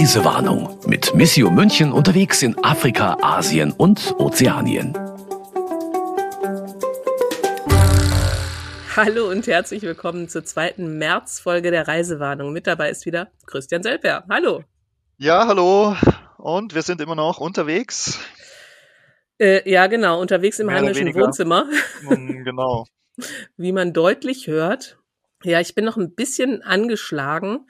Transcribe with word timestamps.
Reisewarnung 0.00 0.78
mit 0.86 1.14
Missio 1.14 1.50
München 1.50 1.92
unterwegs 1.92 2.42
in 2.42 2.56
Afrika, 2.64 3.18
Asien 3.20 3.70
und 3.70 4.14
Ozeanien. 4.18 4.94
Hallo 8.96 9.28
und 9.28 9.46
herzlich 9.46 9.82
willkommen 9.82 10.30
zur 10.30 10.42
zweiten 10.42 10.96
Märzfolge 10.96 11.70
der 11.70 11.86
Reisewarnung. 11.86 12.50
Mit 12.50 12.66
dabei 12.66 12.88
ist 12.88 13.04
wieder 13.04 13.30
Christian 13.44 13.82
Selper. 13.82 14.24
Hallo. 14.30 14.64
Ja, 15.18 15.46
hallo. 15.46 15.94
Und 16.38 16.74
wir 16.74 16.80
sind 16.80 17.02
immer 17.02 17.14
noch 17.14 17.38
unterwegs. 17.38 18.18
Äh, 19.38 19.70
ja, 19.70 19.86
genau, 19.86 20.18
unterwegs 20.18 20.58
im 20.60 20.70
heimischen 20.70 21.14
Wohnzimmer. 21.14 21.66
Mm, 22.08 22.42
genau. 22.42 22.86
Wie 23.58 23.72
man 23.72 23.92
deutlich 23.92 24.46
hört. 24.46 24.96
Ja, 25.42 25.60
ich 25.60 25.74
bin 25.74 25.84
noch 25.84 25.98
ein 25.98 26.14
bisschen 26.14 26.62
angeschlagen. 26.62 27.66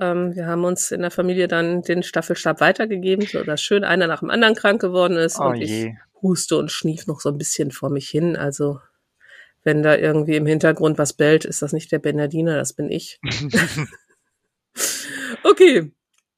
Ähm, 0.00 0.34
wir 0.34 0.46
haben 0.46 0.64
uns 0.64 0.90
in 0.90 1.02
der 1.02 1.10
Familie 1.10 1.48
dann 1.48 1.82
den 1.82 2.02
Staffelstab 2.02 2.60
weitergegeben, 2.60 3.26
so 3.26 3.42
dass 3.42 3.60
schön 3.60 3.84
einer 3.84 4.06
nach 4.06 4.20
dem 4.20 4.30
anderen 4.30 4.54
krank 4.54 4.80
geworden 4.80 5.16
ist. 5.16 5.40
Oh 5.40 5.48
und 5.48 5.56
je. 5.56 5.88
ich 5.88 5.94
huste 6.22 6.56
und 6.56 6.70
schnief 6.70 7.06
noch 7.06 7.20
so 7.20 7.30
ein 7.30 7.38
bisschen 7.38 7.70
vor 7.70 7.90
mich 7.90 8.08
hin. 8.08 8.36
Also 8.36 8.80
wenn 9.64 9.82
da 9.82 9.96
irgendwie 9.96 10.36
im 10.36 10.46
Hintergrund 10.46 10.98
was 10.98 11.12
bellt, 11.12 11.44
ist 11.44 11.62
das 11.62 11.72
nicht 11.72 11.90
der 11.92 11.98
Bernardiner, 11.98 12.56
das 12.56 12.72
bin 12.72 12.90
ich. 12.90 13.20
okay. 15.42 15.92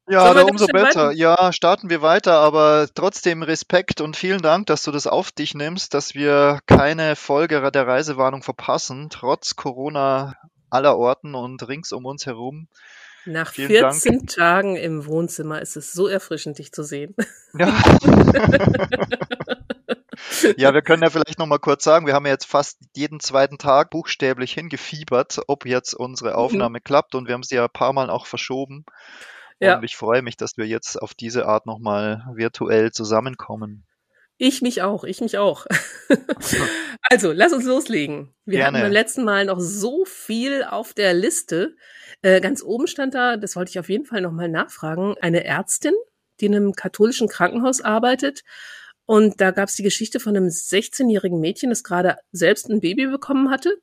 Ja, 0.09 0.35
da 0.35 0.43
umso 0.43 0.67
besser. 0.67 0.87
weiter? 0.87 1.11
Ja, 1.13 1.53
starten 1.53 1.89
wir 1.89 2.03
weiter, 2.03 2.33
aber 2.33 2.89
trotzdem 2.93 3.45
Respekt 3.45 4.01
und 4.01 4.17
vielen 4.17 4.43
Dank, 4.43 4.67
dass 4.67 4.83
du 4.83 4.91
das 4.91 5.07
auf 5.07 5.31
dich 5.31 5.55
nimmst, 5.55 5.95
dass 5.95 6.15
wir 6.15 6.59
keine 6.67 7.15
Folge 7.15 7.71
der 7.71 7.87
Reisewarnung 7.87 8.43
verpassen, 8.43 9.09
trotz 9.11 9.55
Corona 9.55 10.35
aller 10.69 10.99
Orten 10.99 11.37
und 11.37 11.69
rings 11.69 11.93
um 11.93 12.07
uns 12.07 12.27
herum. 12.27 12.67
Nach 13.27 13.53
Vielen 13.53 13.69
14 13.69 14.27
Tagen 14.27 14.77
im 14.77 15.07
Wohnzimmer 15.07 15.61
ist 15.61 15.77
es 15.77 15.93
so 15.93 16.09
erfrischend, 16.09 16.59
dich 16.59 16.73
zu 16.73 16.83
sehen. 16.83 17.15
Ja. 17.55 17.73
Ja, 20.57 20.75
wir 20.75 20.83
können 20.83 21.03
ja 21.03 21.11
vielleicht 21.11 21.39
noch 21.39 21.47
mal 21.47 21.59
kurz 21.59 21.85
sagen, 21.85 22.07
wir 22.07 22.15
haben 22.15 22.27
ja 22.27 22.33
jetzt 22.33 22.47
fast 22.47 22.79
jeden 22.95 23.21
zweiten 23.21 23.59
Tag 23.59 23.91
buchstäblich 23.91 24.53
hingefiebert, 24.53 25.41
ob 25.47 25.67
jetzt 25.67 25.95
unsere 25.95 26.35
Aufnahme 26.35 26.81
klappt 26.81 27.15
und 27.15 27.27
wir 27.27 27.35
haben 27.35 27.43
sie 27.43 27.57
ja 27.57 27.65
ein 27.65 27.73
paar 27.73 27.93
Mal 27.93 28.11
auch 28.11 28.27
verschoben. 28.27 28.85
Ja. 29.59 29.77
Und 29.77 29.85
ich 29.85 29.97
freue 29.97 30.23
mich, 30.23 30.37
dass 30.37 30.57
wir 30.57 30.67
jetzt 30.67 31.01
auf 31.01 31.15
diese 31.15 31.47
Art 31.47 31.67
noch 31.67 31.79
mal 31.79 32.25
virtuell 32.35 32.93
zusammenkommen. 32.93 33.85
Ich 34.43 34.63
mich 34.63 34.81
auch, 34.81 35.05
ich 35.05 35.21
mich 35.21 35.37
auch. 35.37 35.67
also, 37.11 37.31
lass 37.31 37.53
uns 37.53 37.67
loslegen. 37.67 38.35
Wir 38.47 38.61
Gerne. 38.61 38.79
hatten 38.79 38.85
beim 38.87 38.93
letzten 38.93 39.23
Mal 39.23 39.45
noch 39.45 39.61
so 39.61 40.07
viel 40.07 40.65
auf 40.65 40.95
der 40.95 41.13
Liste. 41.13 41.77
Äh, 42.23 42.41
ganz 42.41 42.63
oben 42.63 42.87
stand 42.87 43.13
da, 43.15 43.37
das 43.37 43.55
wollte 43.55 43.69
ich 43.69 43.79
auf 43.79 43.91
jeden 43.91 44.07
Fall 44.07 44.23
nochmal 44.23 44.49
nachfragen, 44.49 45.15
eine 45.21 45.45
Ärztin, 45.45 45.93
die 46.41 46.47
in 46.47 46.55
einem 46.55 46.73
katholischen 46.73 47.29
Krankenhaus 47.29 47.83
arbeitet. 47.83 48.41
Und 49.05 49.43
da 49.43 49.51
gab 49.51 49.69
es 49.69 49.77
die 49.77 49.83
Geschichte 49.83 50.21
von 50.21 50.35
einem 50.35 50.49
16-jährigen 50.49 51.39
Mädchen, 51.39 51.69
das 51.69 51.85
gerade 51.85 52.17
selbst 52.33 52.71
ein 52.71 52.81
Baby 52.81 53.09
bekommen 53.09 53.51
hatte. 53.51 53.77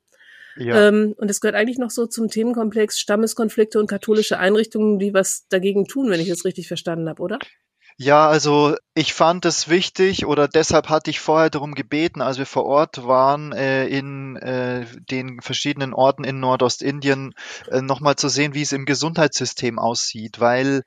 Ja. 0.56 0.88
Ähm, 0.88 1.14
und 1.18 1.30
das 1.30 1.40
gehört 1.40 1.54
eigentlich 1.54 1.78
noch 1.78 1.90
so 1.90 2.06
zum 2.06 2.30
Themenkomplex 2.30 2.98
Stammeskonflikte 2.98 3.78
und 3.78 3.86
katholische 3.86 4.40
Einrichtungen, 4.40 4.98
die 4.98 5.14
was 5.14 5.46
dagegen 5.50 5.84
tun, 5.84 6.10
wenn 6.10 6.18
ich 6.18 6.28
das 6.28 6.44
richtig 6.44 6.66
verstanden 6.66 7.08
habe, 7.08 7.22
oder? 7.22 7.38
Ja, 8.00 8.28
also 8.28 8.76
ich 8.94 9.12
fand 9.12 9.44
es 9.44 9.68
wichtig 9.68 10.24
oder 10.24 10.46
deshalb 10.46 10.88
hatte 10.88 11.10
ich 11.10 11.18
vorher 11.18 11.50
darum 11.50 11.74
gebeten, 11.74 12.22
als 12.22 12.38
wir 12.38 12.46
vor 12.46 12.64
Ort 12.64 13.04
waren, 13.08 13.50
äh, 13.52 13.88
in 13.88 14.36
äh, 14.36 14.86
den 15.10 15.40
verschiedenen 15.40 15.94
Orten 15.94 16.22
in 16.22 16.38
Nordostindien, 16.38 17.34
äh, 17.68 17.80
nochmal 17.82 18.14
zu 18.14 18.28
sehen, 18.28 18.54
wie 18.54 18.62
es 18.62 18.70
im 18.72 18.84
Gesundheitssystem 18.84 19.80
aussieht, 19.80 20.38
weil 20.38 20.84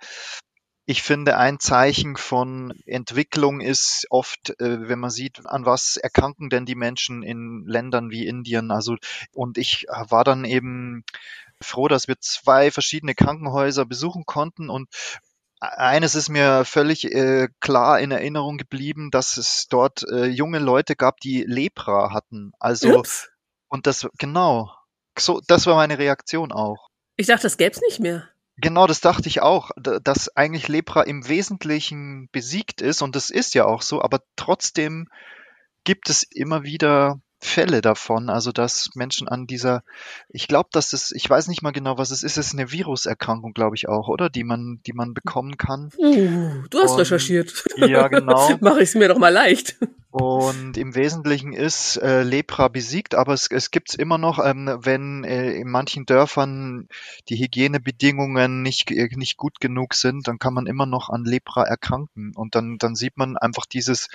ich 0.85 1.03
finde, 1.03 1.37
ein 1.37 1.59
Zeichen 1.59 2.15
von 2.17 2.73
Entwicklung 2.85 3.61
ist 3.61 4.05
oft, 4.09 4.51
äh, 4.61 4.87
wenn 4.89 4.99
man 4.99 5.09
sieht, 5.11 5.45
an 5.45 5.65
was 5.65 5.97
erkranken 5.97 6.49
denn 6.49 6.65
die 6.65 6.75
Menschen 6.75 7.23
in 7.23 7.65
Ländern 7.67 8.09
wie 8.11 8.25
Indien. 8.25 8.71
Also, 8.71 8.95
und 9.33 9.57
ich 9.57 9.85
war 9.89 10.23
dann 10.23 10.45
eben 10.45 11.03
froh, 11.61 11.87
dass 11.87 12.07
wir 12.07 12.19
zwei 12.19 12.71
verschiedene 12.71 13.15
Krankenhäuser 13.15 13.85
besuchen 13.85 14.25
konnten 14.25 14.69
und 14.69 14.89
eines 15.61 16.15
ist 16.15 16.29
mir 16.29 16.65
völlig 16.65 17.05
äh, 17.05 17.47
klar 17.59 17.99
in 17.99 18.11
Erinnerung 18.11 18.57
geblieben, 18.57 19.11
dass 19.11 19.37
es 19.37 19.67
dort 19.69 20.03
äh, 20.11 20.25
junge 20.25 20.59
Leute 20.59 20.95
gab, 20.95 21.19
die 21.19 21.43
Lepra 21.43 22.11
hatten. 22.11 22.51
Also, 22.59 22.99
Ups. 22.99 23.29
und 23.69 23.85
das, 23.87 24.07
genau, 24.17 24.73
so, 25.17 25.39
das 25.47 25.67
war 25.67 25.75
meine 25.75 25.99
Reaktion 25.99 26.51
auch. 26.51 26.89
Ich 27.15 27.27
dachte, 27.27 27.43
das 27.43 27.57
gäb's 27.57 27.79
nicht 27.81 27.99
mehr. 27.99 28.27
Genau, 28.57 28.87
das 28.87 29.01
dachte 29.01 29.27
ich 29.27 29.41
auch, 29.41 29.71
dass 29.77 30.35
eigentlich 30.35 30.67
Lepra 30.67 31.03
im 31.03 31.27
Wesentlichen 31.27 32.29
besiegt 32.31 32.81
ist 32.81 33.01
und 33.01 33.15
das 33.15 33.29
ist 33.29 33.53
ja 33.53 33.65
auch 33.65 33.81
so, 33.81 34.01
aber 34.01 34.21
trotzdem 34.35 35.07
gibt 35.83 36.09
es 36.09 36.23
immer 36.23 36.63
wieder 36.63 37.21
Fälle 37.43 37.81
davon, 37.81 38.29
also 38.29 38.51
dass 38.51 38.91
Menschen 38.93 39.27
an 39.27 39.47
dieser, 39.47 39.83
ich 40.29 40.47
glaube, 40.47 40.69
dass 40.71 40.93
es, 40.93 41.11
ich 41.11 41.27
weiß 41.27 41.47
nicht 41.47 41.63
mal 41.63 41.71
genau, 41.71 41.97
was 41.97 42.11
es 42.11 42.21
ist, 42.21 42.37
es 42.37 42.47
ist 42.47 42.53
eine 42.53 42.71
Viruserkrankung, 42.71 43.53
glaube 43.53 43.75
ich 43.75 43.89
auch, 43.89 44.07
oder? 44.07 44.29
Die 44.29 44.43
man, 44.43 44.79
die 44.85 44.93
man 44.93 45.15
bekommen 45.15 45.57
kann. 45.57 45.89
Uh, 45.97 46.63
du 46.69 46.79
hast 46.79 46.91
Und- 46.91 46.99
recherchiert. 46.99 47.65
Ja, 47.77 48.07
genau. 48.07 48.57
Mach 48.61 48.77
ich 48.77 48.89
es 48.89 48.95
mir 48.95 49.07
doch 49.07 49.17
mal 49.17 49.29
leicht. 49.29 49.75
Und 50.11 50.77
im 50.77 50.93
Wesentlichen 50.93 51.53
ist 51.53 51.95
äh, 51.95 52.23
Lepra 52.23 52.67
besiegt, 52.67 53.15
aber 53.15 53.33
es, 53.33 53.47
es 53.49 53.71
gibt's 53.71 53.95
immer 53.95 54.17
noch, 54.17 54.45
ähm, 54.45 54.69
wenn 54.81 55.23
äh, 55.23 55.53
in 55.53 55.71
manchen 55.71 56.05
Dörfern 56.05 56.89
die 57.29 57.37
Hygienebedingungen 57.37 58.61
nicht, 58.61 58.91
äh, 58.91 59.07
nicht 59.15 59.37
gut 59.37 59.61
genug 59.61 59.93
sind, 59.93 60.27
dann 60.27 60.37
kann 60.37 60.53
man 60.53 60.67
immer 60.67 60.85
noch 60.85 61.09
an 61.09 61.23
Lepra 61.23 61.63
erkranken. 61.63 62.33
Und 62.35 62.55
dann, 62.55 62.77
dann 62.77 62.95
sieht 62.95 63.17
man 63.17 63.37
einfach 63.37 63.65
dieses, 63.65 64.09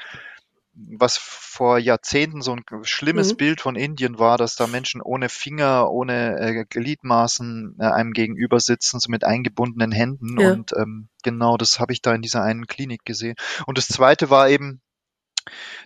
was 0.77 1.17
vor 1.17 1.79
Jahrzehnten 1.79 2.43
so 2.43 2.53
ein 2.53 2.63
schlimmes 2.83 3.33
Mhm. 3.33 3.37
Bild 3.39 3.61
von 3.63 3.77
Indien 3.77 4.19
war, 4.19 4.37
dass 4.37 4.57
da 4.57 4.67
Menschen 4.67 5.01
ohne 5.01 5.29
Finger, 5.29 5.91
ohne 5.91 6.39
äh, 6.39 6.65
Gliedmaßen 6.69 7.77
äh, 7.81 7.85
einem 7.85 8.13
gegenüber 8.13 8.61
sitzen, 8.61 9.01
so 9.01 9.11
mit 9.11 9.25
eingebundenen 9.25 9.91
Händen. 9.91 10.39
Ja. 10.39 10.53
Und 10.53 10.73
ähm, 10.77 11.09
genau 11.23 11.57
das 11.57 11.81
habe 11.81 11.93
ich 11.93 12.03
da 12.03 12.15
in 12.15 12.23
dieser 12.23 12.43
einen 12.43 12.67
Klinik 12.67 13.05
gesehen. 13.05 13.37
Und 13.67 13.79
das 13.79 13.89
zweite 13.89 14.29
war 14.29 14.51
eben, 14.51 14.83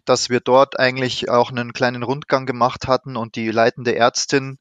dass 0.05 0.31
wir 0.31 0.41
dort 0.41 0.79
eigentlich 0.79 1.29
auch 1.29 1.51
einen 1.51 1.73
kleinen 1.73 2.03
Rundgang 2.03 2.47
gemacht 2.47 2.89
hatten 2.89 3.17
und 3.17 3.37
die 3.37 3.51
leitende 3.51 3.95
Ärztin 3.95 4.59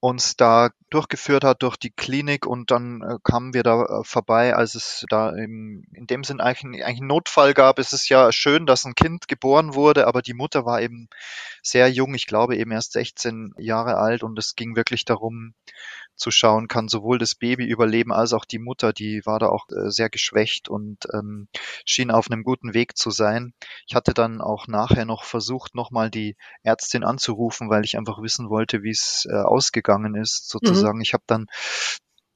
uns 0.00 0.36
da 0.36 0.70
durchgeführt 0.90 1.44
hat 1.44 1.62
durch 1.62 1.76
die 1.76 1.90
Klinik 1.90 2.46
und 2.46 2.70
dann 2.70 3.02
äh, 3.02 3.18
kamen 3.22 3.54
wir 3.54 3.62
da 3.62 3.82
äh, 3.82 4.04
vorbei, 4.04 4.54
als 4.54 4.74
es 4.74 5.04
da 5.08 5.30
im, 5.30 5.84
in 5.92 6.06
dem 6.06 6.22
Sinn 6.22 6.40
eigentlich, 6.40 6.84
eigentlich 6.84 7.00
einen 7.00 7.08
Notfall 7.08 7.54
gab. 7.54 7.78
Es 7.78 7.92
ist 7.92 8.08
ja 8.08 8.30
schön, 8.32 8.66
dass 8.66 8.84
ein 8.84 8.94
Kind 8.94 9.28
geboren 9.28 9.74
wurde, 9.74 10.06
aber 10.06 10.22
die 10.22 10.34
Mutter 10.34 10.64
war 10.64 10.80
eben 10.80 11.08
sehr 11.62 11.90
jung, 11.90 12.14
ich 12.14 12.26
glaube 12.26 12.56
eben 12.56 12.70
erst 12.70 12.92
16 12.92 13.54
Jahre 13.58 13.96
alt 13.96 14.22
und 14.22 14.38
es 14.38 14.54
ging 14.54 14.76
wirklich 14.76 15.04
darum 15.04 15.54
zu 16.14 16.30
schauen, 16.30 16.66
kann 16.68 16.88
sowohl 16.88 17.18
das 17.18 17.34
Baby 17.34 17.66
überleben 17.66 18.12
als 18.12 18.32
auch 18.32 18.44
die 18.44 18.58
Mutter, 18.58 18.92
die 18.92 19.20
war 19.26 19.38
da 19.38 19.48
auch 19.48 19.68
äh, 19.68 19.90
sehr 19.90 20.08
geschwächt 20.08 20.68
und 20.68 21.06
ähm, 21.12 21.48
schien 21.84 22.10
auf 22.10 22.30
einem 22.30 22.42
guten 22.42 22.72
Weg 22.74 22.96
zu 22.96 23.10
sein. 23.10 23.52
Ich 23.86 23.94
hatte 23.94 24.14
dann 24.14 24.40
auch 24.40 24.66
nachher 24.66 25.04
noch 25.04 25.24
versucht, 25.24 25.74
nochmal 25.74 26.10
die 26.10 26.36
Ärztin 26.62 27.04
anzurufen, 27.04 27.68
weil 27.68 27.84
ich 27.84 27.98
einfach 27.98 28.22
wissen 28.22 28.48
wollte, 28.48 28.82
wie 28.82 28.90
es 28.90 29.26
äh, 29.30 29.34
ausgegangen 29.34 29.85
ist, 30.14 30.48
sozusagen. 30.48 31.00
Ich 31.00 31.12
habe 31.12 31.24
dann 31.26 31.46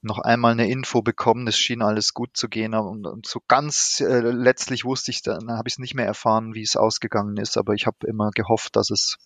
noch 0.02 0.18
einmal 0.18 0.52
eine 0.52 0.70
Info 0.70 1.02
bekommen, 1.02 1.46
es 1.46 1.58
schien 1.58 1.82
alles 1.82 2.14
gut 2.14 2.30
zu 2.34 2.48
gehen 2.48 2.74
und, 2.74 3.06
und 3.06 3.26
so 3.26 3.40
ganz 3.48 4.00
äh, 4.00 4.20
letztlich 4.20 4.84
wusste 4.84 5.10
ich, 5.10 5.22
dann 5.22 5.50
habe 5.50 5.68
ich 5.68 5.74
es 5.74 5.78
nicht 5.78 5.94
mehr 5.94 6.06
erfahren, 6.06 6.54
wie 6.54 6.62
es 6.62 6.76
ausgegangen 6.76 7.36
ist, 7.36 7.58
aber 7.58 7.74
ich 7.74 7.86
habe 7.86 8.06
immer 8.06 8.30
gehofft, 8.30 8.76
dass 8.76 8.90
es 8.90 9.18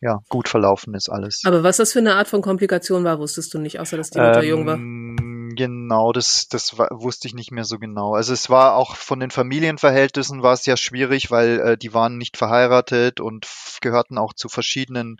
ja 0.00 0.18
gut 0.28 0.48
verlaufen 0.48 0.94
ist 0.94 1.08
alles. 1.08 1.42
Aber 1.44 1.62
was 1.62 1.76
das 1.76 1.92
für 1.92 2.00
eine 2.00 2.16
Art 2.16 2.28
von 2.28 2.42
Komplikation 2.42 3.04
war, 3.04 3.18
wusstest 3.18 3.54
du 3.54 3.58
nicht, 3.58 3.78
außer 3.78 3.96
dass 3.96 4.10
die 4.10 4.18
Mutter 4.18 4.42
jung 4.42 4.66
war. 4.66 4.78
Genau, 5.56 6.12
das, 6.12 6.48
das 6.48 6.76
wusste 6.78 7.28
ich 7.28 7.34
nicht 7.34 7.50
mehr 7.50 7.64
so 7.64 7.78
genau. 7.78 8.14
Also 8.14 8.34
es 8.34 8.50
war 8.50 8.76
auch 8.76 8.94
von 8.94 9.20
den 9.20 9.30
Familienverhältnissen 9.30 10.42
war 10.42 10.52
es 10.52 10.66
ja 10.66 10.76
schwierig, 10.76 11.30
weil 11.30 11.60
äh, 11.60 11.78
die 11.78 11.94
waren 11.94 12.18
nicht 12.18 12.36
verheiratet 12.36 13.20
und 13.20 13.48
gehörten 13.80 14.18
auch 14.18 14.34
zu 14.34 14.50
verschiedenen 14.50 15.16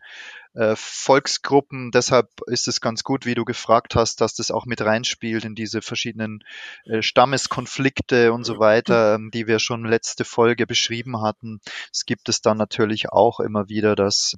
äh, 0.52 0.74
Volksgruppen. 0.76 1.90
Deshalb 1.90 2.28
ist 2.48 2.68
es 2.68 2.82
ganz 2.82 3.02
gut, 3.02 3.24
wie 3.24 3.34
du 3.34 3.46
gefragt 3.46 3.94
hast, 3.96 4.20
dass 4.20 4.34
das 4.34 4.50
auch 4.50 4.66
mit 4.66 4.82
reinspielt 4.82 5.46
in 5.46 5.54
diese 5.54 5.80
verschiedenen 5.80 6.44
äh, 6.84 7.00
Stammeskonflikte 7.00 8.32
und 8.34 8.44
so 8.44 8.58
weiter, 8.58 9.14
ähm, 9.14 9.30
die 9.32 9.46
wir 9.46 9.58
schon 9.58 9.86
letzte 9.86 10.24
Folge 10.26 10.66
beschrieben 10.66 11.22
hatten. 11.22 11.60
Es 11.90 12.04
gibt 12.04 12.28
es 12.28 12.42
dann 12.42 12.58
natürlich 12.58 13.10
auch 13.10 13.40
immer 13.40 13.70
wieder, 13.70 13.96
dass 13.96 14.34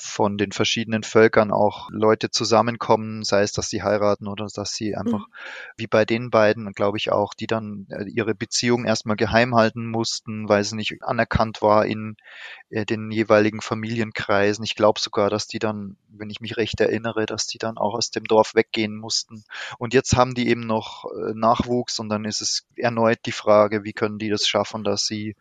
von 0.00 0.38
den 0.38 0.52
verschiedenen 0.52 1.02
Völkern 1.02 1.50
auch 1.50 1.88
Leute 1.90 2.30
zusammenkommen, 2.30 3.22
sei 3.22 3.42
es, 3.42 3.52
dass 3.52 3.68
sie 3.68 3.82
heiraten 3.82 4.26
oder 4.26 4.46
dass 4.52 4.74
sie 4.74 4.96
einfach, 4.96 5.20
mhm. 5.20 5.32
wie 5.76 5.86
bei 5.86 6.04
den 6.04 6.30
beiden, 6.30 6.72
glaube 6.72 6.98
ich 6.98 7.12
auch, 7.12 7.34
die 7.34 7.46
dann 7.46 7.86
äh, 7.90 8.04
ihre 8.04 8.34
Beziehung 8.34 8.84
erstmal 8.84 9.16
geheim 9.16 9.54
halten 9.54 9.86
mussten, 9.86 10.48
weil 10.48 10.64
sie 10.64 10.76
nicht 10.76 11.02
anerkannt 11.02 11.62
war 11.62 11.86
in 11.86 12.16
den 12.70 13.10
jeweiligen 13.10 13.60
Familienkreisen. 13.60 14.64
Ich 14.64 14.76
glaube 14.76 15.00
sogar, 15.00 15.28
dass 15.28 15.48
die 15.48 15.58
dann, 15.58 15.96
wenn 16.08 16.30
ich 16.30 16.40
mich 16.40 16.56
recht 16.56 16.80
erinnere, 16.80 17.26
dass 17.26 17.46
die 17.46 17.58
dann 17.58 17.76
auch 17.76 17.94
aus 17.94 18.12
dem 18.12 18.24
Dorf 18.24 18.54
weggehen 18.54 18.96
mussten. 18.96 19.44
Und 19.78 19.92
jetzt 19.92 20.16
haben 20.16 20.34
die 20.34 20.48
eben 20.48 20.66
noch 20.66 21.04
äh, 21.06 21.34
Nachwuchs 21.34 21.98
und 21.98 22.08
dann 22.08 22.24
ist 22.24 22.40
es 22.40 22.64
erneut 22.76 23.18
die 23.26 23.32
Frage, 23.32 23.82
wie 23.82 23.92
können 23.92 24.18
die 24.18 24.28
das 24.28 24.46
schaffen, 24.46 24.84
dass 24.84 25.04
sie 25.04 25.34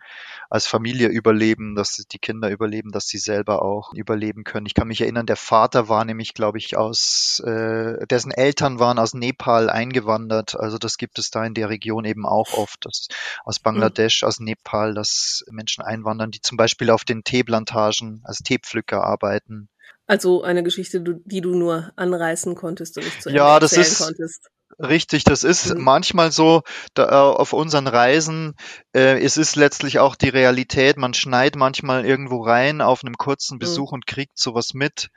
als 0.49 0.65
Familie 0.65 1.07
überleben, 1.07 1.75
dass 1.75 1.97
die 2.11 2.17
Kinder 2.17 2.49
überleben, 2.49 2.91
dass 2.91 3.07
sie 3.07 3.19
selber 3.19 3.61
auch 3.61 3.93
überleben 3.93 4.43
können. 4.43 4.65
Ich 4.65 4.73
kann 4.73 4.87
mich 4.87 5.01
erinnern, 5.01 5.27
der 5.27 5.35
Vater 5.35 5.87
war 5.87 6.05
nämlich, 6.05 6.33
glaube 6.33 6.57
ich, 6.57 6.77
aus, 6.77 7.41
äh, 7.45 8.07
dessen 8.07 8.31
Eltern 8.31 8.79
waren 8.79 8.97
aus 8.97 9.13
Nepal 9.13 9.69
eingewandert. 9.69 10.59
Also 10.59 10.79
das 10.79 10.97
gibt 10.97 11.19
es 11.19 11.29
da 11.29 11.45
in 11.45 11.53
der 11.53 11.69
Region 11.69 12.05
eben 12.05 12.25
auch 12.25 12.53
oft, 12.53 12.85
dass 12.85 13.07
aus 13.45 13.59
Bangladesch, 13.59 14.23
aus 14.23 14.39
Nepal, 14.39 14.95
dass 14.95 15.45
Menschen 15.51 15.83
einwandern, 15.83 16.31
die 16.31 16.41
zum 16.41 16.57
Beispiel 16.57 16.89
auf 16.89 17.03
den 17.03 17.18
Teeplantagen 17.23 18.21
als 18.23 18.39
Teepflücker 18.39 19.03
arbeiten. 19.03 19.69
Also 20.07 20.41
eine 20.41 20.63
Geschichte, 20.63 21.03
die 21.25 21.41
du 21.41 21.53
nur 21.53 21.91
anreißen 21.95 22.55
konntest 22.55 22.97
und 22.97 23.05
nicht 23.05 23.21
zu 23.21 23.29
Ende 23.29 23.37
ja, 23.37 23.59
das 23.59 23.73
ist, 23.73 23.99
konntest. 23.99 24.49
Richtig, 24.79 25.23
das 25.23 25.43
ist 25.43 25.75
mhm. 25.75 25.83
manchmal 25.83 26.31
so 26.31 26.63
da, 26.93 27.05
äh, 27.09 27.35
auf 27.37 27.53
unseren 27.53 27.87
Reisen. 27.87 28.55
Äh, 28.93 29.23
es 29.23 29.37
ist 29.37 29.55
letztlich 29.55 29.99
auch 29.99 30.15
die 30.15 30.29
Realität. 30.29 30.97
Man 30.97 31.13
schneit 31.13 31.55
manchmal 31.55 32.05
irgendwo 32.05 32.41
rein 32.41 32.81
auf 32.81 33.03
einem 33.03 33.15
kurzen 33.15 33.55
mhm. 33.55 33.59
Besuch 33.59 33.91
mhm. 33.91 33.95
und 33.95 34.07
kriegt 34.07 34.39
sowas 34.39 34.73
mit, 34.73 35.09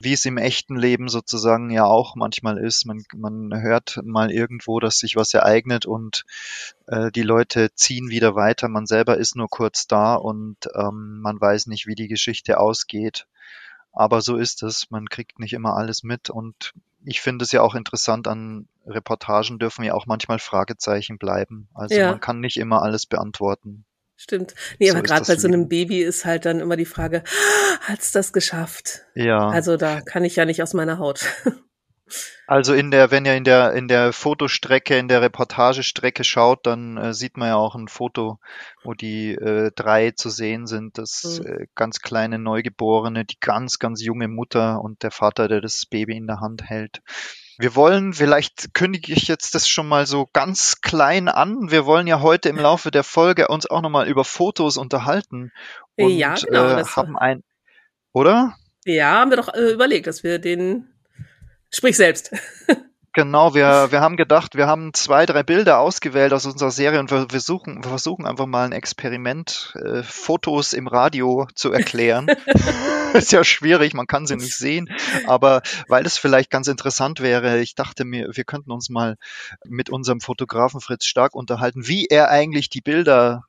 wie 0.00 0.12
es 0.12 0.24
im 0.24 0.38
echten 0.38 0.76
Leben 0.76 1.08
sozusagen 1.08 1.70
ja 1.70 1.84
auch 1.84 2.16
manchmal 2.16 2.58
ist. 2.58 2.84
Man, 2.84 3.04
man 3.14 3.60
hört 3.60 4.00
mal 4.04 4.30
irgendwo, 4.30 4.80
dass 4.80 4.98
sich 4.98 5.16
was 5.16 5.32
ereignet 5.34 5.86
und 5.86 6.24
äh, 6.86 7.10
die 7.10 7.22
Leute 7.22 7.72
ziehen 7.74 8.08
wieder 8.08 8.34
weiter. 8.34 8.68
Man 8.68 8.86
selber 8.86 9.16
ist 9.16 9.36
nur 9.36 9.48
kurz 9.48 9.86
da 9.86 10.14
und 10.14 10.56
ähm, 10.74 11.20
man 11.20 11.40
weiß 11.40 11.66
nicht, 11.66 11.86
wie 11.86 11.94
die 11.94 12.08
Geschichte 12.08 12.58
ausgeht. 12.58 13.26
Aber 13.92 14.20
so 14.20 14.36
ist 14.36 14.62
es. 14.62 14.90
Man 14.90 15.08
kriegt 15.08 15.38
nicht 15.38 15.52
immer 15.52 15.76
alles 15.76 16.02
mit 16.02 16.28
und 16.28 16.74
ich 17.04 17.20
finde 17.20 17.44
es 17.44 17.52
ja 17.52 17.62
auch 17.62 17.74
interessant, 17.74 18.26
an 18.26 18.66
Reportagen 18.86 19.58
dürfen 19.58 19.84
ja 19.84 19.94
auch 19.94 20.06
manchmal 20.06 20.38
Fragezeichen 20.38 21.18
bleiben. 21.18 21.68
Also 21.74 21.94
ja. 21.94 22.10
man 22.10 22.20
kann 22.20 22.40
nicht 22.40 22.56
immer 22.56 22.82
alles 22.82 23.06
beantworten. 23.06 23.84
Stimmt. 24.24 24.54
Nee, 24.78 24.88
so 24.88 24.94
aber 24.94 25.02
gerade 25.02 25.26
bei 25.26 25.36
so 25.36 25.46
einem 25.46 25.68
Baby 25.68 26.02
ist 26.02 26.24
halt 26.24 26.46
dann 26.46 26.60
immer 26.60 26.76
die 26.76 26.86
Frage, 26.86 27.22
hat's 27.82 28.10
das 28.10 28.32
geschafft? 28.32 29.02
Ja. 29.14 29.50
Also 29.50 29.76
da 29.76 30.00
kann 30.00 30.24
ich 30.24 30.36
ja 30.36 30.46
nicht 30.46 30.62
aus 30.62 30.72
meiner 30.72 30.98
Haut. 30.98 31.26
Also 32.46 32.74
in 32.74 32.90
der, 32.90 33.10
wenn 33.10 33.24
ihr 33.24 33.34
in 33.34 33.44
der 33.44 33.72
in 33.72 33.88
der 33.88 34.12
Fotostrecke, 34.12 34.98
in 34.98 35.08
der 35.08 35.22
Reportagestrecke 35.22 36.22
schaut, 36.22 36.66
dann 36.66 36.98
äh, 36.98 37.14
sieht 37.14 37.38
man 37.38 37.48
ja 37.48 37.56
auch 37.56 37.74
ein 37.74 37.88
Foto, 37.88 38.38
wo 38.82 38.92
die 38.92 39.32
äh, 39.32 39.70
drei 39.74 40.10
zu 40.10 40.28
sehen 40.28 40.66
sind. 40.66 40.98
Das 40.98 41.40
mhm. 41.40 41.46
äh, 41.46 41.66
ganz 41.74 42.00
kleine 42.00 42.38
Neugeborene, 42.38 43.24
die 43.24 43.40
ganz 43.40 43.78
ganz 43.78 44.04
junge 44.04 44.28
Mutter 44.28 44.82
und 44.82 45.02
der 45.02 45.10
Vater, 45.10 45.48
der 45.48 45.62
das 45.62 45.86
Baby 45.86 46.18
in 46.18 46.26
der 46.26 46.40
Hand 46.40 46.64
hält. 46.64 47.00
Wir 47.58 47.76
wollen, 47.76 48.12
vielleicht 48.14 48.74
kündige 48.74 49.12
ich 49.12 49.28
jetzt 49.28 49.54
das 49.54 49.68
schon 49.68 49.86
mal 49.88 50.06
so 50.06 50.28
ganz 50.32 50.80
klein 50.80 51.28
an. 51.28 51.70
Wir 51.70 51.86
wollen 51.86 52.06
ja 52.06 52.20
heute 52.20 52.48
im 52.48 52.56
Laufe 52.56 52.90
der 52.90 53.04
Folge 53.04 53.48
uns 53.48 53.66
auch 53.70 53.80
nochmal 53.80 54.08
über 54.08 54.24
Fotos 54.24 54.76
unterhalten 54.76 55.52
und 55.96 56.10
ja, 56.10 56.34
genau, 56.34 56.78
äh, 56.78 56.84
haben 56.84 57.16
ein, 57.16 57.44
oder? 58.12 58.56
Ja, 58.84 59.20
haben 59.20 59.30
wir 59.30 59.36
doch 59.36 59.54
äh, 59.54 59.72
überlegt, 59.72 60.06
dass 60.06 60.22
wir 60.22 60.38
den 60.38 60.88
Sprich 61.74 61.96
selbst. 61.96 62.30
Genau, 63.16 63.54
wir, 63.54 63.92
wir 63.92 64.00
haben 64.00 64.16
gedacht, 64.16 64.56
wir 64.56 64.66
haben 64.66 64.92
zwei, 64.92 65.24
drei 65.24 65.44
Bilder 65.44 65.78
ausgewählt 65.78 66.32
aus 66.32 66.46
unserer 66.46 66.72
Serie 66.72 66.98
und 66.98 67.12
wir, 67.12 67.30
wir, 67.30 67.38
suchen, 67.38 67.84
wir 67.84 67.88
versuchen 67.88 68.26
einfach 68.26 68.46
mal 68.46 68.64
ein 68.64 68.72
Experiment, 68.72 69.72
äh, 69.76 70.02
Fotos 70.02 70.72
im 70.72 70.88
Radio 70.88 71.46
zu 71.54 71.70
erklären. 71.70 72.26
ist 73.14 73.30
ja 73.30 73.44
schwierig, 73.44 73.94
man 73.94 74.08
kann 74.08 74.26
sie 74.26 74.34
nicht 74.34 74.56
sehen, 74.56 74.88
aber 75.28 75.62
weil 75.86 76.04
es 76.04 76.18
vielleicht 76.18 76.50
ganz 76.50 76.66
interessant 76.66 77.20
wäre, 77.20 77.60
ich 77.60 77.76
dachte 77.76 78.04
mir, 78.04 78.30
wir 78.32 78.42
könnten 78.42 78.72
uns 78.72 78.90
mal 78.90 79.16
mit 79.64 79.90
unserem 79.90 80.20
Fotografen 80.20 80.80
Fritz 80.80 81.04
Stark 81.04 81.36
unterhalten, 81.36 81.86
wie 81.86 82.06
er 82.06 82.30
eigentlich 82.30 82.68
die 82.68 82.80
Bilder 82.80 83.44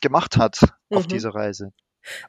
gemacht 0.00 0.38
hat 0.38 0.72
auf 0.88 1.04
mhm. 1.04 1.08
dieser 1.08 1.34
Reise. 1.34 1.72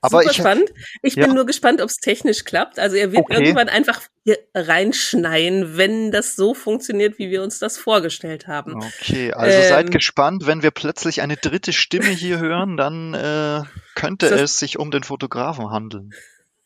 Aber 0.01 0.19
Super 0.19 0.31
ich, 0.31 0.37
spannend. 0.37 0.73
Ich 1.01 1.15
ja. 1.15 1.25
bin 1.25 1.35
nur 1.35 1.45
gespannt, 1.45 1.81
ob 1.81 1.89
es 1.89 1.97
technisch 1.97 2.43
klappt. 2.43 2.79
Also 2.79 2.95
er 2.95 3.11
wird 3.11 3.23
okay. 3.23 3.35
irgendwann 3.35 3.69
einfach 3.69 4.01
hier 4.23 4.37
reinschneien, 4.53 5.77
wenn 5.77 6.11
das 6.11 6.35
so 6.35 6.53
funktioniert, 6.53 7.19
wie 7.19 7.29
wir 7.29 7.43
uns 7.43 7.59
das 7.59 7.77
vorgestellt 7.77 8.47
haben. 8.47 8.75
Okay, 8.75 9.33
also 9.33 9.57
ähm, 9.57 9.67
seid 9.67 9.91
gespannt, 9.91 10.47
wenn 10.47 10.63
wir 10.63 10.71
plötzlich 10.71 11.21
eine 11.21 11.37
dritte 11.37 11.73
Stimme 11.73 12.09
hier 12.09 12.39
hören, 12.39 12.77
dann 12.77 13.13
äh, 13.13 13.63
könnte 13.95 14.27
es 14.27 14.59
sich 14.59 14.79
um 14.79 14.91
den 14.91 15.03
Fotografen 15.03 15.71
handeln. 15.71 16.13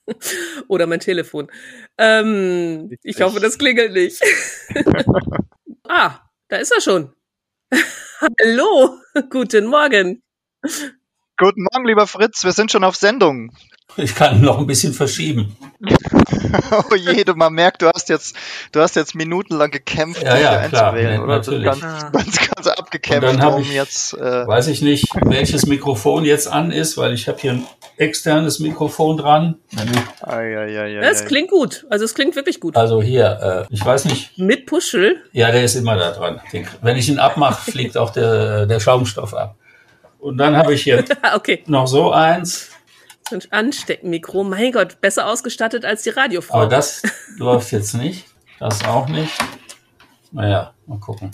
Oder 0.68 0.88
mein 0.88 1.00
Telefon. 1.00 1.52
Ähm, 1.98 2.98
ich 3.04 3.22
hoffe, 3.22 3.40
das 3.40 3.58
klingelt 3.58 3.94
nicht. 3.94 4.22
ah, 5.88 6.20
da 6.48 6.58
ist 6.58 6.72
er 6.72 6.82
schon. 6.82 7.14
Hallo, 8.20 8.98
guten 9.30 9.66
Morgen. 9.68 10.22
Guten 11.42 11.64
Morgen, 11.64 11.88
lieber 11.88 12.06
Fritz, 12.06 12.44
wir 12.44 12.52
sind 12.52 12.72
schon 12.72 12.84
auf 12.84 12.96
Sendung. 12.96 13.52
Ich 13.98 14.14
kann 14.14 14.42
noch 14.42 14.60
ein 14.60 14.68
bisschen 14.68 14.94
verschieben. 14.94 15.58
oh 16.92 16.94
je, 16.94 17.24
du 17.24 17.34
man 17.34 17.52
merkt, 17.52 17.82
du 17.82 17.88
hast 17.88 18.10
jetzt, 18.10 18.36
du 18.72 18.80
hast 18.80 18.96
jetzt 18.96 19.16
minutenlang 19.16 19.72
gekämpft, 19.72 20.22
ja, 20.22 20.38
ja, 20.38 20.60
einzuwählen, 20.60 21.20
oder? 21.20 21.38
Natürlich. 21.38 21.66
Ganz, 21.66 21.84
ah. 21.84 22.10
ganz, 22.14 22.48
ganz 22.48 22.68
abgekämpft, 22.68 23.28
Und 23.28 23.40
dann 23.40 23.54
um 23.56 23.62
ich, 23.64 23.74
jetzt. 23.74 24.14
Äh 24.14 24.46
weiß 24.46 24.68
ich 24.68 24.84
nicht, 24.84 25.08
welches 25.26 25.66
Mikrofon 25.66 26.26
jetzt 26.26 26.48
an 26.48 26.72
ist, 26.72 26.96
weil 27.00 27.12
ich 27.12 27.28
habe 27.28 27.40
hier 27.40 27.54
ein 27.54 27.66
externes 27.98 28.60
Mikrofon 28.60 29.18
dran. 29.18 29.56
Ai, 30.22 31.00
das 31.02 31.26
klingt 31.26 31.50
gut. 31.50 31.88
Also 31.90 32.06
es 32.06 32.14
klingt 32.14 32.36
wirklich 32.36 32.60
gut. 32.60 32.78
Also 32.78 33.02
hier, 33.02 33.68
äh, 33.68 33.74
ich 33.74 33.84
weiß 33.84 34.06
nicht. 34.06 34.38
Mit 34.38 34.68
Puschel? 34.68 35.24
Ja, 35.32 35.52
der 35.52 35.64
ist 35.64 35.74
immer 35.74 35.98
da 35.98 36.12
dran. 36.12 36.40
wenn 36.84 36.98
ich 36.98 37.10
ihn 37.10 37.18
abmache, 37.18 37.72
fliegt 37.72 37.98
auch 37.98 38.12
der, 38.12 38.68
der 38.68 38.80
Schaumstoff 38.80 39.34
ab. 39.34 39.56
Und 40.22 40.38
dann 40.38 40.56
habe 40.56 40.76
ich 40.76 40.84
hier 40.84 41.04
okay. 41.36 41.64
noch 41.66 41.88
so 41.88 42.12
eins. 42.12 42.70
So 43.28 43.36
ein 43.36 43.42
Ansteckmikro. 43.50 44.44
Mein 44.44 44.72
Gott, 44.72 45.02
besser 45.02 45.28
ausgestattet 45.28 45.84
als 45.84 46.04
die 46.04 46.12
Radiofrau. 46.12 46.60
Aber 46.60 46.68
das 46.68 47.02
läuft 47.38 47.72
jetzt 47.72 47.96
nicht. 47.96 48.26
Das 48.60 48.86
auch 48.86 49.10
nicht. 49.10 49.34
Naja, 50.32 50.74
mal 50.86 51.00
gucken. 51.00 51.32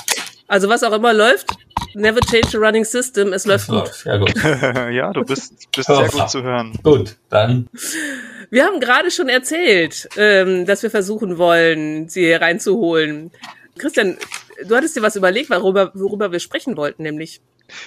Also 0.48 0.70
was 0.70 0.84
auch 0.84 0.94
immer 0.94 1.14
läuft, 1.14 1.52
never 1.94 2.22
change 2.22 2.48
the 2.52 2.58
running 2.58 2.86
system. 2.86 3.34
Es 3.34 3.46
läuft 3.46 3.68
gut. 3.68 3.80
Läuft. 3.80 4.06
Ja, 4.06 4.18
gut. 4.18 4.34
ja, 4.94 5.12
du 5.12 5.24
bist, 5.24 5.70
bist 5.76 5.88
sehr 5.88 6.08
gut 6.08 6.30
zu 6.30 6.42
hören. 6.42 6.72
Gut, 6.82 7.18
dann. 7.30 7.68
Wir 8.50 8.64
haben 8.64 8.80
gerade 8.80 9.12
schon 9.12 9.28
erzählt, 9.28 10.08
ähm, 10.16 10.66
dass 10.66 10.84
wir 10.84 10.90
versuchen 10.90 11.38
wollen, 11.38 12.08
sie 12.08 12.22
hier 12.22 12.42
reinzuholen. 12.42 13.32
Christian, 13.78 14.18
du 14.66 14.76
hattest 14.78 14.96
dir 14.96 15.02
was 15.02 15.18
überlegt, 15.18 15.50
worüber, 15.50 15.92
worüber 15.94 16.32
wir 16.32 16.40
sprechen 16.40 16.78
wollten, 16.78 17.04
nämlich. 17.04 17.42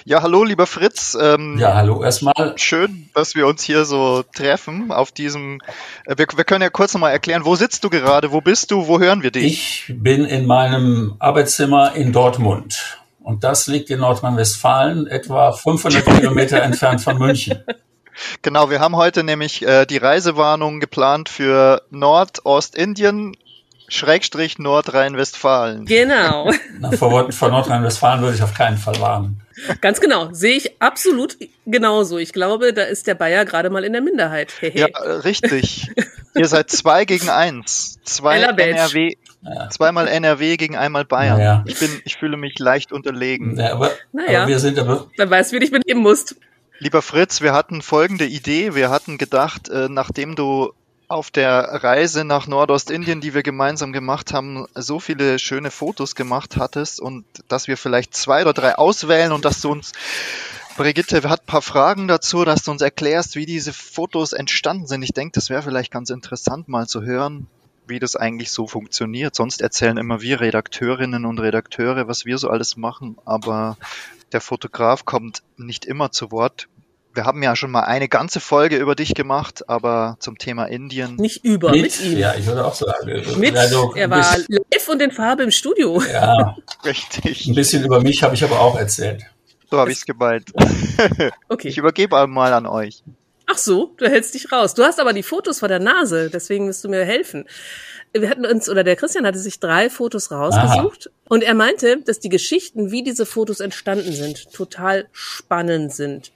Ja, 0.05 0.21
hallo, 0.21 0.43
lieber 0.43 0.67
Fritz. 0.67 1.17
Ähm, 1.19 1.57
ja, 1.57 1.75
hallo 1.75 2.03
erstmal. 2.03 2.53
Schön, 2.57 3.09
dass 3.13 3.35
wir 3.35 3.47
uns 3.47 3.63
hier 3.63 3.85
so 3.85 4.23
treffen 4.35 4.91
auf 4.91 5.11
diesem. 5.11 5.59
Äh, 6.05 6.17
wir, 6.17 6.27
wir, 6.35 6.43
können 6.43 6.61
ja 6.61 6.69
kurz 6.69 6.93
nochmal 6.93 7.11
erklären, 7.11 7.45
wo 7.45 7.55
sitzt 7.55 7.83
du 7.83 7.89
gerade? 7.89 8.31
Wo 8.31 8.41
bist 8.41 8.71
du? 8.71 8.87
Wo 8.87 8.99
hören 8.99 9.23
wir 9.23 9.31
dich? 9.31 9.87
Ich 9.89 9.95
bin 9.97 10.25
in 10.25 10.45
meinem 10.45 11.15
Arbeitszimmer 11.19 11.95
in 11.95 12.11
Dortmund. 12.11 12.97
Und 13.23 13.43
das 13.43 13.67
liegt 13.67 13.89
in 13.89 13.99
Nordrhein-Westfalen, 13.99 15.07
etwa 15.07 15.51
500 15.51 16.05
Kilometer 16.05 16.61
entfernt 16.63 17.01
von 17.01 17.17
München. 17.17 17.63
Genau, 18.41 18.69
wir 18.69 18.79
haben 18.79 18.95
heute 18.95 19.23
nämlich 19.23 19.65
äh, 19.65 19.85
die 19.85 19.97
Reisewarnung 19.97 20.79
geplant 20.79 21.29
für 21.29 21.83
Nordostindien, 21.91 23.37
Schrägstrich 23.87 24.57
Nordrhein-Westfalen. 24.57 25.85
Genau. 25.85 26.49
Na, 26.79 26.91
vor, 26.91 27.31
vor 27.31 27.49
Nordrhein-Westfalen 27.49 28.21
würde 28.21 28.35
ich 28.35 28.43
auf 28.43 28.53
keinen 28.53 28.77
Fall 28.77 28.99
warnen. 28.99 29.41
Ganz 29.81 29.99
genau. 29.99 30.29
Sehe 30.31 30.55
ich 30.55 30.81
absolut 30.81 31.37
genauso. 31.65 32.17
Ich 32.17 32.33
glaube, 32.33 32.73
da 32.73 32.83
ist 32.83 33.07
der 33.07 33.15
Bayer 33.15 33.45
gerade 33.45 33.69
mal 33.69 33.83
in 33.83 33.93
der 33.93 34.01
Minderheit. 34.01 34.53
ja, 34.61 34.87
richtig. 35.23 35.91
Ihr 36.35 36.47
seid 36.47 36.69
zwei 36.69 37.05
gegen 37.05 37.29
eins. 37.29 37.99
Zwei 38.03 38.39
NRW, 38.39 39.15
ja. 39.41 39.69
zweimal 39.69 40.07
NRW 40.07 40.57
gegen 40.57 40.75
einmal 40.75 41.05
Bayern. 41.05 41.39
Ja. 41.39 41.63
Ich 41.67 41.79
bin, 41.79 41.89
ich 42.05 42.15
fühle 42.15 42.37
mich 42.37 42.57
leicht 42.59 42.91
unterlegen. 42.91 43.57
Ja, 43.57 43.73
aber, 43.73 43.91
naja. 44.11 44.43
aber 44.43 44.49
wir 44.49 44.59
sind 44.59 44.79
aber. 44.79 45.09
Dann 45.17 45.29
weißt, 45.29 45.51
wie 45.51 45.57
du 45.57 45.61
dich 45.61 45.71
benehmen 45.71 46.01
musst. 46.01 46.35
Lieber 46.79 47.01
Fritz, 47.01 47.41
wir 47.41 47.53
hatten 47.53 47.81
folgende 47.81 48.25
Idee. 48.25 48.73
Wir 48.73 48.89
hatten 48.89 49.17
gedacht, 49.17 49.69
äh, 49.69 49.87
nachdem 49.89 50.35
du 50.35 50.73
auf 51.11 51.29
der 51.29 51.83
Reise 51.83 52.23
nach 52.23 52.47
Nordostindien, 52.47 53.21
die 53.21 53.33
wir 53.33 53.43
gemeinsam 53.43 53.91
gemacht 53.91 54.33
haben, 54.33 54.65
so 54.75 54.99
viele 54.99 55.39
schöne 55.39 55.69
Fotos 55.69 56.15
gemacht 56.15 56.55
hattest 56.57 56.99
und 56.99 57.25
dass 57.49 57.67
wir 57.67 57.77
vielleicht 57.77 58.15
zwei 58.15 58.41
oder 58.41 58.53
drei 58.53 58.75
auswählen 58.75 59.31
und 59.31 59.45
dass 59.45 59.61
du 59.61 59.71
uns 59.71 59.91
Brigitte 60.77 61.29
hat 61.29 61.41
ein 61.41 61.45
paar 61.47 61.61
Fragen 61.61 62.07
dazu, 62.07 62.45
dass 62.45 62.63
du 62.63 62.71
uns 62.71 62.81
erklärst, 62.81 63.35
wie 63.35 63.45
diese 63.45 63.73
Fotos 63.73 64.31
entstanden 64.31 64.87
sind. 64.87 65.03
Ich 65.03 65.11
denke, 65.11 65.33
das 65.33 65.49
wäre 65.49 65.61
vielleicht 65.61 65.91
ganz 65.91 66.09
interessant 66.09 66.69
mal 66.69 66.87
zu 66.87 67.01
hören, 67.01 67.47
wie 67.87 67.99
das 67.99 68.15
eigentlich 68.15 68.51
so 68.51 68.65
funktioniert. 68.65 69.35
Sonst 69.35 69.61
erzählen 69.61 69.97
immer 69.97 70.21
wir 70.21 70.39
Redakteurinnen 70.39 71.25
und 71.25 71.39
Redakteure, 71.39 72.07
was 72.07 72.25
wir 72.25 72.37
so 72.37 72.49
alles 72.49 72.77
machen, 72.77 73.17
aber 73.25 73.77
der 74.31 74.39
Fotograf 74.39 75.03
kommt 75.03 75.43
nicht 75.57 75.85
immer 75.85 76.11
zu 76.11 76.31
Wort. 76.31 76.69
Wir 77.13 77.25
haben 77.25 77.43
ja 77.43 77.55
schon 77.55 77.71
mal 77.71 77.81
eine 77.81 78.07
ganze 78.07 78.39
Folge 78.39 78.77
über 78.77 78.95
dich 78.95 79.13
gemacht, 79.13 79.67
aber 79.67 80.15
zum 80.19 80.37
Thema 80.37 80.65
Indien. 80.65 81.15
Nicht 81.17 81.43
über, 81.43 81.71
mit, 81.71 81.81
mit 81.81 82.01
ihm. 82.01 82.17
Ja, 82.17 82.35
ich 82.35 82.45
würde 82.45 82.65
auch 82.65 82.73
sagen. 82.73 83.23
Mit, 83.37 83.57
also, 83.57 83.93
er 83.95 84.09
war 84.09 84.37
live 84.47 84.89
und 84.89 85.01
in 85.01 85.11
Farbe 85.11 85.43
im 85.43 85.51
Studio. 85.51 86.01
Ja, 86.01 86.55
richtig. 86.85 87.47
Ein 87.47 87.55
bisschen 87.55 87.83
über 87.83 88.01
mich 88.01 88.23
habe 88.23 88.35
ich 88.35 88.43
aber 88.43 88.59
auch 88.59 88.77
erzählt. 88.77 89.23
So 89.69 89.77
habe 89.77 89.91
ich 89.91 89.97
es 89.97 90.05
gemeint. 90.05 90.51
Okay. 91.49 91.67
Ich 91.67 91.77
übergebe 91.77 92.27
mal 92.27 92.53
an 92.53 92.65
euch. 92.65 93.03
Ach 93.45 93.57
so, 93.57 93.93
du 93.97 94.07
hältst 94.07 94.33
dich 94.33 94.51
raus. 94.51 94.73
Du 94.73 94.83
hast 94.83 94.99
aber 94.99 95.11
die 95.11 95.23
Fotos 95.23 95.59
vor 95.59 95.67
der 95.67 95.79
Nase, 95.79 96.29
deswegen 96.29 96.67
musst 96.67 96.83
du 96.83 96.89
mir 96.89 97.03
helfen. 97.03 97.45
Wir 98.13 98.29
hatten 98.29 98.45
uns, 98.45 98.69
oder 98.69 98.83
der 98.83 98.95
Christian 98.95 99.25
hatte 99.25 99.39
sich 99.39 99.59
drei 99.59 99.89
Fotos 99.89 100.31
rausgesucht 100.31 101.07
Aha. 101.07 101.15
und 101.29 101.43
er 101.43 101.53
meinte, 101.53 102.01
dass 102.01 102.19
die 102.19 102.29
Geschichten, 102.29 102.91
wie 102.91 103.03
diese 103.03 103.25
Fotos 103.25 103.59
entstanden 103.59 104.11
sind, 104.13 104.51
total 104.53 105.07
spannend 105.11 105.93
sind. 105.93 106.31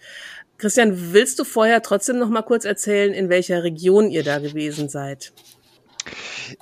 Christian, 0.57 1.13
willst 1.13 1.39
du 1.39 1.43
vorher 1.43 1.81
trotzdem 1.81 2.17
noch 2.17 2.29
mal 2.29 2.41
kurz 2.41 2.65
erzählen, 2.65 3.13
in 3.13 3.29
welcher 3.29 3.63
Region 3.63 4.09
ihr 4.09 4.23
da 4.23 4.39
gewesen 4.39 4.89
seid? 4.89 5.33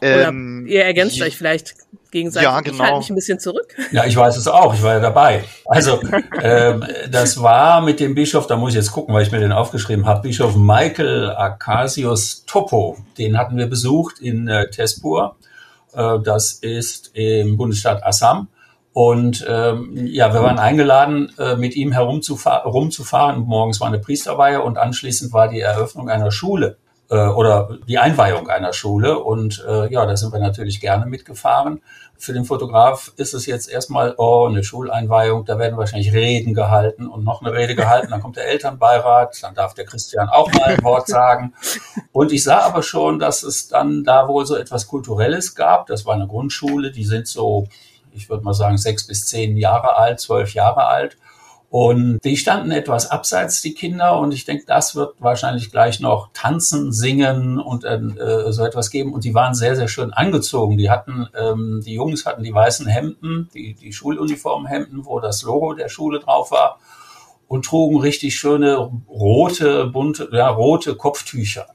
Oder 0.01 0.29
ähm, 0.29 0.65
ihr 0.67 0.83
ergänzt 0.83 1.21
euch 1.21 1.37
vielleicht 1.37 1.75
gegenseitig. 2.11 2.49
Ja, 2.49 2.61
genau. 2.61 2.75
Ich 2.75 2.81
halte 2.81 2.97
mich 2.99 3.09
ein 3.09 3.15
bisschen 3.15 3.39
zurück. 3.39 3.75
Ja, 3.91 4.05
ich 4.05 4.15
weiß 4.15 4.37
es 4.37 4.47
auch. 4.47 4.73
Ich 4.73 4.81
war 4.81 4.93
ja 4.93 4.99
dabei. 4.99 5.43
Also 5.65 6.01
ähm, 6.41 6.85
das 7.11 7.41
war 7.41 7.81
mit 7.81 7.99
dem 7.99 8.15
Bischof, 8.15 8.47
da 8.47 8.55
muss 8.55 8.71
ich 8.71 8.77
jetzt 8.77 8.91
gucken, 8.91 9.13
weil 9.13 9.23
ich 9.23 9.31
mir 9.31 9.39
den 9.39 9.51
aufgeschrieben 9.51 10.05
habe, 10.05 10.21
Bischof 10.21 10.55
Michael 10.55 11.31
Akasius 11.31 12.45
Topo. 12.45 12.97
Den 13.17 13.37
hatten 13.37 13.57
wir 13.57 13.67
besucht 13.67 14.19
in 14.19 14.47
äh, 14.47 14.69
Tespur. 14.69 15.35
Äh, 15.93 16.19
das 16.23 16.53
ist 16.53 17.11
im 17.13 17.57
Bundesstaat 17.57 18.03
Assam. 18.03 18.47
Und 18.93 19.43
ähm, 19.49 19.91
ja, 20.05 20.33
wir 20.33 20.43
waren 20.43 20.59
eingeladen, 20.59 21.33
äh, 21.39 21.55
mit 21.55 21.75
ihm 21.75 21.91
herumzufahren, 21.91 22.69
rumzufahren. 22.69 23.41
Morgens 23.41 23.81
war 23.81 23.87
eine 23.87 23.97
Priesterweihe 23.97 24.61
und 24.61 24.77
anschließend 24.77 25.33
war 25.33 25.47
die 25.47 25.61
Eröffnung 25.61 26.09
einer 26.09 26.31
Schule 26.31 26.77
äh, 27.09 27.27
oder 27.27 27.77
die 27.87 27.97
Einweihung 27.97 28.49
einer 28.49 28.71
Schule. 28.71 29.17
Und 29.17 29.65
äh, 29.67 29.91
ja, 29.91 30.05
da 30.05 30.15
sind 30.15 30.31
wir 30.31 30.39
natürlich 30.39 30.79
gerne 30.79 31.07
mitgefahren. 31.07 31.81
Für 32.17 32.33
den 32.33 32.45
Fotograf 32.45 33.11
ist 33.17 33.33
es 33.33 33.47
jetzt 33.47 33.67
erstmal, 33.67 34.13
oh, 34.17 34.45
eine 34.47 34.63
Schuleinweihung, 34.63 35.43
da 35.43 35.57
werden 35.57 35.77
wahrscheinlich 35.77 36.13
Reden 36.13 36.53
gehalten 36.53 37.07
und 37.07 37.23
noch 37.23 37.41
eine 37.41 37.51
Rede 37.51 37.73
gehalten. 37.75 38.11
Dann 38.11 38.21
kommt 38.21 38.37
der 38.37 38.47
Elternbeirat, 38.47 39.41
dann 39.41 39.55
darf 39.55 39.73
der 39.73 39.85
Christian 39.85 40.29
auch 40.29 40.53
mal 40.53 40.65
ein 40.65 40.83
Wort 40.83 41.07
sagen. 41.07 41.53
Und 42.11 42.31
ich 42.31 42.43
sah 42.43 42.59
aber 42.59 42.83
schon, 42.83 43.17
dass 43.17 43.41
es 43.41 43.67
dann 43.67 44.03
da 44.03 44.27
wohl 44.27 44.45
so 44.45 44.55
etwas 44.55 44.87
Kulturelles 44.87 45.55
gab. 45.55 45.87
Das 45.87 46.05
war 46.05 46.13
eine 46.13 46.27
Grundschule, 46.27 46.91
die 46.91 47.05
sind 47.05 47.27
so 47.27 47.67
ich 48.15 48.29
würde 48.29 48.43
mal 48.43 48.53
sagen, 48.53 48.77
sechs 48.77 49.07
bis 49.07 49.25
zehn 49.25 49.57
Jahre 49.57 49.95
alt, 49.95 50.19
zwölf 50.19 50.53
Jahre 50.53 50.85
alt. 50.85 51.17
Und 51.73 52.19
die 52.23 52.37
standen 52.37 52.69
etwas 52.69 53.09
abseits, 53.09 53.63
die 53.63 53.73
Kinder. 53.73 54.19
Und 54.19 54.31
ich 54.31 54.45
denke, 54.45 54.63
das 54.67 54.95
wird 54.95 55.15
wahrscheinlich 55.17 55.71
gleich 55.71 55.99
noch 55.99 56.29
tanzen, 56.31 56.91
singen 56.91 57.59
und 57.59 57.83
äh, 57.83 57.99
so 58.51 58.63
etwas 58.63 58.91
geben. 58.91 59.11
Und 59.11 59.23
die 59.23 59.33
waren 59.33 59.55
sehr, 59.55 59.75
sehr 59.75 59.87
schön 59.87 60.13
angezogen. 60.13 60.77
Die 60.77 60.91
hatten, 60.91 61.27
ähm, 61.35 61.81
die 61.83 61.95
Jungs 61.95 62.27
hatten 62.27 62.43
die 62.43 62.53
weißen 62.53 62.85
Hemden, 62.85 63.49
die, 63.55 63.73
die 63.73 63.91
Schuluniformhemden, 63.91 65.03
wo 65.05 65.19
das 65.19 65.41
Logo 65.41 65.73
der 65.73 65.89
Schule 65.89 66.19
drauf 66.19 66.51
war. 66.51 66.77
Und 67.47 67.65
trugen 67.65 67.99
richtig 67.99 68.35
schöne 68.35 68.91
rote, 69.09 69.87
bunte, 69.87 70.29
ja, 70.31 70.49
rote 70.49 70.95
Kopftücher. 70.95 71.65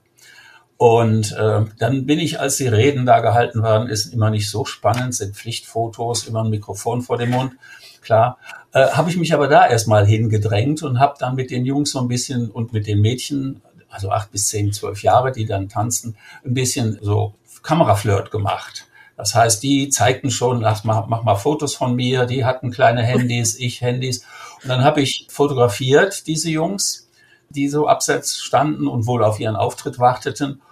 Und 0.79 1.33
äh, 1.33 1.65
dann 1.79 2.07
bin 2.07 2.21
ich, 2.21 2.39
als 2.39 2.57
die 2.57 2.69
Reden 2.69 3.05
da 3.05 3.19
gehalten 3.19 3.63
waren, 3.63 3.89
ist 3.89 4.15
immer 4.15 4.31
nicht 4.31 4.49
so 4.49 4.65
spannend, 4.65 5.13
sind 5.13 5.35
Pflichtfotos, 5.35 6.29
immer 6.29 6.45
ein 6.45 6.51
Mikrofon 6.51 7.03
vor 7.03 7.19
dem 7.19 7.31
Mund, 7.31 7.55
klar. 8.01 8.39
Äh, 8.73 8.87
habe 8.91 9.11
ich 9.11 9.17
mich 9.17 9.35
aber 9.35 9.49
da 9.49 9.67
erstmal 9.67 10.07
hingedrängt 10.07 10.85
und 10.85 11.01
habe 11.01 11.17
dann 11.19 11.35
mit 11.35 11.51
den 11.51 11.67
Jungs 11.67 11.91
so 11.91 11.99
ein 11.99 12.07
bisschen 12.07 12.49
und 12.49 12.73
mit 12.73 12.87
den 12.87 13.01
Mädchen, 13.01 13.61
also 13.91 14.13
acht 14.13 14.31
bis 14.31 14.47
zehn, 14.47 14.73
zwölf 14.73 15.03
Jahre, 15.03 15.33
die 15.33 15.47
dann 15.47 15.69
tanzen, 15.69 16.17
ein 16.45 16.55
bisschen 16.55 16.97
so 17.03 17.35
Kameraflirt 17.65 18.31
gemacht. 18.31 18.87
Das 19.17 19.35
heißt, 19.35 19.61
die 19.65 19.89
zeigten 19.89 20.31
schon, 20.31 20.65
ach, 20.65 20.85
mach, 20.85 21.09
mach 21.09 21.25
mal 21.25 21.35
Fotos 21.35 21.75
von 21.75 21.97
mir, 21.97 22.25
die 22.25 22.45
hatten 22.45 22.71
kleine 22.71 23.03
Handys, 23.03 23.59
ich 23.59 23.81
Handys. 23.81 24.25
Und 24.63 24.69
dann 24.69 24.85
habe 24.85 25.01
ich 25.01 25.27
fotografiert, 25.29 26.29
diese 26.29 26.51
Jungs, 26.51 27.09
die 27.51 27.69
so 27.69 27.89
abseits 27.89 28.39
standen 28.39 28.87
und 28.87 29.07
wohl 29.07 29.25
auf 29.25 29.41
ihren 29.41 29.57
Auftritt 29.57 29.99
warteten. 29.99 30.63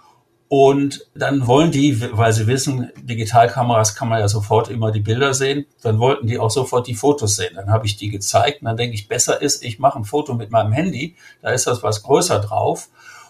Und 0.49 1.05
dann 1.13 1.45
wollen 1.45 1.71
die, 1.71 2.01
weil 2.15 2.31
sie 2.31 2.47
wissen, 2.47 2.89
Digitalkameras 3.01 3.95
kann 3.95 4.07
man 4.07 4.19
ja 4.19 4.29
sofort 4.29 4.69
immer 4.69 4.91
die 4.91 5.01
Bilder 5.01 5.33
sehen, 5.33 5.65
dann 5.81 5.99
wollten 5.99 6.27
die 6.27 6.39
auch 6.39 6.51
sofort 6.51 6.87
die 6.87 6.95
Fotos 6.95 7.35
sehen. 7.35 7.55
Dann 7.55 7.69
habe 7.69 7.85
ich 7.85 7.97
die 7.97 8.09
gezeigt 8.09 8.61
und 8.61 8.65
dann 8.67 8.77
denke 8.77 8.95
ich, 8.95 9.09
besser 9.09 9.41
ist, 9.41 9.63
ich 9.63 9.77
mache 9.79 9.99
ein 9.99 10.05
Foto 10.05 10.35
mit 10.35 10.49
meinem 10.49 10.71
Handy, 10.71 11.15
da 11.41 11.49
ist 11.49 11.67
das 11.67 11.83
was 11.83 12.01
größer 12.01 12.39
drauf 12.39 12.89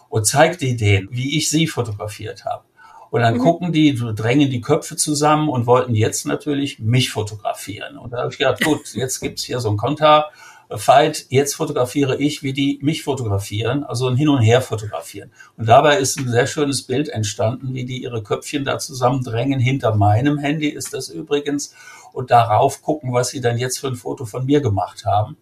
und 0.10 0.28
zeige 0.28 0.58
die 0.58 0.76
denen, 0.76 1.08
wie 1.10 1.38
ich 1.38 1.50
sie 1.50 1.66
fotografiert 1.66 2.46
habe. 2.46 2.64
Und 3.10 3.22
dann 3.22 3.36
mhm. 3.36 3.40
gucken 3.40 3.72
die, 3.72 3.96
drängen 3.96 4.52
die 4.52 4.62
Köpfe 4.62 4.96
zusammen 4.96 5.50
und 5.50 5.66
wollten 5.66 5.96
jetzt 5.96 6.26
natürlich 6.26 6.78
mich 6.78 7.10
fotografieren. 7.10 7.98
Und 7.98 8.12
da 8.12 8.20
habe 8.20 8.32
ich 8.32 8.38
gedacht, 8.38 8.64
gut, 8.64 8.94
jetzt 8.94 9.22
gibt's 9.22 9.44
hier 9.44 9.60
so 9.60 9.70
ein 9.70 9.78
Konter 9.78 10.28
Fight, 10.76 11.28
jetzt 11.30 11.56
fotografiere 11.56 12.18
ich, 12.18 12.44
wie 12.44 12.52
die 12.52 12.80
mich 12.82 13.04
fotografieren, 13.04 13.86
also 13.86 14.08
ein 14.08 14.18
Hin 14.18 14.28
und 14.28 14.42
Her 14.42 14.62
fotografieren. 14.62 15.32
Und 15.56 15.70
dabei 15.70 15.98
ist 15.98 16.20
ein 16.20 16.28
sehr 16.28 16.46
schönes 16.46 16.84
Bild 16.84 17.08
entstanden, 17.08 17.74
wie 17.74 17.86
die 17.86 18.04
ihre 18.04 18.22
Köpfchen 18.22 18.66
da 18.66 18.78
zusammendrängen. 18.78 19.60
Hinter 19.60 19.96
meinem 19.96 20.38
Handy 20.38 20.68
ist 20.68 20.94
das 20.94 21.10
übrigens. 21.10 21.74
Und 22.12 22.32
darauf 22.32 22.82
gucken, 22.82 23.14
was 23.14 23.30
sie 23.30 23.40
dann 23.40 23.58
jetzt 23.58 23.80
für 23.80 23.88
ein 23.88 23.96
Foto 23.96 24.26
von 24.26 24.46
mir 24.46 24.60
gemacht 24.60 25.06
haben. 25.06 25.38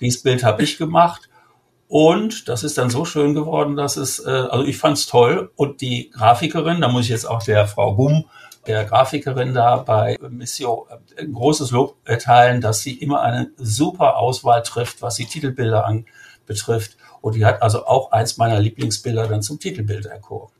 Dieses 0.00 0.22
Bild 0.22 0.44
habe 0.44 0.62
ich 0.62 0.78
gemacht. 0.78 1.28
Und 1.88 2.48
das 2.48 2.64
ist 2.64 2.78
dann 2.78 2.88
so 2.88 3.04
schön 3.04 3.34
geworden, 3.34 3.76
dass 3.76 3.96
es, 3.98 4.18
äh, 4.18 4.30
also 4.30 4.64
ich 4.64 4.78
fand 4.78 4.96
es 4.96 5.06
toll. 5.06 5.50
Und 5.56 5.82
die 5.82 6.10
Grafikerin, 6.10 6.80
da 6.80 6.88
muss 6.88 7.04
ich 7.04 7.10
jetzt 7.10 7.28
auch 7.28 7.42
der 7.42 7.66
Frau 7.66 7.94
Gumm 7.94 8.24
der 8.66 8.84
Grafikerin 8.84 9.54
da 9.54 9.76
bei 9.76 10.16
Missio 10.28 10.86
äh, 10.90 11.22
ein 11.22 11.32
großes 11.32 11.70
Lob 11.70 11.96
erteilen, 12.04 12.60
dass 12.60 12.80
sie 12.80 12.94
immer 12.94 13.22
eine 13.22 13.50
super 13.56 14.16
Auswahl 14.16 14.62
trifft, 14.62 15.02
was 15.02 15.16
die 15.16 15.26
Titelbilder 15.26 15.86
an, 15.86 16.06
betrifft. 16.46 16.96
Und 17.20 17.36
die 17.36 17.44
hat 17.44 17.62
also 17.62 17.86
auch 17.86 18.12
eins 18.12 18.36
meiner 18.36 18.60
Lieblingsbilder 18.60 19.28
dann 19.28 19.42
zum 19.42 19.58
Titelbild 19.58 20.06
erkoren. 20.06 20.50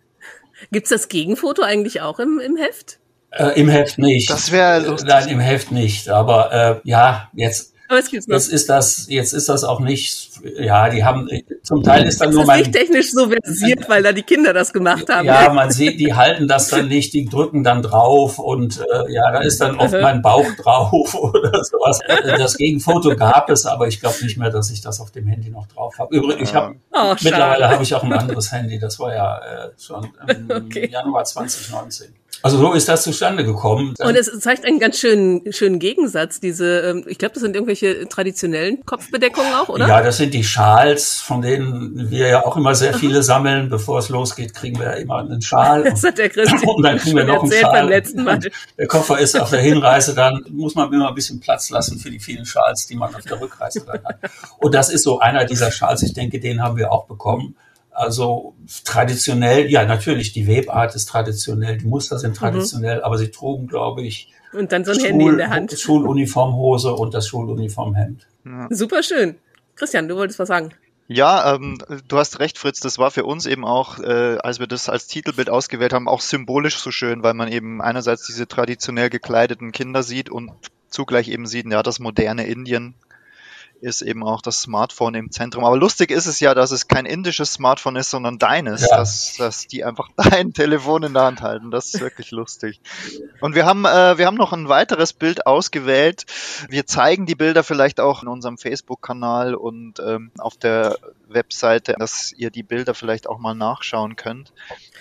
Gibt's 0.71 0.91
das 0.91 1.09
Gegenfoto 1.09 1.63
eigentlich 1.63 2.01
auch 2.01 2.19
im, 2.19 2.41
im 2.41 2.57
Heft? 2.57 2.99
Äh, 3.31 3.61
Im 3.61 3.69
Heft 3.69 3.99
nicht. 3.99 4.31
Das 4.31 4.53
wäre 4.53 4.97
Nein, 5.05 5.29
im 5.29 5.41
Heft 5.41 5.73
nicht. 5.73 6.09
Aber 6.09 6.53
äh, 6.53 6.89
ja, 6.89 7.31
jetzt 7.35 7.74
es 7.99 8.11
gibt's 8.11 8.27
noch. 8.27 8.35
Jetzt 8.35 8.49
ist 8.49 8.69
das, 8.69 9.07
jetzt 9.09 9.33
ist 9.33 9.49
das 9.49 9.65
auch 9.65 9.81
nicht, 9.81 10.31
ja, 10.59 10.89
die 10.89 11.05
haben, 11.05 11.29
zum 11.63 11.83
Teil 11.83 12.07
ist 12.07 12.21
dann 12.21 12.31
ist 12.31 12.35
nur 12.35 12.45
mein. 12.45 12.61
nicht 12.61 12.73
technisch 12.73 13.13
so 13.13 13.29
versiert, 13.29 13.89
weil 13.89 14.03
da 14.03 14.13
die 14.13 14.23
Kinder 14.23 14.53
das 14.53 14.73
gemacht 14.73 15.09
haben. 15.09 15.27
Ja, 15.27 15.53
man 15.53 15.71
sieht, 15.71 16.01
die 16.01 16.15
halten 16.15 16.49
das 16.49 16.69
dann 16.69 16.89
nicht, 16.89 17.13
die 17.13 17.25
drücken 17.25 17.65
dann 17.65 17.83
drauf 17.83 18.39
und 18.39 18.81
äh, 18.81 19.13
ja, 19.13 19.31
da 19.33 19.41
ist 19.41 19.61
dann 19.61 19.77
oft 19.77 19.93
mein 19.93 20.23
Bauch 20.23 20.47
drauf 20.63 21.15
oder 21.21 21.65
sowas. 21.65 22.01
Das 22.39 22.57
Gegenfoto 22.57 23.17
gab 23.17 23.51
es, 23.51 23.67
aber 23.67 23.89
ich 23.89 24.01
glaube 24.01 24.17
nicht 24.23 24.37
mehr, 24.37 24.51
dass 24.51 24.71
ich 24.71 24.81
das 24.81 25.01
auf 25.01 25.11
dem 25.11 25.27
Handy 25.27 25.51
noch 25.51 25.67
drauf 25.67 25.99
habe. 25.99 26.15
Übrigens, 26.15 26.51
ich 26.51 26.55
habe 26.55 26.77
oh, 26.93 27.15
mittlerweile 27.23 27.69
habe 27.69 27.83
ich 27.83 27.95
auch 27.95 28.03
ein 28.03 28.13
anderes 28.13 28.53
Handy, 28.53 28.79
das 28.79 28.99
war 28.99 29.15
ja 29.15 29.39
äh, 29.39 29.71
schon 29.79 30.09
im 30.29 30.51
okay. 30.51 30.89
Januar 30.91 31.25
2019. 31.25 32.15
Also 32.45 32.59
so 32.59 32.75
ist 32.75 32.91
das 32.91 33.05
zustande 33.05 33.43
gekommen. 33.43 33.95
Und 33.99 34.17
es 34.17 34.31
zeigt 34.39 34.67
einen 34.67 34.79
ganz 34.79 34.99
schönen, 34.99 35.51
schönen 35.51 35.79
Gegensatz, 35.79 36.41
diese, 36.41 36.81
ähm, 36.81 37.05
ich 37.09 37.17
glaube, 37.17 37.33
das 37.33 37.43
sind 37.43 37.55
irgendwelche 37.55 38.07
traditionellen 38.07 38.85
Kopfbedeckungen 38.85 39.55
auch, 39.55 39.71
oder? 39.71 39.89
Ja, 39.89 40.03
das 40.03 40.19
sind 40.19 40.35
die 40.35 40.45
Schals, 40.45 41.23
von 41.23 41.41
denen 41.41 42.11
wir 42.11 42.29
ja 42.29 42.45
auch 42.45 42.59
immer 42.59 42.75
sehr 42.75 42.93
viele 42.93 43.23
sammeln. 43.23 43.71
Bevor 43.71 43.99
es 43.99 44.11
losgeht, 44.11 44.53
kriegen 44.53 44.79
wir 44.79 44.89
ja 44.89 44.93
immer 44.93 45.21
einen 45.21 45.41
Schal. 45.41 45.85
Das 45.85 46.05
hat 46.05 46.19
der 46.19 46.29
Christian 46.29 46.61
und 46.65 46.83
dann 46.83 46.99
kriegen 46.99 47.17
wir 47.17 47.25
noch 47.25 47.45
einen 47.45 47.51
Schal. 47.53 47.73
Beim 47.73 47.89
letzten 47.89 48.25
Mal. 48.25 48.39
Der 48.77 48.87
Koffer 48.89 49.19
ist 49.19 49.41
auf 49.41 49.49
der 49.49 49.61
Hinreise, 49.61 50.15
dann 50.15 50.45
muss 50.51 50.75
man 50.75 50.93
immer 50.93 51.09
ein 51.09 51.15
bisschen 51.15 51.41
Platz 51.41 51.71
lassen 51.71 51.99
für 51.99 52.11
die 52.11 52.21
vielen 52.21 52.45
Schals, 52.45 52.87
die 52.87 52.97
man 52.97 53.15
auf 53.15 53.23
der 53.23 53.41
Rückreise 53.41 53.87
dann 53.87 54.05
hat. 54.05 54.19
Und 54.59 54.75
das 54.75 54.91
ist 54.91 55.05
so 55.05 55.19
einer 55.19 55.47
dieser 55.47 55.73
Schals, 55.73 56.03
ich 56.03 56.13
denke, 56.13 56.41
den 56.41 56.63
haben 56.63 56.77
wir 56.77 56.93
auch 56.93 57.07
bekommen. 57.07 57.57
Also 57.95 58.55
traditionell, 58.85 59.71
ja 59.71 59.85
natürlich, 59.85 60.33
die 60.33 60.47
Webart 60.47 60.95
ist 60.95 61.07
traditionell, 61.07 61.79
die 61.79 61.87
Muster 61.87 62.19
sind 62.19 62.33
mhm. 62.33 62.37
traditionell, 62.37 62.99
mhm. 62.99 63.05
aber 63.05 63.19
sie 63.19 63.31
trugen, 63.31 63.67
glaube 63.67 64.03
ich, 64.03 64.33
und 64.55 64.71
dann 64.71 64.85
so 64.85 64.93
ein 64.93 65.01
Schul 65.01 65.09
Handy 65.09 65.27
in 65.27 65.37
der 65.37 65.51
Hand. 65.51 65.73
Schuluniformhose 65.79 66.95
und 66.95 67.13
das 67.13 67.27
Schuluniformhemd. 67.27 68.27
Ja. 68.45 68.69
Super 68.71 69.03
schön. 69.03 69.37
Christian, 69.75 70.09
du 70.09 70.17
wolltest 70.17 70.39
was 70.39 70.49
sagen. 70.49 70.71
Ja, 71.07 71.55
ähm, 71.55 71.79
du 72.09 72.17
hast 72.17 72.39
recht, 72.39 72.57
Fritz. 72.57 72.81
Das 72.81 72.99
war 72.99 73.11
für 73.11 73.25
uns 73.25 73.47
eben 73.47 73.65
auch, 73.65 73.99
äh, 73.99 74.39
als 74.39 74.61
wir 74.61 74.67
das 74.67 74.89
als 74.89 75.07
Titelbild 75.07 75.51
ausgewählt 75.51 75.93
haben, 75.93 76.09
auch 76.09 76.21
symbolisch 76.21 76.79
so 76.79 76.91
schön, 76.91 77.23
weil 77.23 77.35
man 77.35 77.51
eben 77.53 77.83
einerseits 77.83 78.27
diese 78.27 78.47
traditionell 78.47 79.11
gekleideten 79.11 79.73
Kinder 79.73 80.03
sieht 80.03 80.31
und 80.31 80.53
zugleich 80.89 81.29
eben 81.29 81.47
sieht, 81.47 81.71
ja, 81.71 81.83
das 81.83 81.99
moderne 81.99 82.47
Indien 82.47 82.95
ist 83.85 84.03
eben 84.03 84.25
auch 84.25 84.43
das 84.43 84.61
Smartphone 84.61 85.15
im 85.15 85.31
Zentrum. 85.31 85.65
Aber 85.65 85.77
lustig 85.77 86.11
ist 86.11 86.27
es 86.27 86.41
ja, 86.41 86.55
dass 86.55 86.71
es 86.71 86.89
kein 86.89 87.07
indisches 87.07 87.53
Smartphone 87.53 87.97
ist, 87.97 88.11
sondern 88.11 88.39
deines, 88.39 88.83
Ja. 88.83 88.97
dass, 88.97 89.35
dass 89.37 89.67
die 89.67 89.85
einfach 89.85 90.09
dein 90.17 90.53
Telefon 90.53 91.03
in 91.03 91.13
der 91.15 91.25
Hand 91.25 91.43
halten. 91.43 91.71
Das 91.71 91.93
ist 91.95 92.01
wirklich 92.01 92.31
lustig. 92.31 92.81
Und 93.41 93.55
wir 93.55 93.67
haben, 93.67 93.85
äh, 93.85 94.19
wir 94.19 94.27
haben 94.27 94.37
noch 94.37 94.53
ein 94.53 94.69
weiteres 94.69 95.13
Bild 95.13 95.47
ausgewählt. 95.47 96.25
Wir 96.69 96.87
zeigen 96.87 97.27
die 97.27 97.35
Bilder 97.35 97.63
vielleicht 97.63 98.01
auch 98.01 98.23
in 98.23 98.29
unserem 98.29 98.59
Facebook-Kanal 98.59 99.55
und 99.55 100.01
ähm, 100.01 100.31
auf 100.39 100.57
der 100.57 100.97
Webseite, 101.29 101.95
dass 101.99 102.33
ihr 102.33 102.51
die 102.51 102.63
Bilder 102.63 102.95
vielleicht 102.95 103.29
auch 103.29 103.39
mal 103.39 103.55
nachschauen 103.55 104.17
könnt. 104.17 104.53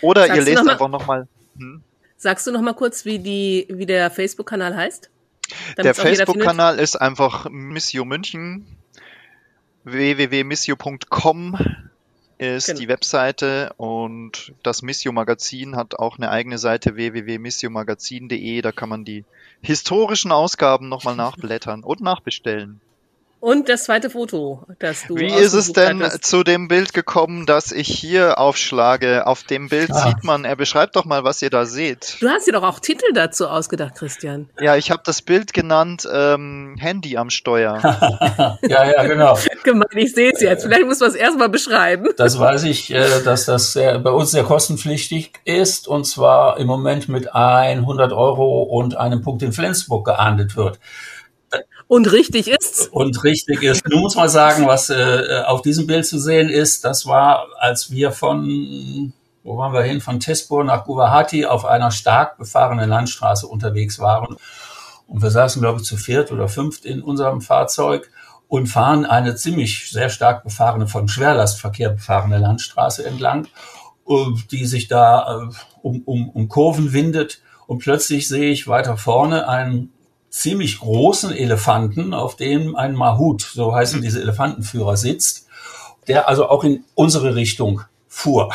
Oder 0.02 0.28
Sagst 0.28 0.36
ihr 0.38 0.44
lest 0.44 0.58
noch 0.58 0.64
mal- 0.66 0.72
einfach 0.74 0.90
nochmal. 0.90 1.28
Hm? 1.58 1.84
Sagst 2.18 2.48
du 2.48 2.52
noch 2.52 2.62
mal 2.62 2.74
kurz, 2.74 3.04
wie 3.06 3.20
die, 3.20 3.68
wie 3.70 3.86
der 3.86 4.10
Facebook-Kanal 4.10 4.76
heißt? 4.76 5.10
Der 5.78 5.84
Damit's? 5.94 6.00
Facebook-Kanal 6.02 6.80
ist 6.80 6.96
einfach 6.96 7.50
Missio 7.50 8.06
München. 8.06 8.66
www.missio.com 9.84 11.58
ist 12.38 12.66
Genau. 12.68 12.80
die 12.80 12.88
Webseite 12.88 13.74
und 13.78 14.54
das 14.64 14.82
Missio 14.82 15.12
Magazin 15.12 15.76
hat 15.76 15.96
auch 15.96 16.18
eine 16.18 16.30
eigene 16.30 16.58
Seite 16.58 16.96
www.missiomagazin.de. 16.96 18.62
Da 18.62 18.72
kann 18.72 18.90
man 18.90 19.06
die 19.06 19.24
historischen 19.62 20.32
Ausgaben 20.32 20.90
nochmal 20.90 21.16
nachblättern 21.18 21.84
und 21.84 22.02
nachbestellen. 22.02 22.82
Und 23.44 23.68
das 23.68 23.84
zweite 23.84 24.10
Foto, 24.10 24.66
das 24.80 25.04
du 25.06 25.18
Wie 25.18 25.28
ist 25.28 25.52
es 25.52 25.74
denn 25.74 26.02
hattest. 26.02 26.24
zu 26.28 26.46
dem 26.46 26.70
Bild 26.70 26.94
gekommen, 26.94 27.46
das 27.46 27.74
ich 27.74 27.90
hier 27.90 28.40
aufschlage? 28.40 29.28
Auf 29.28 29.44
dem 29.44 29.68
Bild 29.68 29.92
Ah. 29.92 30.08
sieht 30.08 30.24
man, 30.24 30.46
er 30.46 30.56
beschreibt 30.56 30.96
doch 30.96 31.04
mal, 31.04 31.26
was 31.26 31.42
ihr 31.42 31.50
da 31.50 31.66
seht. 31.66 32.16
Du 32.22 32.30
hast 32.30 32.48
dir 32.48 32.54
doch 32.54 32.64
auch 32.64 32.80
Titel 32.80 33.12
dazu 33.14 33.50
ausgedacht, 33.50 33.96
Christian. 33.96 34.50
Ja, 34.62 34.78
ich 34.78 34.92
habe 34.92 35.02
das 35.06 35.22
Bild 35.22 35.54
genannt 35.54 36.08
ähm, 36.10 36.78
Handy 36.80 37.18
am 37.18 37.30
Steuer. 37.30 37.80
ja, 38.62 38.86
ja, 38.90 39.04
genau. 39.04 39.38
Gemein, 39.66 39.90
ich 39.94 40.14
sehe 40.14 40.32
es 40.34 40.40
jetzt. 40.40 40.64
Vielleicht 40.64 40.86
muss 40.86 41.02
man 41.02 41.10
es 41.10 41.16
erstmal 41.16 41.50
beschreiben. 41.50 42.12
Das 42.16 42.40
weiß 42.40 42.64
ich, 42.64 42.94
äh, 42.94 43.24
dass 43.26 43.44
das 43.44 43.74
sehr, 43.74 44.00
bei 44.00 44.12
uns 44.12 44.32
sehr 44.32 44.44
kostenpflichtig 44.46 45.34
ist 45.44 45.90
und 45.90 46.06
zwar 46.06 46.58
im 46.60 46.68
Moment 46.68 47.10
mit 47.10 47.36
100 47.36 48.14
Euro 48.14 48.64
und 48.64 48.96
einem 48.96 49.22
Punkt 49.22 49.42
in 49.44 49.52
Flensburg 49.52 50.06
geahndet 50.06 50.56
wird. 50.56 50.80
Und 51.94 52.12
richtig 52.12 52.48
ist's. 52.48 52.88
Und 52.88 53.24
richtig 53.24 53.62
ist, 53.62 53.88
nun 53.88 54.00
muss 54.00 54.16
man 54.16 54.28
sagen, 54.28 54.66
was 54.66 54.90
äh, 54.90 55.44
auf 55.46 55.62
diesem 55.62 55.86
Bild 55.86 56.08
zu 56.08 56.18
sehen 56.18 56.50
ist, 56.50 56.84
das 56.84 57.06
war, 57.06 57.46
als 57.60 57.92
wir 57.92 58.12
von, 58.12 59.14
wo 59.44 59.58
waren 59.60 59.74
wir 59.74 59.84
hin, 59.84 60.02
von 60.02 60.20
Tespur 60.20 60.64
nach 60.64 60.86
Guwahati 60.86 61.46
auf 61.46 61.66
einer 61.66 61.92
stark 61.92 62.40
befahrenen 62.40 62.90
Landstraße 62.90 63.46
unterwegs 63.46 64.00
waren. 64.00 64.38
Und 65.06 65.22
wir 65.22 65.30
saßen, 65.30 65.62
glaube 65.62 65.82
ich, 65.82 65.86
zu 65.86 65.96
viert 65.96 66.32
oder 66.32 66.48
fünft 66.48 66.84
in 66.86 67.04
unserem 67.04 67.42
Fahrzeug 67.42 68.10
und 68.48 68.66
fahren 68.66 69.06
eine 69.06 69.36
ziemlich 69.36 69.92
sehr 69.92 70.10
stark 70.10 70.44
befahrene, 70.44 70.88
von 70.88 71.08
Schwerlastverkehr 71.08 71.90
befahrene 71.90 72.40
Landstraße 72.40 73.06
entlang, 73.06 73.46
äh, 74.10 74.14
die 74.50 74.66
sich 74.66 74.88
da 74.88 75.44
äh, 75.44 75.56
um, 75.84 76.02
um, 76.06 76.30
um 76.32 76.50
Kurven 76.50 76.92
windet. 76.92 77.44
Und 77.68 77.84
plötzlich 77.84 78.28
sehe 78.28 78.50
ich 78.50 78.68
weiter 78.68 78.98
vorne 78.98 79.48
einen 79.48 79.93
ziemlich 80.34 80.80
großen 80.80 81.32
Elefanten, 81.32 82.16
auf 82.16 82.36
dem 82.36 82.76
ein 82.76 82.96
Mahut, 82.96 83.44
so 83.44 83.76
heißen 83.76 84.02
diese 84.02 84.20
Elefantenführer, 84.20 84.98
sitzt, 84.98 85.46
der 86.08 86.28
also 86.28 86.50
auch 86.50 86.64
in 86.64 86.84
unsere 86.96 87.36
Richtung 87.36 87.82
fuhr. 88.08 88.52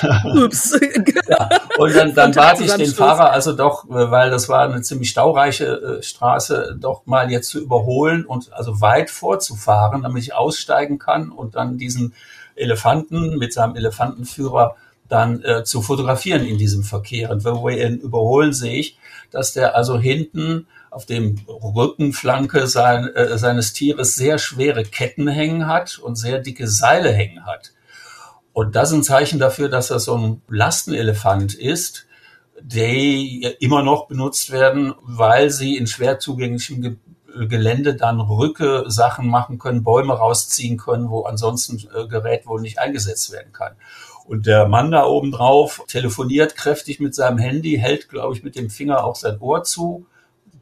Ups. 0.24 0.72
Und 1.78 1.94
dann, 1.94 2.14
dann 2.14 2.32
bat 2.34 2.60
ich 2.60 2.72
den. 2.72 2.86
Fahrer 2.86 3.32
also 3.32 3.52
doch, 3.52 3.84
äh, 3.90 4.10
weil 4.10 4.30
das 4.30 4.48
war 4.48 4.62
eine 4.62 4.80
ziemlich 4.80 5.10
staureiche 5.10 5.98
äh, 5.98 6.02
Straße, 6.02 6.78
doch 6.80 7.04
mal 7.04 7.30
jetzt 7.30 7.50
zu 7.50 7.60
überholen 7.60 8.24
und 8.24 8.52
also 8.54 8.80
weit 8.80 9.10
vorzufahren, 9.10 10.02
damit 10.02 10.22
ich 10.22 10.34
aussteigen 10.34 10.98
kann 10.98 11.30
und 11.30 11.54
dann 11.54 11.76
diesen 11.76 12.14
Elefanten 12.54 13.36
mit 13.36 13.52
seinem 13.52 13.76
Elefantenführer 13.76 14.74
dann 15.10 15.42
äh, 15.42 15.64
zu 15.64 15.82
fotografieren 15.82 16.46
in 16.46 16.56
diesem 16.56 16.82
Verkehr. 16.82 17.30
Und 17.30 17.44
wenn 17.44 17.56
wir 17.56 17.86
ihn 17.86 17.98
überholen, 17.98 18.54
sehe 18.54 18.78
ich, 18.78 18.96
dass 19.30 19.52
der 19.52 19.76
also 19.76 19.98
hinten 19.98 20.66
auf 20.90 21.06
dem 21.06 21.40
Rückenflanke 21.48 22.66
sein, 22.66 23.08
äh, 23.14 23.38
seines 23.38 23.72
Tieres 23.72 24.16
sehr 24.16 24.38
schwere 24.38 24.82
Ketten 24.82 25.28
hängen 25.28 25.66
hat 25.66 25.98
und 25.98 26.16
sehr 26.16 26.40
dicke 26.40 26.66
Seile 26.66 27.12
hängen 27.12 27.46
hat. 27.46 27.72
Und 28.52 28.74
das 28.74 28.90
ist 28.90 28.96
ein 28.96 29.02
Zeichen 29.04 29.38
dafür, 29.38 29.68
dass 29.68 29.88
das 29.88 30.04
so 30.04 30.16
ein 30.16 30.42
Lastenelefant 30.48 31.54
ist, 31.54 32.06
die 32.60 33.42
immer 33.60 33.82
noch 33.82 34.08
benutzt 34.08 34.50
werden, 34.50 34.92
weil 35.02 35.50
sie 35.50 35.76
in 35.76 35.86
schwer 35.86 36.18
zugänglichem 36.18 36.82
Ge 36.82 36.96
Gelände 37.48 37.94
dann 37.94 38.20
Rücke 38.20 38.86
Sachen 38.88 39.28
machen 39.28 39.60
können, 39.60 39.84
Bäume 39.84 40.14
rausziehen 40.14 40.76
können, 40.76 41.10
wo 41.10 41.22
ansonsten 41.22 41.78
äh, 41.94 42.08
Gerät 42.08 42.44
wohl 42.44 42.60
nicht 42.60 42.80
eingesetzt 42.80 43.30
werden 43.30 43.52
kann. 43.52 43.76
Und 44.26 44.46
der 44.46 44.66
Mann 44.66 44.90
da 44.90 45.04
oben 45.04 45.30
drauf 45.30 45.84
telefoniert 45.86 46.56
kräftig 46.56 46.98
mit 46.98 47.14
seinem 47.14 47.38
Handy, 47.38 47.78
hält, 47.78 48.08
glaube 48.08 48.34
ich, 48.34 48.42
mit 48.42 48.56
dem 48.56 48.68
Finger 48.68 49.04
auch 49.04 49.14
sein 49.14 49.38
Ohr 49.38 49.62
zu, 49.62 50.06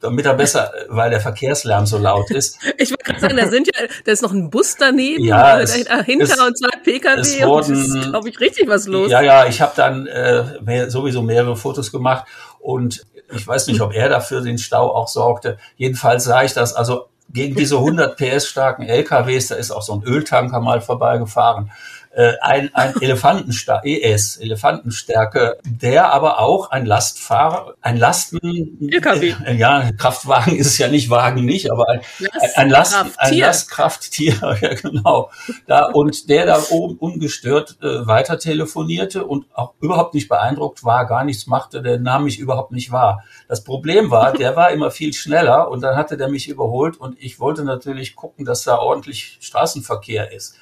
damit 0.01 0.27
er 0.27 0.35
besser, 0.35 0.73
weil 0.89 1.11
der 1.11 1.21
Verkehrslärm 1.21 1.87
so 1.87 1.99
laut 1.99 2.31
ist. 2.31 2.59
Ich 2.79 2.91
wollte 2.91 3.05
gerade 3.05 3.21
sagen, 3.21 3.37
da 3.37 3.49
sind 3.49 3.67
ja, 3.67 3.87
da 4.05 4.13
ist 4.13 4.23
noch 4.23 4.33
ein 4.33 4.51
Bus 4.51 4.77
daneben, 4.79 5.25
Ja, 5.25 5.59
äh, 5.59 5.63
es- 5.63 5.85
dahinter 5.85 6.25
es- 6.25 6.39
und 6.41 6.57
zwei 6.59 6.77
PKW. 6.85 7.21
es 7.21 7.35
und 7.37 7.47
wurden- 7.49 7.75
ist, 8.03 8.11
glaube 8.11 8.29
ich, 8.29 8.41
richtig 8.41 8.69
was 8.69 8.87
los. 8.87 9.11
Ja, 9.11 9.21
ja, 9.21 9.47
ich 9.47 9.61
habe 9.61 9.73
dann 9.77 10.07
äh, 10.07 10.45
mehr, 10.63 10.91
sowieso 10.91 11.23
mehrere 11.23 11.57
Fotos 11.57 11.91
gemacht 11.93 12.25
und 12.61 13.05
ich 13.35 13.47
weiß 13.47 13.67
nicht, 13.67 13.81
ob 13.81 13.93
er 13.93 14.09
dafür 14.09 14.41
den 14.41 14.59
Stau 14.59 14.95
auch 14.95 15.09
sorgte. 15.09 15.59
Jedenfalls 15.77 16.25
sah 16.25 16.43
ich 16.45 16.55
das, 16.55 16.75
also 16.75 17.07
gegen 17.31 17.55
diese 17.57 17.77
100 17.77 18.17
PS 18.17 18.47
starken 18.47 18.85
LKWs, 18.85 19.49
da 19.49 19.57
ist 19.57 19.71
auch 19.71 19.83
so 19.83 19.93
ein 19.95 20.03
Öltanker 20.03 20.61
mal 20.61 20.81
vorbeigefahren, 20.81 21.71
äh, 22.19 22.37
ein, 22.41 22.75
ein 22.75 23.01
Elefantensta 23.01 23.81
ES, 23.85 24.39
Elefantenstärke, 24.39 25.59
der 25.65 26.13
aber 26.13 26.41
auch 26.41 26.73
ein 26.73 26.85
Lastfahrer, 26.85 27.75
ein 27.81 27.97
Lasten, 27.97 28.89
LKW. 28.91 29.37
Äh, 29.45 29.55
ja, 29.57 29.93
Kraftwagen 29.97 30.57
ist 30.57 30.67
es 30.67 30.79
ja 30.79 30.89
nicht, 30.89 31.11
Wagen 31.11 31.45
nicht, 31.45 31.71
aber 31.71 31.89
ein, 31.89 32.01
ein, 32.19 32.51
ein, 32.57 32.71
Last, 32.71 32.97
ein 32.97 33.39
Lastkrafttier. 33.39 33.47
Lastkrafttier, 33.47 34.59
ja 34.61 34.75
genau. 34.75 35.31
Da, 35.69 35.85
und 35.93 36.29
der 36.29 36.47
da 36.47 36.61
oben 36.71 36.97
ungestört 36.99 37.79
äh, 37.83 38.05
weiter 38.09 38.41
telefonierte 38.41 39.25
und 39.25 39.47
auch 39.55 39.75
überhaupt 39.81 40.15
nicht 40.15 40.29
beeindruckt 40.29 40.83
war, 40.83 41.07
gar 41.07 41.23
nichts 41.23 41.47
machte, 41.47 41.83
der 41.83 42.01
nahm 42.01 42.25
mich 42.25 42.41
überhaupt 42.41 42.73
nicht 42.73 42.91
wahr. 42.91 43.23
Das 43.47 43.63
Problem 43.63 44.11
war, 44.11 44.33
der 44.33 44.57
war 44.57 44.73
immer 44.73 44.91
viel 44.91 45.13
schneller 45.13 45.71
und 45.71 45.83
dann 45.83 45.95
hatte 45.95 46.17
der 46.17 46.27
mich 46.27 46.49
überholt 46.49 46.97
und 46.97 47.17
ich 47.21 47.39
wollte 47.39 47.63
natürlich 47.63 48.17
gucken, 48.17 48.45
dass 48.45 48.65
da 48.65 48.79
ordentlich 48.79 49.39
Straßenverkehr 49.41 50.33
ist. 50.33 50.57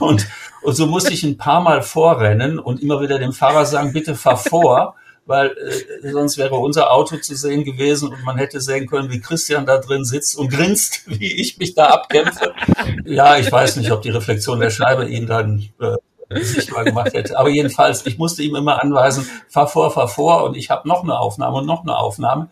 Und, 0.00 0.26
und 0.62 0.74
so 0.74 0.86
musste 0.86 1.12
ich 1.12 1.22
ein 1.22 1.36
paar 1.36 1.60
Mal 1.60 1.82
vorrennen 1.82 2.58
und 2.58 2.82
immer 2.82 3.00
wieder 3.00 3.18
dem 3.18 3.32
Fahrer 3.32 3.66
sagen, 3.66 3.92
bitte 3.92 4.14
fahr 4.16 4.36
vor, 4.36 4.96
weil 5.26 5.54
äh, 6.02 6.10
sonst 6.10 6.38
wäre 6.38 6.56
unser 6.56 6.90
Auto 6.90 7.16
zu 7.16 7.34
sehen 7.34 7.64
gewesen 7.64 8.08
und 8.08 8.24
man 8.24 8.36
hätte 8.36 8.60
sehen 8.60 8.86
können, 8.86 9.10
wie 9.10 9.20
Christian 9.20 9.64
da 9.64 9.78
drin 9.78 10.04
sitzt 10.04 10.36
und 10.36 10.50
grinst, 10.50 11.02
wie 11.06 11.40
ich 11.40 11.58
mich 11.58 11.74
da 11.74 11.86
abkämpfe. 11.86 12.54
Ja, 13.04 13.36
ich 13.36 13.50
weiß 13.50 13.76
nicht, 13.76 13.90
ob 13.92 14.02
die 14.02 14.10
Reflexion 14.10 14.60
der 14.60 14.70
Scheibe 14.70 15.08
ihn 15.08 15.26
dann 15.26 15.68
äh, 15.80 15.96
sichtbar 16.42 16.84
gemacht 16.84 17.14
hätte. 17.14 17.38
Aber 17.38 17.48
jedenfalls, 17.48 18.04
ich 18.06 18.18
musste 18.18 18.42
ihm 18.42 18.56
immer 18.56 18.82
anweisen, 18.82 19.28
fahr 19.48 19.68
vor, 19.68 19.90
fahr 19.90 20.08
vor 20.08 20.44
und 20.44 20.56
ich 20.56 20.70
habe 20.70 20.88
noch 20.88 21.02
eine 21.02 21.18
Aufnahme 21.18 21.58
und 21.58 21.66
noch 21.66 21.82
eine 21.82 21.96
Aufnahme. 21.96 22.50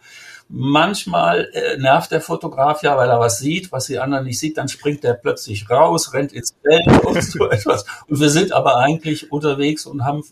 Manchmal 0.49 1.49
äh, 1.53 1.79
nervt 1.79 2.11
der 2.11 2.21
Fotograf 2.21 2.83
ja, 2.83 2.97
weil 2.97 3.09
er 3.09 3.21
was 3.21 3.39
sieht, 3.39 3.73
was 3.73 3.87
die 3.87 3.99
anderen 3.99 4.25
nicht 4.25 4.39
sieht, 4.39 4.59
dann 4.59 4.69
springt 4.69 5.05
er 5.05 5.15
plötzlich 5.15 5.69
raus, 5.71 6.13
rennt 6.13 6.33
ins 6.33 6.55
Feld 6.63 7.05
und 7.05 7.23
so 7.23 7.51
etwas. 7.51 7.85
Und 8.07 8.21
wir 8.21 8.29
sind 8.29 8.53
aber 8.53 8.77
eigentlich 8.77 9.33
unterwegs 9.33 9.87
und 9.87 10.05
haben 10.05 10.23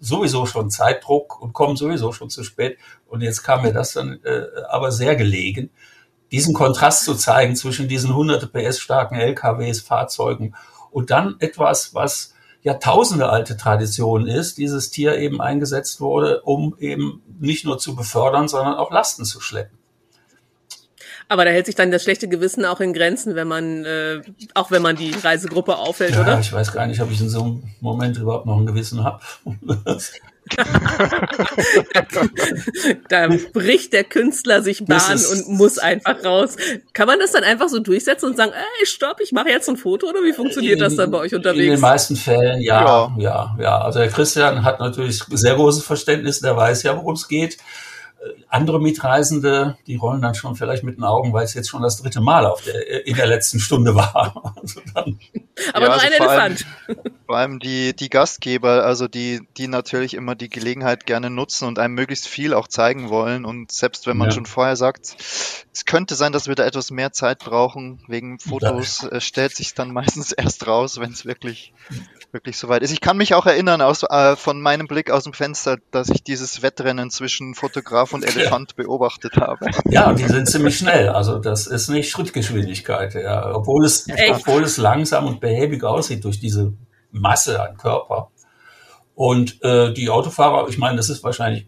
sowieso 0.00 0.46
schon 0.46 0.70
Zeitdruck 0.70 1.40
und 1.40 1.52
kommen 1.52 1.76
sowieso 1.76 2.12
schon 2.12 2.30
zu 2.30 2.44
spät. 2.44 2.78
Und 3.06 3.20
jetzt 3.20 3.42
kam 3.42 3.62
mir 3.62 3.72
das 3.72 3.92
dann 3.92 4.20
äh, 4.24 4.46
aber 4.68 4.90
sehr 4.90 5.16
gelegen, 5.16 5.70
diesen 6.30 6.54
Kontrast 6.54 7.04
zu 7.04 7.14
zeigen 7.14 7.56
zwischen 7.56 7.88
diesen 7.88 8.14
hunderte 8.14 8.46
PS 8.46 8.80
starken 8.80 9.16
LKWs, 9.16 9.80
Fahrzeugen 9.80 10.54
und 10.90 11.10
dann 11.10 11.36
etwas, 11.38 11.94
was 11.94 12.34
Jahrtausende 12.62 13.28
alte 13.28 13.56
Tradition 13.56 14.26
ist, 14.26 14.58
dieses 14.58 14.90
Tier 14.90 15.16
eben 15.16 15.40
eingesetzt 15.40 16.00
wurde, 16.00 16.42
um 16.42 16.76
eben 16.78 17.22
nicht 17.38 17.64
nur 17.64 17.78
zu 17.78 17.94
befördern, 17.94 18.48
sondern 18.48 18.74
auch 18.74 18.90
Lasten 18.90 19.24
zu 19.24 19.40
schleppen. 19.40 19.78
Aber 21.30 21.44
da 21.44 21.50
hält 21.50 21.66
sich 21.66 21.74
dann 21.74 21.90
das 21.90 22.02
schlechte 22.02 22.26
Gewissen 22.26 22.64
auch 22.64 22.80
in 22.80 22.94
Grenzen, 22.94 23.34
wenn 23.34 23.48
man, 23.48 23.84
äh, 23.84 24.22
auch 24.54 24.70
wenn 24.70 24.80
man 24.80 24.96
die 24.96 25.10
Reisegruppe 25.12 25.76
aufhält, 25.76 26.14
Ja, 26.14 26.22
oder? 26.22 26.40
ich 26.40 26.52
weiß 26.52 26.72
gar 26.72 26.86
nicht, 26.86 27.00
ob 27.02 27.10
ich 27.10 27.20
in 27.20 27.28
so 27.28 27.42
einem 27.42 27.62
Moment 27.80 28.16
überhaupt 28.16 28.46
noch 28.46 28.56
ein 28.56 28.64
Gewissen 28.66 29.04
habe. 29.04 29.20
Da 33.08 33.28
bricht 33.52 33.92
der 33.92 34.04
Künstler 34.04 34.62
sich 34.62 34.84
Bahn 34.84 35.18
und 35.32 35.48
muss 35.48 35.78
einfach 35.78 36.24
raus. 36.24 36.56
Kann 36.92 37.06
man 37.06 37.18
das 37.18 37.32
dann 37.32 37.44
einfach 37.44 37.68
so 37.68 37.78
durchsetzen 37.78 38.26
und 38.26 38.36
sagen, 38.36 38.52
ey, 38.52 38.86
stopp, 38.86 39.20
ich 39.20 39.32
mache 39.32 39.48
jetzt 39.48 39.68
ein 39.68 39.76
Foto 39.76 40.08
oder 40.08 40.22
wie 40.22 40.32
funktioniert 40.32 40.80
das 40.80 40.96
dann 40.96 41.10
bei 41.10 41.18
euch 41.18 41.32
In 41.32 41.42
den 41.42 41.48
unterwegs? 41.48 41.80
meisten 41.80 42.16
Fällen 42.16 42.60
ja, 42.60 42.80
Ja. 42.82 43.14
ja, 43.18 43.56
ja. 43.60 43.78
Also 43.80 43.98
der 44.00 44.08
Christian 44.08 44.64
hat 44.64 44.80
natürlich 44.80 45.22
sehr 45.30 45.54
großes 45.54 45.84
Verständnis, 45.84 46.40
der 46.40 46.56
weiß 46.56 46.82
ja, 46.82 46.96
worum 46.96 47.14
es 47.14 47.28
geht. 47.28 47.58
Andere 48.48 48.80
Mitreisende, 48.80 49.76
die 49.86 49.96
rollen 49.96 50.22
dann 50.22 50.34
schon 50.34 50.56
vielleicht 50.56 50.82
mit 50.82 50.96
den 50.96 51.04
Augen, 51.04 51.32
weil 51.32 51.44
es 51.44 51.54
jetzt 51.54 51.68
schon 51.68 51.82
das 51.82 52.00
dritte 52.00 52.20
Mal 52.20 52.46
auf 52.46 52.62
der, 52.62 53.06
in 53.06 53.16
der 53.16 53.26
letzten 53.26 53.60
Stunde 53.60 53.94
war. 53.94 54.54
Also 54.68 54.80
Aber 55.72 55.80
ja, 55.80 55.86
nur 55.86 55.92
also 55.92 56.06
ein 56.06 56.12
Elefant. 56.12 56.66
Allem, 56.86 56.98
vor 57.26 57.36
allem 57.36 57.58
die, 57.58 57.94
die 57.94 58.08
Gastgeber, 58.08 58.84
also 58.84 59.08
die, 59.08 59.40
die 59.56 59.68
natürlich 59.68 60.14
immer 60.14 60.34
die 60.34 60.48
Gelegenheit 60.48 61.06
gerne 61.06 61.30
nutzen 61.30 61.66
und 61.66 61.78
einem 61.78 61.94
möglichst 61.94 62.28
viel 62.28 62.54
auch 62.54 62.68
zeigen 62.68 63.08
wollen. 63.08 63.44
Und 63.44 63.72
selbst 63.72 64.06
wenn 64.06 64.16
man 64.16 64.28
ja. 64.28 64.34
schon 64.34 64.46
vorher 64.46 64.76
sagt, 64.76 65.16
es 65.72 65.84
könnte 65.84 66.14
sein, 66.14 66.32
dass 66.32 66.48
wir 66.48 66.54
da 66.54 66.64
etwas 66.64 66.90
mehr 66.90 67.12
Zeit 67.12 67.40
brauchen 67.40 68.02
wegen 68.08 68.38
Fotos, 68.38 69.04
äh, 69.04 69.20
stellt 69.20 69.54
sich 69.54 69.74
dann 69.74 69.92
meistens 69.92 70.32
erst 70.32 70.66
raus, 70.66 71.00
wenn 71.00 71.12
es 71.12 71.24
wirklich 71.24 71.72
wirklich 72.32 72.58
soweit 72.58 72.82
ist. 72.82 72.92
Ich 72.92 73.00
kann 73.00 73.16
mich 73.16 73.34
auch 73.34 73.46
erinnern 73.46 73.80
aus, 73.80 74.02
äh, 74.02 74.36
von 74.36 74.60
meinem 74.60 74.86
Blick 74.86 75.10
aus 75.10 75.24
dem 75.24 75.32
Fenster, 75.32 75.78
dass 75.90 76.10
ich 76.10 76.22
dieses 76.22 76.62
Wettrennen 76.62 77.10
zwischen 77.10 77.54
Fotograf 77.54 78.12
und 78.12 78.24
Elefant 78.24 78.74
ja. 78.76 78.84
beobachtet 78.84 79.36
habe. 79.36 79.66
Ja, 79.90 80.12
die 80.12 80.24
sind 80.24 80.48
ziemlich 80.48 80.78
schnell. 80.78 81.08
Also 81.08 81.38
das 81.38 81.66
ist 81.66 81.88
nicht 81.88 82.10
Schrittgeschwindigkeit, 82.10 83.14
ja. 83.14 83.54
Obwohl 83.54 83.84
es, 83.84 84.06
obwohl 84.30 84.62
es 84.64 84.76
langsam 84.76 85.26
und 85.26 85.40
behäbig 85.40 85.84
aussieht 85.84 86.24
durch 86.24 86.38
diese 86.40 86.72
Masse 87.10 87.62
an 87.62 87.76
Körper. 87.76 88.30
Und 89.14 89.62
äh, 89.64 89.92
die 89.92 90.10
Autofahrer, 90.10 90.68
ich 90.68 90.78
meine, 90.78 90.96
das 90.96 91.08
ist 91.08 91.24
wahrscheinlich 91.24 91.66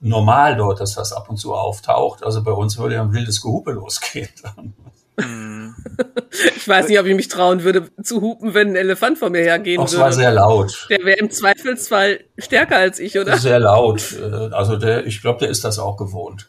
normal 0.00 0.56
dort, 0.56 0.80
dass 0.80 0.94
das 0.94 1.12
ab 1.12 1.30
und 1.30 1.36
zu 1.36 1.54
auftaucht. 1.54 2.22
Also 2.22 2.42
bei 2.42 2.52
uns 2.52 2.78
würde 2.78 2.96
ja 2.96 3.02
ein 3.02 3.12
wildes 3.12 3.40
Gehupe 3.40 3.72
losgehen. 3.72 4.28
Ich 6.56 6.66
weiß 6.66 6.88
nicht, 6.88 6.98
ob 6.98 7.06
ich 7.06 7.14
mich 7.14 7.28
trauen 7.28 7.62
würde 7.62 7.88
zu 8.02 8.22
hupen, 8.22 8.54
wenn 8.54 8.70
ein 8.70 8.76
Elefant 8.76 9.18
vor 9.18 9.28
mir 9.28 9.42
hergehen 9.42 9.80
Auch 9.80 9.84
würde. 9.84 9.96
Das 9.96 10.00
war 10.00 10.12
sehr 10.12 10.32
laut. 10.32 10.86
Der 10.88 11.04
wäre 11.04 11.18
im 11.18 11.30
Zweifelsfall 11.30 12.20
stärker 12.38 12.76
als 12.76 12.98
ich, 12.98 13.18
oder? 13.18 13.36
Sehr 13.36 13.58
laut. 13.58 14.02
Äh, 14.12 14.54
also 14.54 14.76
der, 14.76 15.06
ich 15.06 15.20
glaube, 15.20 15.40
der 15.40 15.48
ist 15.50 15.64
das 15.64 15.78
auch 15.78 15.96
gewohnt. 15.96 16.48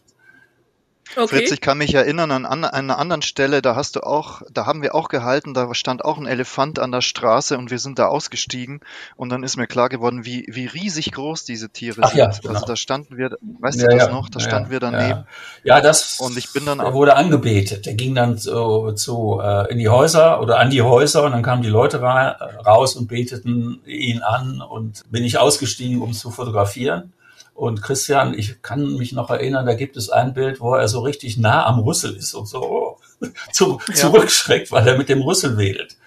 Okay. 1.16 1.28
Fritz, 1.28 1.52
ich 1.52 1.62
kann 1.62 1.78
mich 1.78 1.94
erinnern 1.94 2.32
an, 2.32 2.46
an 2.46 2.66
einer 2.66 2.98
anderen 2.98 3.22
Stelle, 3.22 3.62
da 3.62 3.76
hast 3.76 3.96
du 3.96 4.02
auch, 4.02 4.42
da 4.52 4.66
haben 4.66 4.82
wir 4.82 4.96
auch 4.96 5.10
gehalten, 5.10 5.54
da 5.54 5.74
stand 5.74 6.04
auch 6.04 6.18
ein 6.18 6.26
Elefant 6.26 6.80
an 6.80 6.92
der 6.92 7.02
Straße 7.02 7.58
und 7.58 7.72
wir 7.72 7.80
sind 7.80 8.00
da 8.00 8.08
ausgestiegen 8.08 8.82
und 9.16 9.30
dann 9.30 9.44
ist 9.44 9.58
mir 9.58 9.68
klar 9.68 9.90
geworden, 9.90 10.26
wie, 10.26 10.46
wie 10.50 10.66
riesig 10.66 11.12
groß 11.12 11.46
diese 11.46 11.70
Tiere 11.70 12.02
Ach, 12.04 12.10
sind. 12.10 12.18
Ja, 12.18 12.28
genau. 12.30 12.54
Also 12.54 12.66
da 12.66 12.76
standen 12.76 13.18
wir, 13.18 13.38
weißt 13.42 13.82
ja, 13.82 13.88
du 13.88 13.98
das 13.98 14.08
ja, 14.08 14.12
noch? 14.12 14.30
Da 14.30 14.40
standen 14.40 14.72
wir 14.72 14.80
daneben. 14.80 15.26
Ja, 15.64 15.82
das 15.82 16.20
und 16.20 16.38
ich 16.38 16.52
bin 16.52 16.66
dann 16.66 16.82
auch, 16.82 16.94
wurde 16.94 17.16
angebetet. 17.16 17.86
Der 17.86 17.94
ging 17.94 18.16
dann 18.16 18.38
zu, 18.38 18.94
zu 18.94 19.40
äh, 19.44 19.72
in 19.72 19.80
die 19.80 19.90
Häuser 19.90 20.42
oder 20.42 20.60
an 20.60 20.70
die 20.70 20.82
Häuser 20.82 21.24
und 21.24 21.32
dann 21.32 21.44
kamen 21.44 21.62
die 21.62 21.70
Leute 21.70 22.02
ra 22.02 22.32
raus 22.66 22.96
und 22.96 23.08
beteten 23.08 23.82
ihn 23.86 24.22
an 24.22 24.62
und 24.62 25.04
bin 25.12 25.24
ich 25.24 25.38
ausgestiegen, 25.38 26.02
um 26.02 26.14
zu 26.14 26.32
fotografieren. 26.32 27.14
Und 27.54 27.82
Christian, 27.82 28.34
ich 28.38 28.62
kann 28.62 28.96
mich 28.96 29.14
noch 29.14 29.30
erinnern, 29.30 29.66
da 29.66 29.76
gibt 29.76 29.96
es 29.96 30.10
ein 30.10 30.34
Bild, 30.34 30.60
wo 30.60 30.74
er 30.74 30.88
so 30.88 31.02
richtig 31.02 31.38
nah 31.38 31.66
am 31.66 31.80
Rüssel 31.80 32.16
ist 32.16 32.34
und 32.34 32.48
so 32.48 32.98
zu, 33.52 33.80
ja. 33.88 33.94
zurückschreckt, 33.94 34.72
weil 34.72 34.88
er 34.88 34.98
mit 34.98 35.10
dem 35.10 35.22
Rüssel 35.22 35.58
wedelt. 35.58 35.98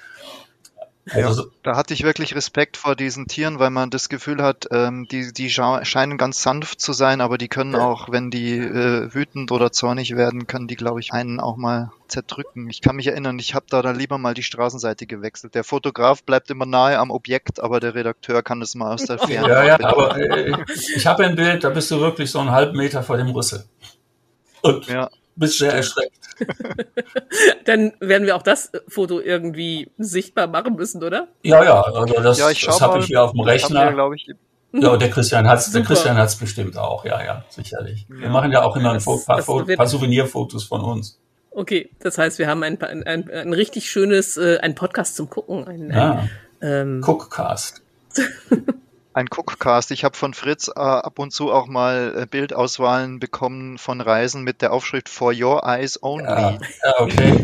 Also, 1.10 1.42
ja, 1.42 1.48
da 1.62 1.76
hatte 1.76 1.94
ich 1.94 2.02
wirklich 2.02 2.34
Respekt 2.34 2.76
vor 2.76 2.96
diesen 2.96 3.28
Tieren, 3.28 3.60
weil 3.60 3.70
man 3.70 3.90
das 3.90 4.08
Gefühl 4.08 4.42
hat, 4.42 4.66
ähm, 4.72 5.06
die, 5.08 5.32
die 5.32 5.50
scheinen 5.50 6.18
ganz 6.18 6.42
sanft 6.42 6.80
zu 6.80 6.92
sein, 6.92 7.20
aber 7.20 7.38
die 7.38 7.46
können 7.46 7.76
auch, 7.76 8.10
wenn 8.10 8.32
die 8.32 8.58
äh, 8.58 9.14
wütend 9.14 9.52
oder 9.52 9.70
zornig 9.70 10.16
werden, 10.16 10.48
können 10.48 10.66
die, 10.66 10.74
glaube 10.74 10.98
ich, 10.98 11.12
einen 11.12 11.38
auch 11.38 11.56
mal 11.56 11.92
zerdrücken. 12.08 12.68
Ich 12.70 12.80
kann 12.80 12.96
mich 12.96 13.06
erinnern, 13.06 13.38
ich 13.38 13.54
habe 13.54 13.66
da 13.70 13.82
dann 13.82 13.96
lieber 13.96 14.18
mal 14.18 14.34
die 14.34 14.42
Straßenseite 14.42 15.06
gewechselt. 15.06 15.54
Der 15.54 15.62
Fotograf 15.62 16.24
bleibt 16.24 16.50
immer 16.50 16.66
nahe 16.66 16.98
am 16.98 17.12
Objekt, 17.12 17.60
aber 17.60 17.78
der 17.78 17.94
Redakteur 17.94 18.42
kann 18.42 18.58
das 18.58 18.74
mal 18.74 18.92
aus 18.92 19.04
der 19.04 19.18
Ferne. 19.26 19.48
Ja, 19.48 19.64
ja, 19.64 19.80
aber 19.80 20.18
äh, 20.18 20.56
ich 20.96 21.06
habe 21.06 21.24
ein 21.24 21.36
Bild, 21.36 21.62
da 21.62 21.70
bist 21.70 21.88
du 21.92 22.00
wirklich 22.00 22.32
so 22.32 22.40
einen 22.40 22.50
halben 22.50 22.76
Meter 22.76 23.04
vor 23.04 23.16
dem 23.16 23.28
Rüssel. 23.28 23.64
Und 24.62 24.86
ja 24.86 25.08
bist 25.36 25.58
sehr 25.58 25.72
erschreckt. 25.72 26.12
Dann 27.64 27.92
werden 28.00 28.26
wir 28.26 28.36
auch 28.36 28.42
das 28.42 28.70
Foto 28.88 29.20
irgendwie 29.20 29.90
sichtbar 29.98 30.46
machen 30.46 30.74
müssen, 30.76 31.02
oder? 31.02 31.28
Ja, 31.42 31.62
ja, 31.64 31.80
also 31.82 32.14
das, 32.20 32.38
ja, 32.38 32.48
das 32.48 32.80
habe 32.80 32.98
ich 32.98 33.06
hier 33.06 33.22
auf 33.22 33.32
dem 33.32 33.40
Rechner. 33.40 33.96
Wir, 33.96 34.12
ich, 34.12 34.28
ja, 34.72 34.96
der 34.96 35.10
Christian 35.10 35.48
hat's, 35.48 35.70
der 35.72 35.82
Christian 35.82 36.16
hat's 36.16 36.36
bestimmt 36.36 36.76
auch, 36.76 37.04
ja, 37.04 37.22
ja, 37.24 37.44
sicherlich. 37.48 38.06
Ja. 38.08 38.16
Wir 38.22 38.28
machen 38.28 38.52
ja 38.52 38.62
auch 38.62 38.76
immer 38.76 38.90
ein 38.90 39.02
das, 39.04 39.24
paar, 39.24 39.42
paar 39.42 39.86
Souvenirfotos 39.86 40.64
von 40.64 40.82
uns. 40.82 41.18
Okay, 41.50 41.90
das 42.00 42.18
heißt, 42.18 42.38
wir 42.38 42.48
haben 42.48 42.62
ein, 42.62 42.80
ein, 42.82 43.02
ein, 43.04 43.30
ein 43.30 43.52
richtig 43.54 43.88
schönes, 43.88 44.36
äh, 44.36 44.58
ein 44.58 44.74
Podcast 44.74 45.16
zum 45.16 45.30
Gucken. 45.30 45.66
Ein, 45.66 45.90
ja. 45.90 46.10
ein, 46.12 46.30
ähm, 46.60 47.04
Cookcast. 47.04 47.82
ein 49.16 49.28
Cookcast. 49.34 49.90
Ich 49.92 50.04
habe 50.04 50.14
von 50.14 50.34
Fritz 50.34 50.68
äh, 50.68 50.78
ab 50.78 51.18
und 51.18 51.32
zu 51.32 51.50
auch 51.50 51.66
mal 51.66 52.14
äh, 52.16 52.26
Bildauswahlen 52.26 53.18
bekommen 53.18 53.78
von 53.78 54.02
Reisen 54.02 54.42
mit 54.42 54.60
der 54.60 54.72
Aufschrift 54.72 55.08
For 55.08 55.32
Your 55.34 55.64
Eyes 55.64 56.02
Only. 56.02 56.26
Ja, 56.26 56.58
ja 56.84 56.94
okay. 56.98 57.34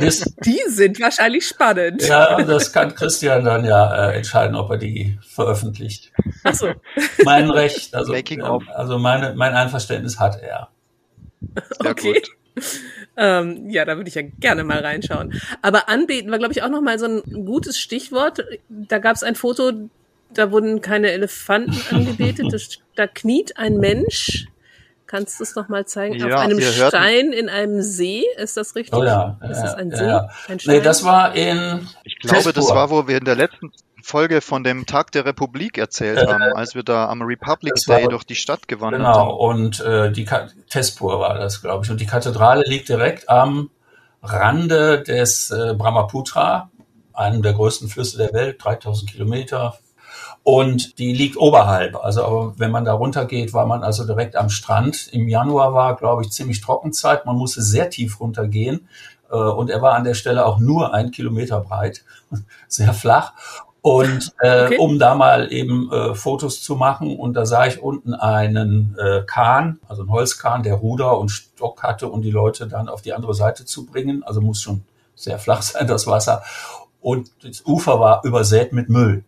Das, 0.00 0.34
die 0.44 0.60
sind 0.66 1.00
wahrscheinlich 1.00 1.46
spannend. 1.46 2.02
Ja, 2.02 2.42
das 2.42 2.72
kann 2.72 2.92
Christian 2.92 3.44
dann 3.44 3.64
ja 3.64 4.08
äh, 4.08 4.16
entscheiden, 4.16 4.56
ob 4.56 4.68
er 4.72 4.78
die 4.78 5.16
veröffentlicht. 5.22 6.10
Ach 6.42 6.54
so. 6.54 6.72
Mein 7.24 7.48
Recht, 7.50 7.94
also, 7.94 8.12
Making 8.12 8.40
ähm, 8.40 8.68
also 8.74 8.98
meine, 8.98 9.32
mein 9.36 9.54
Einverständnis 9.54 10.18
hat 10.18 10.42
er. 10.42 10.70
Sehr 11.80 11.90
okay. 11.92 12.20
Ähm, 13.16 13.70
ja, 13.70 13.84
da 13.84 13.96
würde 13.96 14.08
ich 14.08 14.16
ja 14.16 14.22
gerne 14.22 14.64
mal 14.64 14.80
reinschauen. 14.80 15.40
Aber 15.62 15.88
anbeten 15.88 16.32
war, 16.32 16.38
glaube 16.38 16.52
ich, 16.52 16.64
auch 16.64 16.68
noch 16.68 16.82
mal 16.82 16.98
so 16.98 17.06
ein 17.06 17.44
gutes 17.44 17.78
Stichwort. 17.78 18.44
Da 18.68 18.98
gab 18.98 19.14
es 19.14 19.22
ein 19.22 19.36
Foto, 19.36 19.70
da 20.38 20.50
wurden 20.50 20.80
keine 20.80 21.10
Elefanten 21.10 21.80
angebetet. 21.94 22.52
Das, 22.52 22.78
da 22.94 23.06
kniet 23.06 23.56
ein 23.56 23.78
Mensch. 23.78 24.46
Kannst 25.06 25.38
du 25.38 25.44
es 25.44 25.54
noch 25.54 25.68
mal 25.68 25.86
zeigen? 25.86 26.14
Ja, 26.14 26.34
Auf 26.34 26.40
einem 26.40 26.60
Stein 26.60 27.32
in 27.32 27.48
einem 27.48 27.82
See, 27.82 28.24
ist 28.36 28.56
das 28.56 28.74
richtig? 28.74 28.98
Oh 28.98 29.04
ja. 29.04 29.38
Ist 29.48 29.60
das 29.60 29.74
ein 29.74 29.90
ja, 29.90 29.96
See? 29.96 30.06
Ja. 30.06 30.28
Ein 30.48 30.58
Stein? 30.58 30.76
Nee, 30.76 30.82
das 30.82 31.04
war 31.04 31.34
in. 31.34 31.86
Ich 32.04 32.18
glaube, 32.18 32.36
Festburg. 32.36 32.54
das 32.54 32.70
war, 32.70 32.90
wo 32.90 33.06
wir 33.06 33.18
in 33.18 33.24
der 33.24 33.36
letzten 33.36 33.70
Folge 34.04 34.40
von 34.40 34.64
dem 34.64 34.86
Tag 34.86 35.12
der 35.12 35.24
Republik 35.24 35.78
erzählt 35.78 36.18
äh, 36.18 36.26
haben, 36.26 36.42
als 36.54 36.74
wir 36.74 36.82
da 36.82 37.08
am 37.08 37.22
Republic 37.22 37.74
Day 37.86 38.06
durch 38.08 38.24
die 38.24 38.34
Stadt 38.34 38.68
gewandert 38.68 39.00
genau, 39.00 39.14
haben. 39.14 39.28
Genau, 39.28 39.36
und 39.36 39.80
äh, 39.80 40.12
die 40.12 40.26
Tespur 40.68 41.20
war 41.20 41.38
das, 41.38 41.62
glaube 41.62 41.84
ich. 41.84 41.90
Und 41.90 42.00
die 42.00 42.06
Kathedrale 42.06 42.64
liegt 42.66 42.88
direkt 42.88 43.28
am 43.28 43.70
Rande 44.22 45.02
des 45.02 45.50
äh, 45.50 45.74
Brahmaputra, 45.74 46.70
einem 47.12 47.42
der 47.42 47.54
größten 47.54 47.88
Flüsse 47.88 48.18
der 48.18 48.32
Welt, 48.32 48.62
3000 48.62 49.10
Kilometer, 49.10 49.78
und 50.44 50.98
die 50.98 51.14
liegt 51.14 51.38
oberhalb. 51.38 51.96
Also 51.96 52.52
wenn 52.58 52.70
man 52.70 52.84
da 52.84 52.92
runter 52.92 53.24
geht, 53.24 53.54
war 53.54 53.64
man 53.64 53.82
also 53.82 54.04
direkt 54.06 54.36
am 54.36 54.50
Strand. 54.50 55.08
Im 55.10 55.26
Januar 55.26 55.72
war, 55.72 55.96
glaube 55.96 56.22
ich, 56.22 56.30
ziemlich 56.30 56.60
Trockenzeit. 56.60 57.24
Man 57.24 57.36
musste 57.36 57.62
sehr 57.62 57.88
tief 57.88 58.20
runtergehen 58.20 58.86
äh, 59.30 59.36
und 59.36 59.70
er 59.70 59.80
war 59.80 59.94
an 59.94 60.04
der 60.04 60.12
Stelle 60.12 60.44
auch 60.44 60.58
nur 60.58 60.92
ein 60.92 61.10
Kilometer 61.10 61.60
breit, 61.60 62.04
sehr 62.68 62.92
flach. 62.92 63.32
Und 63.80 64.34
äh, 64.40 64.66
okay. 64.66 64.78
um 64.78 64.98
da 64.98 65.14
mal 65.14 65.50
eben 65.50 65.90
äh, 65.90 66.14
Fotos 66.14 66.62
zu 66.62 66.76
machen, 66.76 67.18
und 67.18 67.34
da 67.34 67.46
sah 67.46 67.66
ich 67.66 67.82
unten 67.82 68.12
einen 68.12 68.96
äh, 68.98 69.22
Kahn, 69.26 69.78
also 69.88 70.02
ein 70.02 70.10
Holzkahn, 70.10 70.62
der 70.62 70.74
Ruder 70.74 71.18
und 71.18 71.30
Stock 71.30 71.82
hatte, 71.82 72.08
um 72.08 72.20
die 72.20 72.30
Leute 72.30 72.66
dann 72.66 72.90
auf 72.90 73.00
die 73.00 73.14
andere 73.14 73.34
Seite 73.34 73.64
zu 73.64 73.86
bringen. 73.86 74.22
Also 74.22 74.42
muss 74.42 74.60
schon 74.60 74.84
sehr 75.14 75.38
flach 75.38 75.62
sein, 75.62 75.86
das 75.86 76.06
Wasser. 76.06 76.42
Und 77.00 77.30
das 77.42 77.64
Ufer 77.64 77.98
war 77.98 78.24
übersät 78.24 78.74
mit 78.74 78.90
Müll 78.90 79.24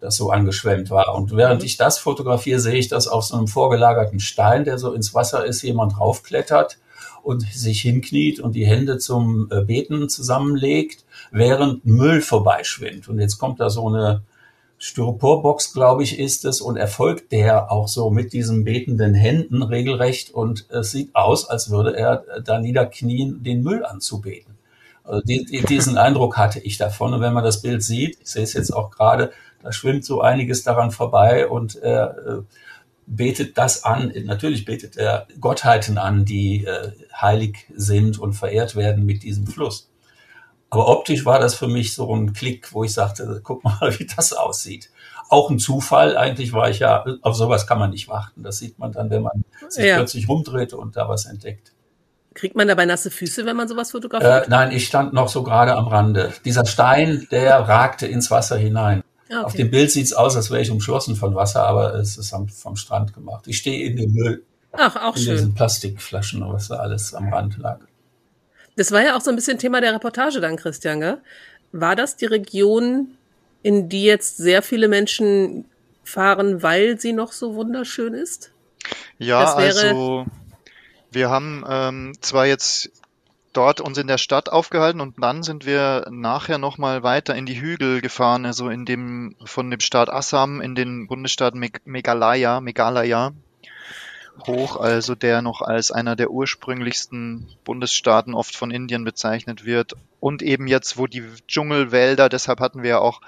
das 0.00 0.16
so 0.16 0.30
angeschwemmt 0.30 0.90
war. 0.90 1.14
Und 1.14 1.36
während 1.36 1.60
mhm. 1.60 1.66
ich 1.66 1.76
das 1.76 1.98
fotografiere, 1.98 2.60
sehe 2.60 2.74
ich, 2.74 2.88
dass 2.88 3.08
auf 3.08 3.24
so 3.24 3.36
einem 3.36 3.48
vorgelagerten 3.48 4.20
Stein, 4.20 4.64
der 4.64 4.78
so 4.78 4.92
ins 4.92 5.14
Wasser 5.14 5.44
ist, 5.44 5.62
jemand 5.62 5.96
draufklettert 5.98 6.78
und 7.22 7.42
sich 7.42 7.80
hinkniet 7.82 8.40
und 8.40 8.54
die 8.54 8.66
Hände 8.66 8.98
zum 8.98 9.48
äh, 9.50 9.62
Beten 9.62 10.08
zusammenlegt, 10.08 11.04
während 11.32 11.84
Müll 11.84 12.20
vorbeischwimmt. 12.20 13.08
Und 13.08 13.18
jetzt 13.18 13.38
kommt 13.38 13.58
da 13.58 13.68
so 13.68 13.88
eine 13.88 14.22
Styroporbox, 14.78 15.72
glaube 15.72 16.02
ich, 16.02 16.18
ist 16.18 16.44
es, 16.44 16.60
und 16.60 16.76
erfolgt 16.76 17.32
der 17.32 17.72
auch 17.72 17.88
so 17.88 18.10
mit 18.10 18.32
diesen 18.32 18.64
betenden 18.64 19.14
Händen 19.14 19.62
regelrecht 19.62 20.34
und 20.34 20.66
es 20.68 20.92
sieht 20.92 21.14
aus, 21.14 21.48
als 21.48 21.70
würde 21.70 21.96
er 21.96 22.24
da 22.44 22.60
niederknien, 22.60 23.42
den 23.42 23.62
Müll 23.62 23.84
anzubeten. 23.84 24.56
Also 25.06 25.22
die, 25.22 25.44
die, 25.44 25.62
diesen 25.62 25.96
Eindruck 25.98 26.36
hatte 26.36 26.60
ich 26.60 26.76
davon. 26.78 27.14
Und 27.14 27.20
wenn 27.20 27.32
man 27.32 27.44
das 27.44 27.62
Bild 27.62 27.82
sieht, 27.82 28.18
ich 28.20 28.28
sehe 28.28 28.42
es 28.42 28.52
jetzt 28.52 28.74
auch 28.74 28.90
gerade, 28.90 29.32
da 29.66 29.72
schwimmt 29.72 30.04
so 30.04 30.20
einiges 30.20 30.62
daran 30.62 30.92
vorbei 30.92 31.48
und 31.48 31.74
er 31.74 32.16
äh, 32.18 32.42
betet 33.06 33.58
das 33.58 33.82
an. 33.82 34.12
Natürlich 34.24 34.64
betet 34.64 34.96
er 34.96 35.26
Gottheiten 35.40 35.98
an, 35.98 36.24
die 36.24 36.64
äh, 36.64 36.92
heilig 37.12 37.66
sind 37.74 38.16
und 38.20 38.34
verehrt 38.34 38.76
werden 38.76 39.04
mit 39.04 39.24
diesem 39.24 39.44
Fluss. 39.44 39.90
Aber 40.70 40.86
optisch 40.86 41.24
war 41.24 41.40
das 41.40 41.56
für 41.56 41.66
mich 41.66 41.94
so 41.94 42.14
ein 42.14 42.32
Klick, 42.32 42.72
wo 42.72 42.84
ich 42.84 42.92
sagte, 42.92 43.40
guck 43.42 43.64
mal, 43.64 43.80
wie 43.98 44.06
das 44.06 44.32
aussieht. 44.32 44.90
Auch 45.28 45.50
ein 45.50 45.58
Zufall. 45.58 46.16
Eigentlich 46.16 46.52
war 46.52 46.70
ich 46.70 46.78
ja, 46.78 47.04
auf 47.22 47.34
sowas 47.34 47.66
kann 47.66 47.80
man 47.80 47.90
nicht 47.90 48.06
warten. 48.06 48.44
Das 48.44 48.58
sieht 48.58 48.78
man 48.78 48.92
dann, 48.92 49.10
wenn 49.10 49.22
man 49.22 49.44
sich 49.68 49.84
ja. 49.84 49.96
plötzlich 49.96 50.28
rumdreht 50.28 50.74
und 50.74 50.96
da 50.96 51.08
was 51.08 51.26
entdeckt. 51.26 51.72
Kriegt 52.34 52.54
man 52.54 52.68
dabei 52.68 52.86
nasse 52.86 53.10
Füße, 53.10 53.46
wenn 53.46 53.56
man 53.56 53.66
sowas 53.66 53.90
fotografiert? 53.90 54.46
Äh, 54.46 54.50
nein, 54.50 54.70
ich 54.70 54.86
stand 54.86 55.12
noch 55.12 55.28
so 55.28 55.42
gerade 55.42 55.74
am 55.74 55.88
Rande. 55.88 56.32
Dieser 56.44 56.66
Stein, 56.66 57.26
der 57.32 57.58
ragte 57.60 58.06
ins 58.06 58.30
Wasser 58.30 58.56
hinein. 58.56 59.02
Okay. 59.28 59.36
Auf 59.44 59.54
dem 59.54 59.70
Bild 59.70 59.90
sieht 59.90 60.06
es 60.06 60.12
aus, 60.12 60.36
als 60.36 60.50
wäre 60.50 60.62
ich 60.62 60.70
umschlossen 60.70 61.16
von 61.16 61.34
Wasser, 61.34 61.66
aber 61.66 61.94
es 61.94 62.16
ist 62.16 62.32
vom 62.54 62.76
Strand 62.76 63.12
gemacht. 63.12 63.46
Ich 63.48 63.58
stehe 63.58 63.84
in 63.90 63.96
dem 63.96 64.12
Müll. 64.12 64.44
Ach, 64.72 64.94
auch 64.96 65.16
in 65.16 65.22
schön. 65.22 65.32
diesen 65.36 65.54
Plastikflaschen, 65.54 66.42
was 66.46 66.68
da 66.68 66.76
alles 66.76 67.12
am 67.14 67.32
Rand 67.32 67.56
lag. 67.58 67.80
Das 68.76 68.92
war 68.92 69.02
ja 69.02 69.16
auch 69.16 69.20
so 69.20 69.30
ein 69.30 69.36
bisschen 69.36 69.58
Thema 69.58 69.80
der 69.80 69.94
Reportage 69.94 70.40
dann, 70.40 70.56
Christian, 70.56 71.00
gell? 71.00 71.18
War 71.72 71.96
das 71.96 72.16
die 72.16 72.26
Region, 72.26 73.08
in 73.62 73.88
die 73.88 74.04
jetzt 74.04 74.36
sehr 74.36 74.62
viele 74.62 74.86
Menschen 74.86 75.64
fahren, 76.04 76.62
weil 76.62 77.00
sie 77.00 77.12
noch 77.12 77.32
so 77.32 77.54
wunderschön 77.54 78.14
ist? 78.14 78.52
Ja, 79.18 79.42
Das 79.42 79.56
wäre- 79.56 79.88
also 79.88 80.26
wir 81.10 81.30
haben 81.30 81.64
ähm, 81.68 82.12
zwar 82.20 82.46
jetzt 82.46 82.90
dort 83.56 83.80
uns 83.80 83.98
in 83.98 84.06
der 84.06 84.18
Stadt 84.18 84.50
aufgehalten 84.50 85.00
und 85.00 85.22
dann 85.22 85.42
sind 85.42 85.64
wir 85.66 86.06
nachher 86.10 86.58
nochmal 86.58 87.02
weiter 87.02 87.34
in 87.34 87.46
die 87.46 87.60
Hügel 87.60 88.00
gefahren, 88.00 88.44
also 88.44 88.68
in 88.68 88.84
dem 88.84 89.34
von 89.44 89.70
dem 89.70 89.80
Staat 89.80 90.10
Assam 90.10 90.60
in 90.60 90.74
den 90.74 91.06
Bundesstaat 91.06 91.54
Meg 91.54 91.80
Meghalaya, 91.84 92.60
Meghalaya 92.60 93.32
hoch, 94.46 94.76
also 94.76 95.14
der 95.14 95.42
noch 95.42 95.62
als 95.62 95.90
einer 95.90 96.16
der 96.16 96.30
ursprünglichsten 96.30 97.48
Bundesstaaten 97.64 98.34
oft 98.34 98.54
von 98.54 98.70
Indien 98.70 99.04
bezeichnet 99.04 99.64
wird. 99.64 99.94
Und 100.20 100.42
eben 100.42 100.66
jetzt, 100.66 100.98
wo 100.98 101.06
die 101.06 101.24
Dschungelwälder, 101.46 102.28
deshalb 102.28 102.60
hatten 102.60 102.82
wir 102.82 102.90
ja 102.90 102.98
auch 102.98 103.20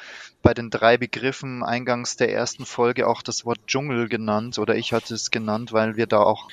bei 0.42 0.54
den 0.54 0.70
drei 0.70 0.96
Begriffen 0.96 1.64
eingangs 1.64 2.16
der 2.16 2.32
ersten 2.32 2.64
Folge 2.64 3.06
auch 3.06 3.22
das 3.22 3.44
Wort 3.44 3.58
Dschungel 3.66 4.08
genannt 4.08 4.58
oder 4.58 4.76
ich 4.76 4.92
hatte 4.92 5.14
es 5.14 5.30
genannt, 5.30 5.72
weil 5.72 5.96
wir 5.96 6.06
da 6.06 6.18
auch 6.18 6.48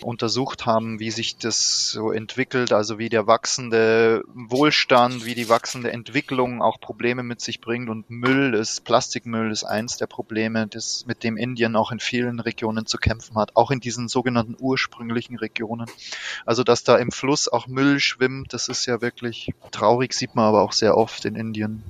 untersucht 0.00 0.66
haben, 0.66 1.00
wie 1.00 1.10
sich 1.10 1.36
das 1.38 1.90
so 1.90 2.10
entwickelt, 2.10 2.72
also 2.72 2.98
wie 2.98 3.08
der 3.08 3.26
wachsende 3.26 4.24
Wohlstand, 4.34 5.24
wie 5.24 5.34
die 5.34 5.48
wachsende 5.48 5.92
Entwicklung 5.92 6.62
auch 6.62 6.80
Probleme 6.80 7.22
mit 7.22 7.40
sich 7.40 7.60
bringt 7.60 7.88
und 7.88 8.10
Müll 8.10 8.54
ist, 8.54 8.84
Plastikmüll 8.84 9.50
ist 9.50 9.64
eins 9.64 9.96
der 9.96 10.06
Probleme, 10.06 10.66
das, 10.66 11.04
mit 11.06 11.24
dem 11.24 11.36
Indien 11.36 11.76
auch 11.76 11.92
in 11.92 12.00
vielen 12.00 12.40
Regionen 12.40 12.86
zu 12.86 12.98
kämpfen 12.98 13.36
hat, 13.36 13.56
auch 13.56 13.70
in 13.70 13.80
diesen 13.80 14.08
sogenannten 14.08 14.56
ursprünglichen 14.58 15.36
Regionen. 15.36 15.86
Also, 16.44 16.62
dass 16.62 16.84
da 16.84 16.96
im 16.96 17.10
Fluss 17.10 17.48
auch 17.48 17.66
Müll 17.66 18.00
schwimmt, 18.00 18.52
das 18.52 18.68
ist 18.68 18.86
ja 18.86 19.00
wirklich 19.00 19.52
traurig, 19.70 20.12
sieht 20.12 20.34
man 20.34 20.46
aber 20.46 20.62
auch 20.62 20.72
sehr 20.72 20.96
oft 20.96 21.24
in 21.24 21.36
Indien. 21.36 21.82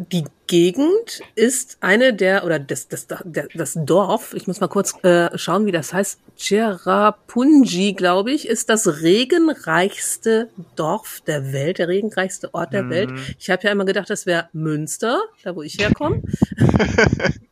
Die 0.00 0.22
Gegend 0.46 1.22
ist 1.34 1.78
eine 1.80 2.14
der, 2.14 2.44
oder 2.44 2.60
das, 2.60 2.86
das, 2.86 3.08
das 3.52 3.78
Dorf, 3.84 4.32
ich 4.32 4.46
muss 4.46 4.60
mal 4.60 4.68
kurz 4.68 4.94
äh, 5.02 5.36
schauen, 5.36 5.66
wie 5.66 5.72
das 5.72 5.92
heißt, 5.92 6.20
Cherrapunji, 6.36 7.94
glaube 7.94 8.30
ich, 8.30 8.46
ist 8.46 8.68
das 8.68 9.02
regenreichste 9.02 10.50
Dorf 10.76 11.20
der 11.26 11.52
Welt, 11.52 11.78
der 11.78 11.88
regenreichste 11.88 12.54
Ort 12.54 12.72
der 12.72 12.84
Mhm. 12.84 12.90
Welt. 12.90 13.10
Ich 13.40 13.50
habe 13.50 13.64
ja 13.64 13.72
immer 13.72 13.84
gedacht, 13.84 14.08
das 14.08 14.24
wäre 14.24 14.48
Münster, 14.52 15.20
da 15.42 15.56
wo 15.56 15.62
ich 15.62 15.76
herkomme. 15.80 16.22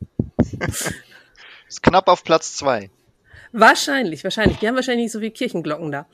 Ist 1.68 1.82
knapp 1.82 2.06
auf 2.06 2.22
Platz 2.22 2.54
zwei. 2.54 2.90
Wahrscheinlich, 3.50 4.22
wahrscheinlich. 4.22 4.58
Die 4.58 4.68
haben 4.68 4.76
wahrscheinlich 4.76 5.06
nicht 5.06 5.12
so 5.12 5.18
viele 5.18 5.32
Kirchenglocken 5.32 5.90
da. 5.90 6.06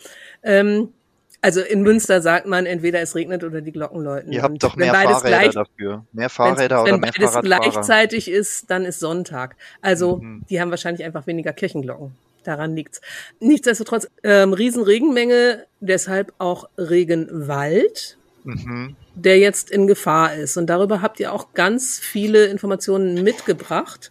Ähm, 0.42 0.95
also 1.42 1.61
in 1.61 1.83
Münster 1.83 2.22
sagt 2.22 2.46
man, 2.46 2.64
entweder 2.66 3.00
es 3.00 3.14
regnet 3.14 3.44
oder 3.44 3.61
die 3.61 3.72
Glocken 3.72 4.00
läuten. 4.02 4.33
Ihr 4.33 4.42
habt 4.42 4.62
doch 4.62 4.76
wenn 4.76 4.85
mehr 4.87 4.92
beides 4.92 5.18
Fahrräder 5.18 5.38
gleich, 5.40 5.55
dafür. 5.55 6.07
Mehr 6.12 6.31
Fahrräder 6.31 6.83
oder 6.83 6.92
wenn 6.92 7.00
mehr 7.00 7.11
beides 7.12 7.33
Fahrradfahrer. 7.33 7.61
gleichzeitig 7.70 8.31
ist, 8.31 8.70
dann 8.70 8.85
ist 8.85 9.00
Sonntag. 9.00 9.57
Also 9.81 10.16
Mhm. 10.18 10.44
die 10.48 10.61
haben 10.61 10.70
wahrscheinlich 10.70 11.05
einfach 11.05 11.26
weniger 11.26 11.52
Kirchenglocken. 11.52 12.12
Daran 12.44 12.74
liegt's. 12.74 13.00
Nichtsdestotrotz 13.40 14.09
ähm, 14.24 14.52
Riesenregenmenge, 14.52 15.64
deshalb 15.81 16.33
auch 16.38 16.68
Regenwald, 16.78 18.16
Mhm. 18.44 18.96
der 19.14 19.38
jetzt 19.38 19.70
in 19.70 19.87
Gefahr 19.87 20.35
ist. 20.35 20.57
Und 20.57 20.66
darüber 20.68 21.02
habt 21.02 21.20
ihr 21.20 21.33
auch 21.33 21.55
ganz 21.55 21.98
viele 22.00 22.46
Informationen 22.46 23.22
mitgebracht. 23.22 24.11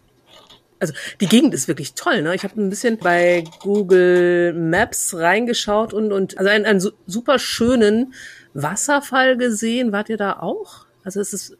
Also 0.82 0.92
die 1.20 1.28
Gegend 1.28 1.54
ist 1.54 1.68
wirklich 1.68 1.94
toll. 1.94 2.20
Ne? 2.22 2.34
Ich 2.34 2.42
habe 2.44 2.60
ein 2.60 2.68
bisschen 2.68 2.98
bei 2.98 3.44
Google 3.60 4.52
Maps 4.52 5.14
reingeschaut 5.14 5.94
und, 5.94 6.12
und 6.12 6.36
also 6.38 6.50
einen, 6.50 6.66
einen 6.66 6.80
su- 6.80 6.92
super 7.06 7.38
schönen 7.38 8.12
Wasserfall 8.52 9.36
gesehen. 9.38 9.92
Wart 9.92 10.08
ihr 10.10 10.16
da 10.18 10.34
auch? 10.40 10.84
Also 11.04 11.20
es 11.20 11.32
ist 11.32 11.56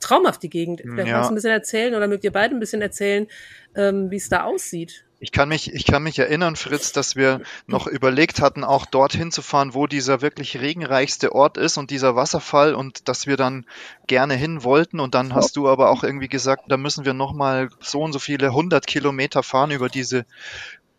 traumhaft, 0.00 0.42
die 0.42 0.48
Gegend. 0.50 0.80
Vielleicht 0.80 1.08
Ja. 1.08 1.16
magst 1.16 1.28
du 1.30 1.32
ein 1.32 1.34
bisschen 1.34 1.50
erzählen 1.50 1.94
oder 1.94 2.08
mögt 2.08 2.24
ihr 2.24 2.32
beide 2.32 2.54
ein 2.54 2.60
bisschen 2.60 2.80
erzählen, 2.80 3.26
ähm, 3.74 4.10
wie 4.10 4.16
es 4.16 4.28
da 4.30 4.44
aussieht. 4.44 5.04
Ich 5.22 5.32
kann 5.32 5.50
mich, 5.50 5.74
ich 5.74 5.84
kann 5.84 6.02
mich 6.02 6.18
erinnern, 6.18 6.56
Fritz, 6.56 6.92
dass 6.92 7.14
wir 7.14 7.42
noch 7.66 7.86
überlegt 7.86 8.40
hatten, 8.40 8.64
auch 8.64 8.86
dorthin 8.86 9.30
zu 9.30 9.42
fahren, 9.42 9.74
wo 9.74 9.86
dieser 9.86 10.22
wirklich 10.22 10.58
regenreichste 10.58 11.34
Ort 11.34 11.58
ist 11.58 11.76
und 11.76 11.90
dieser 11.90 12.16
Wasserfall 12.16 12.74
und 12.74 13.06
dass 13.06 13.26
wir 13.26 13.36
dann 13.36 13.66
gerne 14.06 14.34
hin 14.34 14.64
wollten. 14.64 14.98
Und 14.98 15.14
dann 15.14 15.34
hast 15.34 15.56
du 15.56 15.68
aber 15.68 15.90
auch 15.90 16.04
irgendwie 16.04 16.28
gesagt, 16.28 16.64
da 16.68 16.78
müssen 16.78 17.04
wir 17.04 17.12
nochmal 17.12 17.68
so 17.80 18.00
und 18.00 18.14
so 18.14 18.18
viele 18.18 18.54
hundert 18.54 18.86
Kilometer 18.86 19.42
fahren 19.42 19.72
über 19.72 19.90
diese 19.90 20.24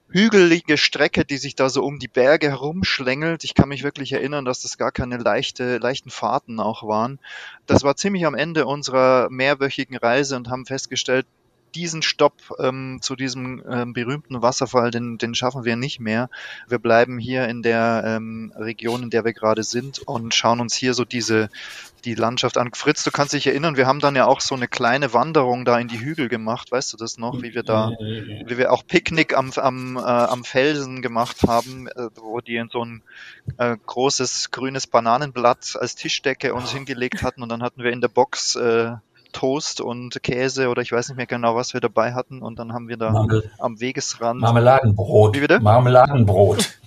hügelige 0.08 0.78
Strecke, 0.78 1.26
die 1.26 1.38
sich 1.38 1.56
da 1.56 1.70
so 1.70 1.84
um 1.84 1.98
die 1.98 2.08
Berge 2.08 2.50
herumschlängelt. 2.50 3.44
Ich 3.44 3.56
kann 3.56 3.70
mich 3.70 3.82
wirklich 3.82 4.12
erinnern, 4.12 4.46
dass 4.46 4.62
das 4.62 4.78
gar 4.78 4.92
keine 4.92 5.18
leichte, 5.18 5.80
leichten 5.80 6.12
Fahrten 6.12 6.60
auch 6.60 6.84
waren. 6.88 7.18
Das 7.66 7.82
war 7.82 7.96
ziemlich 7.96 8.28
am 8.28 8.36
Ende 8.36 8.68
unserer 8.68 9.30
mehrwöchigen 9.32 9.98
Reise 9.98 10.36
und 10.36 10.50
haben 10.50 10.68
festgestellt, 10.68 11.26
diesen 11.76 12.02
Stopp 12.02 12.34
ähm, 12.60 13.00
zu 13.02 13.16
diesem 13.16 13.64
ähm, 13.70 13.94
berühmten 13.94 14.42
Wasserfall, 14.42 14.92
den, 14.92 15.18
den 15.18 15.36
schaffen 15.36 15.64
wir 15.66 15.76
nicht 15.76 16.00
mehr. 16.00 16.30
Wir 16.68 16.80
bleiben 16.80 17.18
hier 17.18 17.48
in 17.48 17.62
der 17.62 18.04
ähm, 18.06 18.54
Region, 18.56 19.04
in 19.04 19.10
der 19.10 19.26
wir 19.26 19.34
gerade 19.34 19.64
sind 19.64 20.00
und 20.00 20.34
schauen 20.34 20.60
uns 20.60 20.76
hier 20.76 20.94
so 20.94 21.06
diese 21.06 21.50
die 22.06 22.16
Landschaft 22.16 22.58
an. 22.58 22.72
Fritz, 22.74 23.04
du 23.04 23.12
kannst 23.12 23.34
dich 23.34 23.48
erinnern, 23.48 23.78
wir 23.78 23.88
haben 23.88 24.00
dann 24.00 24.16
ja 24.16 24.26
auch 24.26 24.42
so 24.42 24.56
eine 24.56 24.68
kleine 24.68 25.14
Wanderung 25.14 25.66
da 25.66 25.78
in 25.80 25.88
die 25.88 26.00
Hügel 26.00 26.30
gemacht, 26.30 26.72
weißt 26.72 26.94
du 26.94 26.98
das 26.98 27.18
noch, 27.18 27.42
wie 27.42 27.54
wir 27.54 27.64
da, 27.64 27.92
wie 28.00 28.58
wir 28.58 28.72
auch 28.72 28.86
Picknick 28.86 29.38
am, 29.38 29.52
am, 29.52 29.98
äh, 29.98 30.00
am 30.00 30.44
Felsen 30.44 31.02
gemacht 31.02 31.44
haben, 31.48 31.88
äh, 31.88 32.10
wo 32.16 32.40
die 32.42 32.56
in 32.56 32.70
so 32.70 32.84
ein 32.84 33.04
äh, 33.58 33.78
großes 33.86 34.52
grünes 34.52 34.88
Bananenblatt 34.88 35.78
als 35.80 35.96
Tischdecke 35.96 36.54
uns 36.54 36.72
hingelegt 36.72 37.24
hatten 37.24 37.44
und 37.44 37.50
dann 37.50 37.64
hatten 37.64 37.84
wir 37.84 37.92
in 37.92 38.02
der 38.02 38.08
Box 38.08 38.56
äh, 38.56 38.94
Toast 39.32 39.82
und 39.82 40.22
Käse 40.24 40.70
oder 40.70 40.82
ich 40.82 40.92
weiß 40.92 41.10
nicht 41.10 41.18
mehr 41.18 41.26
genau, 41.26 41.56
was 41.56 41.74
wir 41.74 41.82
dabei 41.82 42.14
hatten 42.14 42.42
und 42.42 42.60
dann 42.60 42.74
haben 42.74 42.88
wir 42.88 42.98
da 42.98 43.12
Marmel 43.12 43.52
am 43.60 43.80
Wegesrand. 43.80 44.42
Marmeladenbrot. 44.42 45.36
Wie 45.36 45.40
bitte? 45.42 45.60
Marmeladenbrot. 45.60 46.70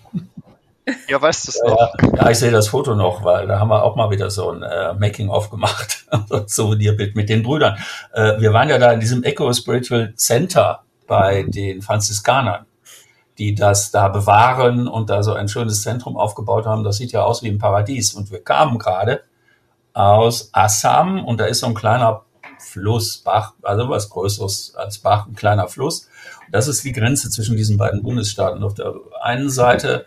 Ja, 1.09 1.21
weißt 1.21 1.47
du 1.47 1.51
es 1.51 1.63
Ja, 1.65 1.71
noch? 1.71 2.19
ja, 2.19 2.31
ich 2.31 2.39
sehe 2.39 2.51
das 2.51 2.69
Foto 2.69 2.95
noch, 2.95 3.25
weil 3.25 3.47
da 3.47 3.59
haben 3.59 3.69
wir 3.69 3.83
auch 3.83 3.97
mal 3.97 4.11
wieder 4.11 4.29
so 4.31 4.51
ein 4.51 4.63
äh, 4.63 4.93
Making-of 4.93 5.49
gemacht, 5.49 6.05
so 6.29 6.35
ein 6.37 6.47
Souvenirbild 6.47 7.17
mit 7.17 7.31
den 7.31 7.43
Brüdern. 7.43 7.79
Äh, 8.13 8.39
wir 8.39 8.53
waren 8.53 8.69
ja 8.69 8.77
da 8.77 8.93
in 8.93 9.01
diesem 9.01 9.23
Eco 9.23 9.51
Spiritual 9.55 10.13
Center 10.17 10.83
bei 11.07 11.45
den 11.45 11.81
Franziskanern, 11.81 12.67
die 13.39 13.55
das 13.55 13.93
da 13.93 14.09
bewahren 14.09 14.87
und 14.87 15.09
da 15.09 15.23
so 15.23 15.33
ein 15.33 15.49
schönes 15.49 15.81
Zentrum 15.81 16.19
aufgebaut 16.19 16.67
haben. 16.67 16.85
Das 16.85 16.99
sieht 16.99 17.13
ja 17.13 17.25
aus 17.25 17.43
wie 17.43 17.49
ein 17.49 17.59
Paradies. 17.59 18.13
Und 18.13 18.31
wir 18.31 18.45
kamen 18.45 18.79
gerade 18.79 19.23
aus 19.95 20.51
Assam 20.53 21.25
und 21.25 21.41
da 21.41 21.47
ist 21.47 21.61
so 21.61 21.67
ein 21.67 21.75
kleiner 21.75 22.25
Fluss, 22.65 23.19
Bach, 23.19 23.55
also 23.63 23.89
was 23.89 24.11
Größeres 24.11 24.75
als 24.77 24.99
Bach, 24.99 25.27
ein 25.27 25.35
kleiner 25.35 25.69
Fluss. 25.69 26.09
Und 26.47 26.55
das 26.55 26.69
ist 26.69 26.85
die 26.85 26.93
Grenze 26.93 27.31
zwischen 27.31 27.57
diesen 27.57 27.77
beiden 27.77 28.03
Bundesstaaten. 28.03 28.63
Auf 28.63 28.75
der 28.75 28.95
einen 29.23 29.51
Seite 29.51 30.07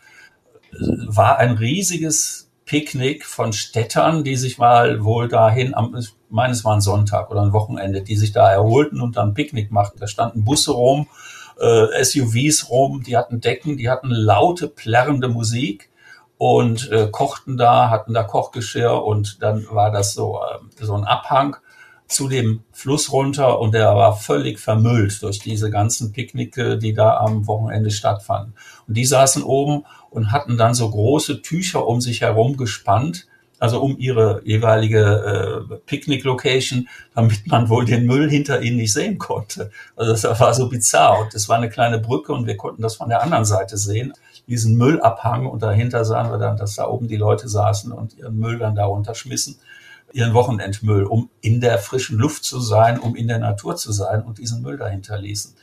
war 0.71 1.37
ein 1.37 1.51
riesiges 1.53 2.49
Picknick 2.65 3.25
von 3.25 3.53
Städtern, 3.53 4.23
die 4.23 4.35
sich 4.35 4.57
mal 4.57 5.03
wohl 5.03 5.29
dahin, 5.29 5.73
ich 5.97 6.13
meine, 6.29 6.53
es 6.53 6.65
war 6.65 6.75
ein 6.75 6.81
Sonntag 6.81 7.31
oder 7.31 7.41
ein 7.41 7.53
Wochenende, 7.53 8.01
die 8.01 8.17
sich 8.17 8.33
da 8.33 8.51
erholten 8.51 8.99
und 8.99 9.15
dann 9.15 9.33
Picknick 9.33 9.71
machten. 9.71 9.99
Da 9.99 10.07
standen 10.07 10.43
Busse 10.43 10.71
rum, 10.71 11.07
äh, 11.59 12.03
SUVs 12.03 12.69
rum, 12.69 13.03
die 13.03 13.15
hatten 13.15 13.39
Decken, 13.39 13.77
die 13.77 13.89
hatten 13.89 14.09
laute, 14.09 14.67
plärrende 14.67 15.29
Musik 15.29 15.89
und 16.37 16.91
äh, 16.91 17.07
kochten 17.09 17.55
da, 17.57 17.89
hatten 17.89 18.13
da 18.13 18.23
Kochgeschirr 18.23 19.03
und 19.03 19.41
dann 19.41 19.65
war 19.71 19.89
das 19.89 20.13
so, 20.13 20.39
äh, 20.41 20.83
so 20.83 20.93
ein 20.93 21.05
Abhang 21.05 21.55
zu 22.07 22.29
dem 22.29 22.61
Fluss 22.71 23.11
runter 23.11 23.59
und 23.59 23.73
der 23.73 23.95
war 23.95 24.15
völlig 24.15 24.59
vermüllt 24.59 25.21
durch 25.21 25.39
diese 25.39 25.69
ganzen 25.69 26.13
Picknicke, 26.13 26.77
die 26.77 26.93
da 26.93 27.17
am 27.17 27.47
Wochenende 27.47 27.91
stattfanden. 27.91 28.53
Und 28.87 28.95
die 28.95 29.05
saßen 29.05 29.43
oben 29.43 29.83
und 30.09 30.31
hatten 30.31 30.57
dann 30.57 30.73
so 30.73 30.89
große 30.89 31.41
Tücher 31.41 31.85
um 31.85 31.99
sich 31.99 32.21
herum 32.21 32.55
gespannt, 32.55 33.27
also 33.59 33.81
um 33.81 33.97
ihre 33.97 34.41
jeweilige 34.45 35.67
äh, 35.71 35.75
Picknick-Location, 35.85 36.87
damit 37.15 37.47
man 37.47 37.69
wohl 37.69 37.85
den 37.85 38.05
Müll 38.05 38.29
hinter 38.29 38.61
ihnen 38.61 38.77
nicht 38.77 38.93
sehen 38.93 39.17
konnte. 39.17 39.71
Also 39.95 40.11
das 40.11 40.39
war 40.39 40.53
so 40.53 40.69
bizarr. 40.69 41.19
Und 41.21 41.33
das 41.33 41.49
war 41.49 41.57
eine 41.57 41.69
kleine 41.69 41.97
Brücke 41.99 42.33
und 42.33 42.45
wir 42.45 42.55
konnten 42.55 42.83
das 42.83 42.95
von 42.95 43.09
der 43.09 43.23
anderen 43.23 43.45
Seite 43.45 43.77
sehen, 43.77 44.13
diesen 44.47 44.77
Müllabhang. 44.77 45.47
Und 45.47 45.63
dahinter 45.63 46.05
sahen 46.05 46.31
wir 46.31 46.37
dann, 46.37 46.55
dass 46.55 46.75
da 46.75 46.87
oben 46.87 47.07
die 47.07 47.17
Leute 47.17 47.49
saßen 47.49 47.91
und 47.91 48.15
ihren 48.17 48.37
Müll 48.37 48.59
dann 48.59 48.75
da 48.75 48.85
runterschmissen 48.85 49.57
ihren 50.13 50.33
Wochenendmüll, 50.33 51.03
um 51.03 51.29
in 51.41 51.61
der 51.61 51.79
frischen 51.79 52.17
Luft 52.17 52.43
zu 52.43 52.59
sein, 52.59 52.99
um 52.99 53.15
in 53.15 53.27
der 53.27 53.39
Natur 53.39 53.75
zu 53.75 53.91
sein 53.91 54.21
und 54.21 54.37
diesen 54.37 54.61
Müll 54.61 54.77
dahinter 54.77 55.17
ließen. 55.17 55.55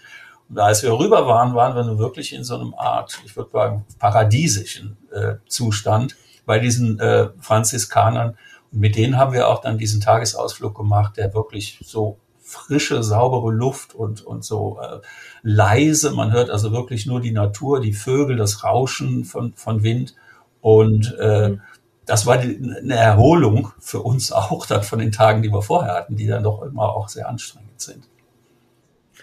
Und 0.48 0.58
als 0.58 0.82
wir 0.82 0.92
rüber 0.92 1.26
waren, 1.26 1.54
waren 1.54 1.74
wir 1.74 1.84
nun 1.84 1.98
wirklich 1.98 2.34
in 2.34 2.44
so 2.44 2.56
einem 2.56 2.74
Art, 2.74 3.20
ich 3.24 3.36
würde 3.36 3.50
sagen, 3.50 3.84
paradiesischen 3.98 4.96
äh, 5.12 5.34
Zustand 5.48 6.16
bei 6.44 6.58
diesen 6.58 7.00
äh, 7.00 7.28
Franziskanern. 7.40 8.36
Und 8.70 8.80
mit 8.80 8.96
denen 8.96 9.16
haben 9.16 9.32
wir 9.32 9.48
auch 9.48 9.60
dann 9.60 9.78
diesen 9.78 10.00
Tagesausflug 10.00 10.76
gemacht, 10.76 11.16
der 11.16 11.32
wirklich 11.32 11.80
so 11.82 12.18
frische, 12.40 13.02
saubere 13.02 13.50
Luft 13.50 13.94
und, 13.94 14.20
und 14.24 14.44
so 14.44 14.78
äh, 14.80 15.00
leise. 15.42 16.10
Man 16.10 16.30
hört 16.32 16.50
also 16.50 16.72
wirklich 16.72 17.06
nur 17.06 17.20
die 17.20 17.32
Natur, 17.32 17.80
die 17.80 17.94
Vögel, 17.94 18.36
das 18.36 18.62
Rauschen 18.62 19.24
von, 19.24 19.54
von 19.54 19.82
Wind. 19.82 20.14
Und 20.60 21.16
äh, 21.18 21.50
mhm. 21.50 21.60
Das 22.06 22.26
war 22.26 22.38
die, 22.38 22.56
eine 22.56 22.96
Erholung 22.96 23.72
für 23.78 24.00
uns 24.00 24.32
auch 24.32 24.66
dann 24.66 24.82
von 24.82 24.98
den 24.98 25.12
Tagen, 25.12 25.42
die 25.42 25.50
wir 25.50 25.62
vorher 25.62 25.94
hatten, 25.94 26.16
die 26.16 26.26
dann 26.26 26.42
doch 26.42 26.62
immer 26.62 26.94
auch 26.94 27.08
sehr 27.08 27.28
anstrengend 27.28 27.80
sind. 27.80 28.08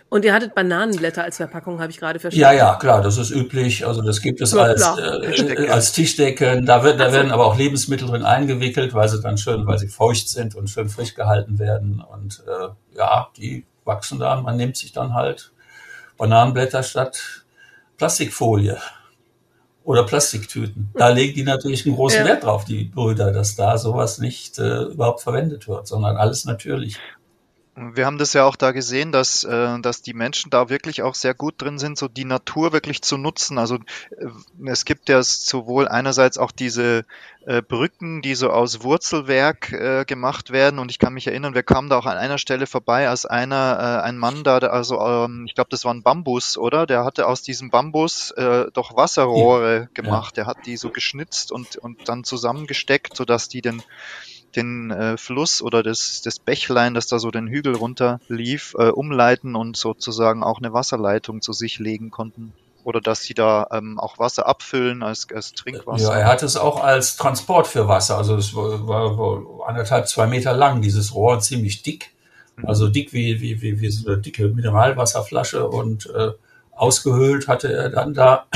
Und 0.10 0.26
ihr 0.26 0.34
hattet 0.34 0.54
Bananenblätter 0.56 1.24
als 1.24 1.38
Verpackung, 1.38 1.80
habe 1.80 1.90
ich 1.90 1.98
gerade 1.98 2.20
verstanden. 2.20 2.42
Ja, 2.42 2.52
ja, 2.52 2.76
klar, 2.76 3.02
das 3.02 3.18
ist 3.18 3.32
üblich. 3.32 3.88
Also 3.88 4.02
das 4.02 4.22
gibt 4.22 4.42
es 4.42 4.52
ja, 4.52 4.64
als, 4.64 4.82
äh, 4.82 5.70
als 5.70 5.94
Tischdecken. 5.94 6.66
Da, 6.66 6.84
wird, 6.84 7.00
da 7.00 7.10
so. 7.10 7.16
werden 7.16 7.32
aber 7.32 7.46
auch 7.46 7.58
Lebensmittel 7.58 8.10
drin 8.10 8.24
eingewickelt, 8.24 8.94
weil 8.94 9.08
sie 9.08 9.22
dann 9.22 9.38
schön, 9.38 9.66
weil 9.68 9.80
sie 9.80 9.88
feucht 9.88 10.28
sind 10.28 10.54
und 10.54 10.70
schön 10.70 10.90
frisch 10.90 11.16
gehalten 11.16 11.60
werden. 11.60 12.02
Und 12.02 12.44
äh, 12.46 12.98
ja, 12.98 13.30
die 13.38 13.66
wachsen 13.86 14.20
dann. 14.20 14.44
Man 14.44 14.58
nimmt 14.58 14.76
sich 14.76 14.92
dann 14.92 15.14
halt 15.14 15.54
Bananenblätter 16.18 16.84
statt 16.84 17.46
Plastikfolie 17.98 18.78
oder 19.84 20.04
Plastiktüten. 20.04 20.90
Da 20.94 21.10
legen 21.10 21.34
die 21.34 21.44
natürlich 21.44 21.86
einen 21.86 21.96
großen 21.96 22.20
ja. 22.20 22.26
Wert 22.26 22.44
drauf, 22.44 22.66
die 22.66 22.86
Brüder, 22.86 23.32
dass 23.32 23.56
da 23.56 23.78
sowas 23.78 24.20
nicht 24.20 24.60
äh, 24.60 24.84
überhaupt 24.84 25.22
verwendet 25.22 25.68
wird, 25.68 25.88
sondern 25.88 26.18
alles 26.18 26.46
natürlich. 26.46 26.98
Wir 27.82 28.06
haben 28.06 28.20
das 28.20 28.34
ja 28.34 28.46
auch 28.46 28.56
da 28.56 28.72
gesehen, 28.72 29.12
dass, 29.12 29.44
äh, 29.44 29.80
dass 29.80 30.04
die 30.04 30.14
Menschen 30.14 30.52
da 30.52 30.70
wirklich 30.70 31.02
auch 31.02 31.16
sehr 31.16 31.34
gut 31.34 31.56
drin 31.58 31.80
sind, 31.80 31.98
so 31.98 32.08
die 32.08 32.26
Natur 32.26 32.74
wirklich 32.74 33.02
zu 33.02 33.18
nutzen. 33.18 33.58
Also 33.58 33.76
äh, 33.76 34.28
es 34.68 34.86
gibt 34.86 35.10
ja 35.10 35.24
sowohl 35.24 35.88
einerseits 35.88 36.38
auch 36.38 36.52
diese 36.52 37.06
äh, 37.48 37.64
Brücken, 37.64 38.22
die 38.22 38.36
so 38.36 38.52
aus 38.52 38.84
Wurzelwerk 38.84 40.08
gemacht 40.08 40.52
werden. 40.52 40.78
Und 40.78 40.92
ich 40.92 41.00
kann 41.00 41.14
mich 41.14 41.26
erinnern, 41.26 41.56
wir 41.56 41.64
kamen 41.64 41.90
da 41.90 41.98
auch 41.98 42.06
an 42.06 42.18
einer 42.18 42.38
Stelle 42.38 42.68
vorbei, 42.68 43.10
als 43.10 43.26
einer, 43.26 44.04
ein 44.04 44.18
Mann 44.18 44.44
da, 44.44 44.58
also 44.58 45.00
ähm, 45.00 45.46
ich 45.48 45.56
glaube, 45.56 45.70
das 45.72 45.84
war 45.84 45.94
ein 45.94 46.04
Bambus, 46.04 46.58
oder? 46.58 46.86
Der 46.86 47.04
hatte 47.04 47.26
aus 47.26 47.42
diesem 47.42 47.72
Bambus 47.72 48.34
doch 48.74 48.96
Wasserrohre 48.96 49.80
ja. 49.82 49.88
gemacht. 49.94 50.38
Der 50.38 50.46
hat 50.46 50.66
die 50.66 50.78
so 50.78 50.92
geschnitzt 50.92 51.52
und, 51.52 51.78
und 51.78 52.08
dann 52.08 52.24
zusammengesteckt, 52.24 53.16
sodass 53.16 53.50
die 53.50 53.62
den 53.62 53.82
den 54.56 54.92
äh, 54.92 55.18
Fluss 55.18 55.62
oder 55.62 55.84
das, 55.84 56.22
das 56.24 56.40
Bächlein, 56.40 56.94
das 56.94 57.08
da 57.08 57.20
so 57.20 57.32
den 57.32 57.48
Hügel 57.48 57.76
runter 57.76 58.20
lief, 58.28 58.76
äh, 58.78 58.90
umleiten 58.90 59.56
und 59.56 59.78
sozusagen 59.78 60.44
auch 60.44 60.60
eine 60.60 60.74
Wasserleitung 60.74 61.42
zu 61.42 61.54
sich 61.54 61.80
legen 61.80 62.12
konnten. 62.12 62.54
Oder 62.84 63.00
dass 63.00 63.22
sie 63.22 63.36
da 63.36 63.68
ähm, 63.72 64.00
auch 64.00 64.18
Wasser 64.18 64.48
abfüllen 64.48 65.04
als, 65.04 65.28
als 65.34 65.54
Trinkwasser. 65.54 66.14
Ja, 66.14 66.20
er 66.20 66.28
hat 66.28 66.42
es 66.42 66.58
auch 66.58 66.84
als 66.84 67.16
Transport 67.16 67.68
für 67.68 67.88
Wasser. 67.88 68.18
Also 68.18 68.36
es 68.36 68.56
war, 68.56 68.88
war, 68.88 69.18
war 69.18 69.70
anderthalb, 69.70 70.08
zwei 70.08 70.26
Meter 70.26 70.54
lang, 70.54 70.82
dieses 70.82 71.14
Rohr, 71.14 71.40
ziemlich 71.40 71.84
dick. 71.84 72.12
Mhm. 72.56 72.66
Also 72.66 72.88
dick 72.88 73.14
wie, 73.14 73.40
wie, 73.40 73.62
wie, 73.62 73.80
wie 73.82 73.90
so 73.92 74.10
eine 74.10 74.20
dicke 74.20 74.48
Mineralwasserflasche 74.48 75.68
und 75.68 76.08
äh, 76.08 76.32
ausgehöhlt 76.72 77.48
hatte 77.48 77.72
er 77.72 77.90
dann 77.90 78.14
da 78.16 78.48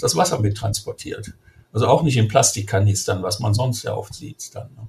das 0.00 0.16
Wasser 0.16 0.38
mit 0.38 0.56
transportiert. 0.56 1.32
Also 1.72 1.86
auch 1.88 2.02
nicht 2.02 2.16
in 2.16 2.28
Plastikkanistern, 2.28 3.22
was 3.22 3.40
man 3.40 3.54
sonst 3.54 3.82
ja 3.82 3.94
oft 3.94 4.14
sieht 4.14 4.54
dann. 4.54 4.68
Ne? 4.76 4.86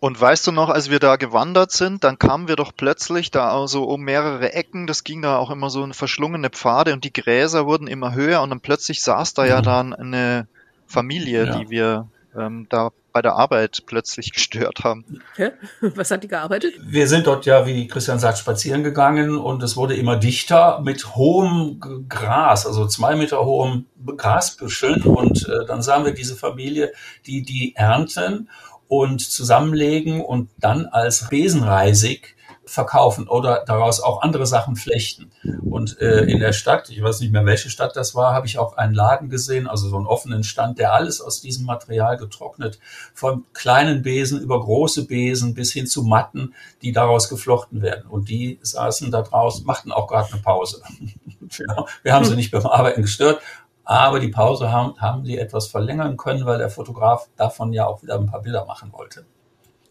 Und 0.00 0.20
weißt 0.20 0.46
du 0.46 0.52
noch, 0.52 0.68
als 0.68 0.90
wir 0.90 0.98
da 0.98 1.16
gewandert 1.16 1.72
sind, 1.72 2.04
dann 2.04 2.18
kamen 2.18 2.48
wir 2.48 2.56
doch 2.56 2.72
plötzlich 2.76 3.30
da 3.30 3.50
so 3.50 3.60
also 3.60 3.84
um 3.84 4.02
mehrere 4.02 4.52
Ecken, 4.52 4.86
das 4.86 5.04
ging 5.04 5.22
da 5.22 5.36
auch 5.36 5.50
immer 5.50 5.70
so 5.70 5.82
in 5.84 5.94
verschlungene 5.94 6.50
Pfade 6.50 6.92
und 6.92 7.04
die 7.04 7.12
Gräser 7.12 7.66
wurden 7.66 7.86
immer 7.86 8.14
höher 8.14 8.42
und 8.42 8.50
dann 8.50 8.60
plötzlich 8.60 9.02
saß 9.02 9.34
da 9.34 9.44
ja 9.44 9.58
mhm. 9.58 9.64
dann 9.64 9.94
eine 9.94 10.48
Familie, 10.86 11.46
ja. 11.46 11.58
die 11.58 11.70
wir 11.70 12.08
ähm, 12.36 12.66
da 12.68 12.90
bei 13.16 13.22
der 13.22 13.34
Arbeit 13.34 13.84
plötzlich 13.86 14.30
gestört 14.30 14.84
haben. 14.84 15.22
Hä? 15.36 15.52
Was 15.80 16.10
hat 16.10 16.22
die 16.22 16.28
gearbeitet? 16.28 16.74
Wir 16.82 17.08
sind 17.08 17.26
dort 17.26 17.46
ja, 17.46 17.64
wie 17.64 17.88
Christian 17.88 18.18
sagt, 18.18 18.36
spazieren 18.36 18.84
gegangen 18.84 19.38
und 19.38 19.62
es 19.62 19.74
wurde 19.74 19.96
immer 19.96 20.16
dichter 20.16 20.80
mit 20.82 21.16
hohem 21.16 21.80
Gras, 22.10 22.66
also 22.66 22.86
zwei 22.86 23.16
Meter 23.16 23.42
hohem 23.42 23.86
Grasbüscheln 24.04 25.00
und 25.02 25.48
äh, 25.48 25.64
dann 25.66 25.80
sahen 25.80 26.04
wir 26.04 26.12
diese 26.12 26.36
Familie, 26.36 26.92
die 27.24 27.40
die 27.40 27.74
ernten 27.74 28.50
und 28.88 29.20
zusammenlegen 29.20 30.20
und 30.20 30.50
dann 30.58 30.86
als 30.86 31.28
Besenreisig 31.28 32.36
verkaufen 32.66 33.28
oder 33.28 33.64
daraus 33.64 34.00
auch 34.00 34.22
andere 34.22 34.44
Sachen 34.44 34.74
flechten. 34.74 35.30
Und 35.62 36.00
äh, 36.00 36.22
in 36.24 36.40
der 36.40 36.52
Stadt, 36.52 36.90
ich 36.90 37.00
weiß 37.00 37.20
nicht 37.20 37.32
mehr, 37.32 37.46
welche 37.46 37.70
Stadt 37.70 37.94
das 37.94 38.14
war, 38.16 38.34
habe 38.34 38.46
ich 38.48 38.58
auch 38.58 38.76
einen 38.76 38.92
Laden 38.92 39.30
gesehen, 39.30 39.68
also 39.68 39.88
so 39.88 39.96
einen 39.96 40.06
offenen 40.06 40.42
Stand, 40.42 40.78
der 40.80 40.92
alles 40.92 41.20
aus 41.20 41.40
diesem 41.40 41.64
Material 41.64 42.16
getrocknet, 42.16 42.80
von 43.14 43.44
kleinen 43.52 44.02
Besen 44.02 44.40
über 44.40 44.60
große 44.60 45.06
Besen 45.06 45.54
bis 45.54 45.72
hin 45.72 45.86
zu 45.86 46.02
Matten, 46.02 46.54
die 46.82 46.90
daraus 46.90 47.28
geflochten 47.28 47.82
werden. 47.82 48.06
Und 48.08 48.28
die 48.28 48.58
saßen 48.62 49.12
da 49.12 49.22
draußen, 49.22 49.64
machten 49.64 49.92
auch 49.92 50.08
gerade 50.08 50.32
eine 50.32 50.42
Pause. 50.42 50.82
Wir 52.02 52.12
haben 52.12 52.24
sie 52.24 52.34
nicht 52.34 52.50
beim 52.50 52.66
Arbeiten 52.66 53.02
gestört, 53.02 53.40
aber 53.86 54.18
die 54.18 54.28
Pause 54.28 54.70
haben, 54.70 55.00
haben 55.00 55.24
sie 55.24 55.38
etwas 55.38 55.68
verlängern 55.68 56.16
können, 56.16 56.44
weil 56.44 56.58
der 56.58 56.70
Fotograf 56.70 57.28
davon 57.36 57.72
ja 57.72 57.86
auch 57.86 58.02
wieder 58.02 58.16
ein 58.16 58.26
paar 58.26 58.42
Bilder 58.42 58.66
machen 58.66 58.92
wollte. 58.92 59.24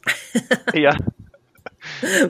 ja. 0.73 0.95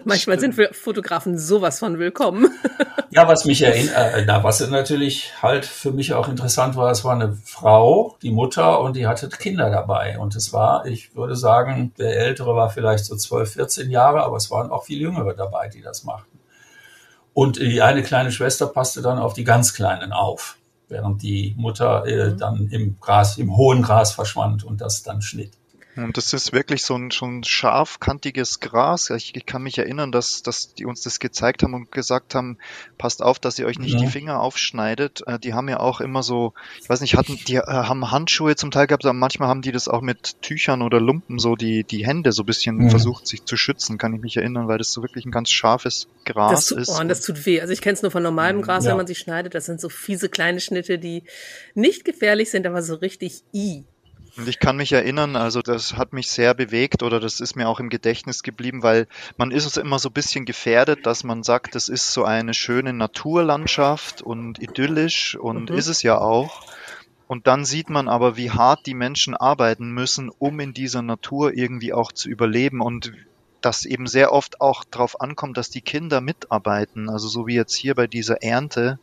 Manchmal 0.04 0.40
sind 0.40 0.58
wir 0.58 0.74
Fotografen 0.74 1.40
sowas 1.40 1.80
von 1.80 1.98
willkommen. 1.98 2.50
ja, 3.10 3.28
was 3.28 3.46
mich 3.46 3.64
erinnert, 3.64 3.96
äh, 3.96 4.24
na, 4.28 4.44
was 4.44 4.60
natürlich 4.70 5.32
halt 5.42 5.66
für 5.66 5.92
mich 5.92 6.14
auch 6.14 6.28
interessant 6.28 6.76
war, 6.76 6.92
es 6.92 7.04
war 7.04 7.16
eine 7.16 7.34
Frau, 7.34 8.16
die 8.22 8.32
Mutter, 8.32 8.82
und 8.82 8.96
die 8.96 9.08
hatte 9.08 9.28
Kinder 9.30 9.72
dabei. 9.72 10.20
Und 10.20 10.36
es 10.36 10.54
war, 10.54 10.86
ich 10.86 11.16
würde 11.16 11.36
sagen, 11.36 11.94
der 11.98 12.16
Ältere 12.16 12.56
war 12.56 12.70
vielleicht 12.70 13.06
so 13.06 13.16
12, 13.16 13.54
14 13.54 13.90
Jahre, 13.90 14.22
aber 14.24 14.38
es 14.38 14.52
waren 14.52 14.70
auch 14.70 14.84
viel 14.84 15.02
Jüngere 15.02 15.34
dabei, 15.34 15.68
die 15.70 15.82
das 15.82 16.04
machten. 16.04 16.40
Und 17.34 17.58
die 17.58 17.82
eine 17.82 18.04
kleine 18.04 18.32
Schwester 18.32 18.68
passte 18.68 19.02
dann 19.02 19.18
auf 19.18 19.34
die 19.34 19.44
ganz 19.46 19.74
Kleinen 19.74 20.14
auf 20.14 20.58
während 20.88 21.22
die 21.22 21.54
Mutter 21.58 22.06
äh, 22.06 22.32
mhm. 22.32 22.38
dann 22.38 22.68
im 22.68 23.00
Gras, 23.00 23.38
im 23.38 23.56
hohen 23.56 23.82
Gras 23.82 24.12
verschwand 24.12 24.64
und 24.64 24.82
das 24.82 25.04
dann 25.04 25.22
schnitt. 25.22 25.52
Und 25.96 26.18
das 26.18 26.34
ist 26.34 26.52
wirklich 26.52 26.84
so 26.84 26.96
ein 26.96 27.12
schon 27.12 27.44
scharfkantiges 27.44 28.60
Gras. 28.60 29.10
Ich, 29.12 29.36
ich, 29.36 29.46
kann 29.46 29.64
mich 29.64 29.78
erinnern, 29.78 30.12
dass, 30.12 30.44
dass 30.44 30.74
die 30.74 30.86
uns 30.86 31.02
das 31.02 31.20
gezeigt 31.20 31.64
haben 31.64 31.74
und 31.74 31.92
gesagt 31.92 32.36
haben, 32.36 32.58
passt 32.98 33.24
auf, 33.24 33.40
dass 33.40 33.58
ihr 33.60 33.66
euch 33.66 33.80
nicht 33.80 33.94
ja. 33.94 34.02
die 34.02 34.08
Finger 34.08 34.42
aufschneidet. 34.42 35.24
Äh, 35.26 35.40
die 35.40 35.54
haben 35.54 35.70
ja 35.70 35.80
auch 35.80 36.02
immer 36.02 36.22
so, 36.22 36.54
ich 36.82 36.90
weiß 36.90 37.00
nicht, 37.00 37.16
hatten, 37.16 37.40
die 37.48 37.56
äh, 37.56 37.64
haben 37.66 38.12
Handschuhe 38.12 38.56
zum 38.58 38.72
Teil 38.72 38.88
gehabt, 38.88 39.06
aber 39.06 39.14
manchmal 39.14 39.48
haben 39.48 39.62
die 39.62 39.72
das 39.72 39.88
auch 39.88 40.02
mit 40.02 40.42
Tüchern 40.42 40.82
oder 40.82 41.00
Lumpen 41.00 41.40
so 41.40 41.56
die, 41.56 41.86
die 41.86 42.06
Hände 42.06 42.34
so 42.34 42.44
ein 42.44 42.46
bisschen 42.46 42.82
ja. 42.82 42.90
versucht, 42.90 43.26
sich 43.26 43.46
zu 43.46 43.56
schützen, 43.56 43.98
kann 43.98 44.14
ich 44.14 44.22
mich 44.22 44.36
erinnern, 44.36 44.68
weil 44.68 44.78
das 44.78 44.92
so 44.92 45.02
wirklich 45.02 45.26
ein 45.26 45.32
ganz 45.32 45.50
scharfes 45.50 46.08
Gras 46.26 46.52
das 46.52 46.66
tut, 46.68 46.80
ist. 46.80 46.90
Oh, 46.90 47.00
und 47.00 47.08
das 47.08 47.22
tut 47.22 47.46
weh. 47.46 47.62
Also 47.62 47.72
ich 47.72 47.82
kenne 47.82 47.94
es 47.94 48.02
nur 48.02 48.12
von 48.12 48.24
normalem 48.24 48.62
Gras, 48.62 48.84
ja. 48.84 48.92
wenn 48.92 48.98
man 48.98 49.08
sich 49.08 49.20
schneidet. 49.20 49.56
Das 49.56 49.66
sind 49.66 49.80
so 49.80 49.88
fiese 49.88 50.28
kleine 50.28 50.60
Schnitte, 50.60 51.00
die 51.00 51.24
nicht 51.74 52.04
gefährlich 52.04 52.52
sind, 52.52 52.68
aber 52.68 52.82
so 52.82 52.96
richtig 52.96 53.44
i. 53.54 53.86
Und 54.38 54.50
ich 54.50 54.60
kann 54.60 54.76
mich 54.76 54.92
erinnern, 54.92 55.38
also 55.38 55.62
das 55.62 55.96
hat 55.96 56.12
mich 56.12 56.30
sehr 56.30 56.54
bewegt 56.54 57.04
oder 57.04 57.22
das 57.22 57.40
ist 57.40 57.56
mir 57.56 57.70
auch 57.70 57.80
im 57.80 57.90
Gedächtnis 57.90 58.44
geblieben, 58.44 58.84
weil 58.84 59.08
man 59.38 59.52
ist 59.52 59.66
es 59.66 59.78
immer 59.78 59.98
so 59.98 60.10
ein 60.10 60.14
bisschen 60.14 60.44
gefährdet, 60.44 61.06
dass 61.06 61.24
man 61.24 61.44
sagt, 61.44 61.76
das 61.76 61.88
ist 61.88 62.12
so 62.12 62.26
eine 62.26 62.54
schöne 62.54 62.92
Naturlandschaft 62.92 64.22
und 64.22 64.62
idyllisch 64.62 65.38
und 65.38 65.70
mhm. 65.70 65.78
ist 65.78 65.88
es 65.88 66.04
ja 66.04 66.18
auch. 66.18 66.66
Und 67.28 67.48
dann 67.48 67.64
sieht 67.66 67.90
man 67.90 68.10
aber, 68.10 68.36
wie 68.36 68.52
hart 68.52 68.86
die 68.86 68.94
Menschen 68.94 69.36
arbeiten 69.36 69.92
müssen, 69.92 70.30
um 70.30 70.60
in 70.60 70.74
dieser 70.74 71.02
Natur 71.02 71.54
irgendwie 71.54 71.94
auch 71.94 72.12
zu 72.12 72.30
überleben 72.30 72.82
und 72.82 73.14
dass 73.62 73.86
eben 73.86 74.06
sehr 74.06 74.32
oft 74.32 74.62
auch 74.62 74.84
darauf 74.84 75.22
ankommt, 75.22 75.58
dass 75.58 75.72
die 75.72 75.82
Kinder 75.82 76.22
mitarbeiten. 76.22 77.10
Also 77.10 77.28
so 77.28 77.48
wie 77.48 77.56
jetzt 77.56 77.74
hier 77.74 77.96
bei 77.96 78.06
dieser 78.06 78.44
Ernte, 78.44 79.00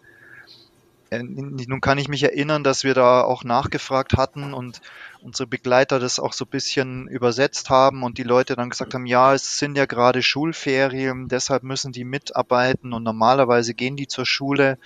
nun 1.20 1.80
kann 1.80 1.98
ich 1.98 2.08
mich 2.08 2.22
erinnern, 2.22 2.64
dass 2.64 2.84
wir 2.84 2.94
da 2.94 3.22
auch 3.22 3.44
nachgefragt 3.44 4.16
hatten 4.16 4.54
und 4.54 4.80
unsere 5.20 5.46
Begleiter 5.46 5.98
das 5.98 6.18
auch 6.18 6.32
so 6.32 6.44
ein 6.44 6.50
bisschen 6.50 7.06
übersetzt 7.08 7.70
haben 7.70 8.02
und 8.02 8.18
die 8.18 8.22
Leute 8.22 8.56
dann 8.56 8.70
gesagt 8.70 8.94
haben, 8.94 9.06
ja, 9.06 9.34
es 9.34 9.58
sind 9.58 9.76
ja 9.76 9.86
gerade 9.86 10.22
Schulferien, 10.22 11.28
deshalb 11.28 11.64
müssen 11.64 11.92
die 11.92 12.04
mitarbeiten 12.04 12.92
und 12.92 13.02
normalerweise 13.02 13.74
gehen 13.74 13.96
die 13.96 14.08
zur 14.08 14.26
Schule. 14.26 14.78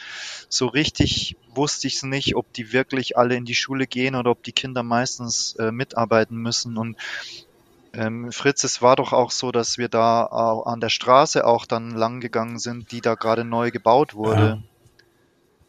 So 0.49 0.67
richtig 0.67 1.37
wusste 1.55 1.87
ich 1.87 1.97
es 1.97 2.03
nicht, 2.03 2.35
ob 2.35 2.53
die 2.53 2.73
wirklich 2.73 3.17
alle 3.17 3.37
in 3.37 3.45
die 3.45 3.55
Schule 3.55 3.87
gehen 3.87 4.15
oder 4.15 4.31
ob 4.31 4.43
die 4.43 4.53
Kinder 4.53 4.83
meistens 4.83 5.55
äh, 5.57 5.71
mitarbeiten 5.71 6.37
müssen 6.37 6.77
und 6.77 6.97
ähm, 7.93 8.31
Fritz, 8.31 8.62
es 8.62 8.83
war 8.83 8.97
doch 8.97 9.15
auch 9.15 9.31
so, 9.31 9.53
dass 9.53 9.79
wir 9.79 9.89
da 9.89 10.25
an 10.27 10.81
der 10.81 10.91
Straße 10.91 11.47
auch 11.47 11.65
dann 11.65 11.93
lang 11.93 12.21
gegangen 12.21 12.59
sind, 12.59 12.93
die 12.93 13.01
da 13.01 13.15
gerade 13.15 13.43
neu 13.43 13.71
gebaut 13.71 14.15
wurde. 14.15 14.62
Ja 14.62 14.76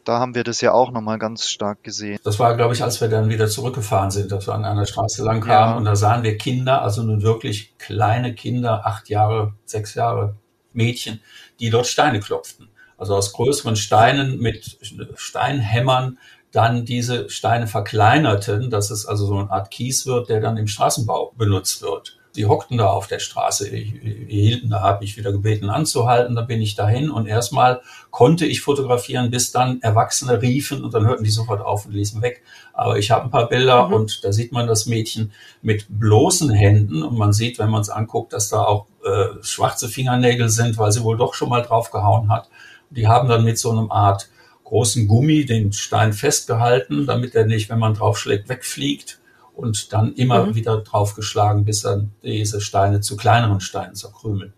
da 0.08 0.20
haben 0.20 0.36
wir 0.36 0.44
das 0.44 0.62
ja 0.62 0.72
auch 0.72 0.92
nochmal 0.92 1.20
ganz 1.20 1.50
stark 1.50 1.84
gesehen. 1.84 2.20
Das 2.24 2.40
war, 2.40 2.56
glaube 2.56 2.74
ich, 2.74 2.84
als 2.84 3.02
wir 3.02 3.10
dann 3.10 3.30
wieder 3.30 3.48
zurückgefahren 3.48 4.12
sind, 4.12 4.32
dass 4.32 4.48
wir 4.48 4.54
an 4.54 4.66
einer 4.66 4.86
Straße 4.86 5.24
lang 5.24 5.42
kamen 5.42 5.72
ja. 5.72 5.78
und 5.78 5.86
da 5.86 5.96
sahen 5.96 6.24
wir 6.24 6.38
Kinder, 6.38 6.82
also 6.82 7.04
nun 7.04 7.22
wirklich 7.22 7.78
kleine 7.78 8.34
Kinder, 8.34 8.86
acht 8.86 9.10
Jahre, 9.10 9.54
sechs 9.66 9.96
Jahre 9.96 10.36
Mädchen, 10.74 11.20
die 11.60 11.70
dort 11.70 11.88
Steine 11.88 12.20
klopften. 12.20 12.70
Also 12.98 13.16
aus 13.16 13.34
größeren 13.34 13.76
Steinen 13.76 14.40
mit 14.40 14.78
Steinhämmern 15.16 16.18
dann 16.52 16.86
diese 16.86 17.30
Steine 17.30 17.68
verkleinerten, 17.68 18.70
dass 18.70 18.90
es 18.90 19.06
also 19.06 19.28
so 19.28 19.38
eine 19.38 19.52
Art 19.52 19.70
Kies 19.70 20.06
wird, 20.06 20.30
der 20.30 20.40
dann 20.40 20.58
im 20.58 20.68
Straßenbau 20.68 21.34
benutzt 21.38 21.82
wird. 21.82 22.17
Die 22.38 22.46
hockten 22.46 22.78
da 22.78 22.88
auf 22.88 23.08
der 23.08 23.20
Straße. 23.20 23.70
Die, 23.70 24.28
hielten, 24.28 24.70
da 24.70 24.82
habe 24.82 25.04
ich 25.04 25.18
wieder 25.18 25.32
gebeten 25.32 25.70
anzuhalten, 25.70 26.36
da 26.36 26.44
bin 26.44 26.62
ich 26.62 26.76
dahin 26.76 27.10
und 27.10 27.26
erstmal 27.26 27.82
konnte 28.12 28.46
ich 28.46 28.62
fotografieren, 28.62 29.32
bis 29.32 29.52
dann 29.52 29.82
Erwachsene 29.82 30.42
riefen 30.42 30.84
und 30.84 30.94
dann 30.94 31.06
hörten 31.06 31.24
die 31.24 31.32
sofort 31.32 31.62
auf 31.62 31.86
und 31.86 31.94
ließen 31.94 32.22
weg. 32.22 32.44
Aber 32.74 32.98
ich 32.98 33.12
habe 33.12 33.26
ein 33.26 33.32
paar 33.32 33.50
Bilder 33.50 33.88
mhm. 33.88 33.94
und 33.94 34.24
da 34.24 34.32
sieht 34.32 34.52
man 34.52 34.68
das 34.68 34.86
Mädchen 34.86 35.32
mit 35.62 35.88
bloßen 35.90 36.52
Händen 36.52 37.04
und 37.04 37.18
man 37.18 37.34
sieht, 37.34 37.60
wenn 37.60 37.70
man 37.70 37.82
es 37.82 37.90
anguckt, 37.90 38.34
dass 38.34 38.50
da 38.50 38.64
auch 38.64 38.86
äh, 39.04 39.42
schwarze 39.42 39.90
Fingernägel 39.90 40.50
sind, 40.50 40.78
weil 40.78 40.92
sie 40.92 41.04
wohl 41.04 41.18
doch 41.18 41.34
schon 41.34 41.50
mal 41.50 41.64
drauf 41.64 41.92
gehauen 41.92 42.30
hat. 42.30 42.50
Die 42.90 43.08
haben 43.08 43.28
dann 43.28 43.44
mit 43.44 43.58
so 43.58 43.72
einem 43.72 43.92
Art 43.92 44.30
großen 44.64 45.08
Gummi 45.08 45.46
den 45.46 45.74
Stein 45.74 46.14
festgehalten, 46.14 47.06
damit 47.06 47.36
er 47.36 47.46
nicht, 47.46 47.70
wenn 47.70 47.80
man 47.80 47.94
draufschlägt, 47.94 48.50
wegfliegt 48.50 49.20
und 49.58 49.92
dann 49.92 50.14
immer 50.14 50.46
mhm. 50.46 50.56
wieder 50.56 50.78
draufgeschlagen, 50.78 51.66
bis 51.66 51.82
dann 51.82 52.12
diese 52.24 52.62
Steine 52.62 53.02
zu 53.02 53.18
kleineren 53.18 53.60
Steinen 53.60 53.96
zerkrümelten. 53.96 54.54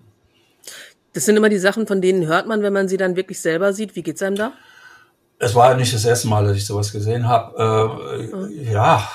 Das 1.14 1.26
sind 1.26 1.38
immer 1.38 1.50
die 1.50 1.58
Sachen, 1.58 1.88
von 1.88 2.02
denen 2.02 2.28
hört 2.28 2.48
man, 2.48 2.62
wenn 2.62 2.74
man 2.74 2.88
sie 2.88 2.98
dann 2.98 3.16
wirklich 3.16 3.40
selber 3.40 3.74
sieht. 3.74 3.96
Wie 3.96 4.04
geht's 4.04 4.22
einem 4.22 4.36
da? 4.36 4.52
Es 5.40 5.56
war 5.56 5.72
ja 5.72 5.78
nicht 5.78 5.94
das 5.94 6.06
erste 6.06 6.28
Mal, 6.28 6.46
dass 6.46 6.58
ich 6.58 6.66
sowas 6.66 6.92
gesehen 6.92 7.28
habe. 7.28 8.30
Äh, 8.32 8.36
mhm. 8.36 8.72
Ja, 8.72 9.10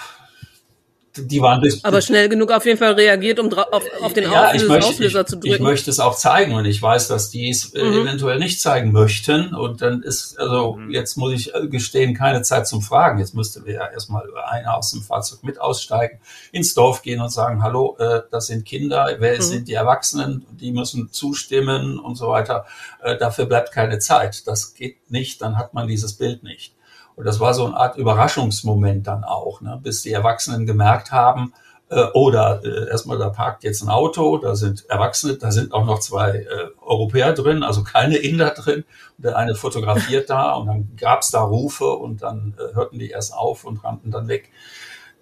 die 1.17 1.41
waren 1.41 1.61
durch. 1.61 1.85
Aber 1.85 2.01
schnell 2.01 2.29
genug 2.29 2.51
auf 2.51 2.65
jeden 2.67 2.79
Fall 2.79 2.93
reagiert, 2.93 3.39
um 3.39 3.53
auf, 3.53 3.85
auf 4.01 4.13
den 4.13 4.25
ja, 4.25 4.49
Auslöser, 4.49 4.69
möchte, 4.69 4.89
Auslöser 4.89 5.21
ich, 5.21 5.27
zu 5.27 5.37
drücken. 5.37 5.55
Ich 5.55 5.61
möchte 5.61 5.91
es 5.91 6.01
auch 6.01 6.17
zeigen 6.17 6.55
und 6.55 6.65
ich 6.65 6.81
weiß, 6.81 7.09
dass 7.09 7.31
die 7.31 7.51
es 7.51 7.73
äh, 7.75 7.83
mhm. 7.83 8.03
eventuell 8.03 8.39
nicht 8.39 8.61
zeigen 8.61 8.93
möchten. 8.93 9.55
Und 9.55 9.83
dann 9.83 10.03
ist, 10.03 10.39
also 10.39 10.75
mhm. 10.75 10.91
jetzt 10.91 11.17
muss 11.17 11.33
ich 11.33 11.53
gestehen, 11.71 12.15
keine 12.15 12.43
Zeit 12.43 12.67
zum 12.67 12.83
Fragen. 12.83 13.19
Jetzt 13.19 13.35
müsste 13.35 13.65
wir 13.65 13.75
ja 13.75 13.87
erstmal 13.87 14.25
einer 14.47 14.77
aus 14.77 14.91
dem 14.91 15.03
Fahrzeug 15.03 15.43
mit 15.43 15.61
aussteigen, 15.61 16.19
ins 16.53 16.75
Dorf 16.75 17.03
gehen 17.03 17.21
und 17.21 17.31
sagen, 17.31 17.63
hallo, 17.63 17.97
äh, 17.99 18.23
das 18.31 18.49
sind 18.49 18.65
Kinder, 18.65 19.17
wer 19.19 19.37
mhm. 19.37 19.43
sind 19.43 19.69
die 19.69 19.75
Erwachsenen, 19.75 20.45
die 20.51 20.73
müssen 20.73 21.11
zustimmen 21.13 21.99
und 21.99 22.17
so 22.17 22.29
weiter. 22.29 22.67
Äh, 23.03 23.17
dafür 23.17 23.47
bleibt 23.47 23.73
keine 23.73 23.99
Zeit. 23.99 24.47
Das 24.47 24.75
geht 24.75 25.11
nicht, 25.11 25.41
dann 25.43 25.57
hat 25.57 25.75
man 25.75 25.87
dieses 25.87 26.15
Bild 26.15 26.43
nicht. 26.43 26.75
Und 27.17 27.25
das 27.25 27.41
war 27.41 27.55
so 27.55 27.67
eine 27.67 27.77
Art 27.77 27.97
Überraschungsmoment 27.97 29.07
dann 29.07 29.25
auch, 29.25 29.61
ne? 29.61 29.79
bis 29.83 30.03
die 30.03 30.13
Erwachsenen 30.13 30.67
gemerkt 30.67 31.13
haben, 31.13 31.53
äh, 31.91 32.07
oder 32.15 32.63
äh, 32.65 32.89
erstmal, 32.89 33.19
da 33.19 33.29
parkt 33.29 33.63
jetzt 33.63 33.83
ein 33.83 33.89
Auto, 33.89 34.39
da 34.39 34.57
sind 34.57 34.89
Erwachsene, 34.89 35.37
da 35.37 35.51
sind 35.51 35.73
auch 35.73 35.85
noch 35.85 36.01
zwei 36.01 36.31
äh, 36.31 36.47
Europäer 36.81 37.33
drin, 37.35 37.63
also 37.63 37.85
keine 37.85 38.17
Inder 38.17 38.51
drin. 38.51 38.85
Und 39.17 39.25
der 39.25 39.37
eine 39.37 39.55
fotografiert 39.55 40.31
da 40.31 40.53
und 40.55 40.67
dann 40.67 40.97
gab's 40.97 41.31
da 41.31 41.43
Rufe 41.43 41.87
und 41.87 42.23
dann 42.23 42.55
äh, 42.59 42.75
hörten 42.75 42.99
die 42.99 43.11
erst 43.11 43.35
auf 43.35 43.65
und 43.65 43.85
rannten 43.85 44.11
dann 44.11 44.29
weg. 44.29 44.51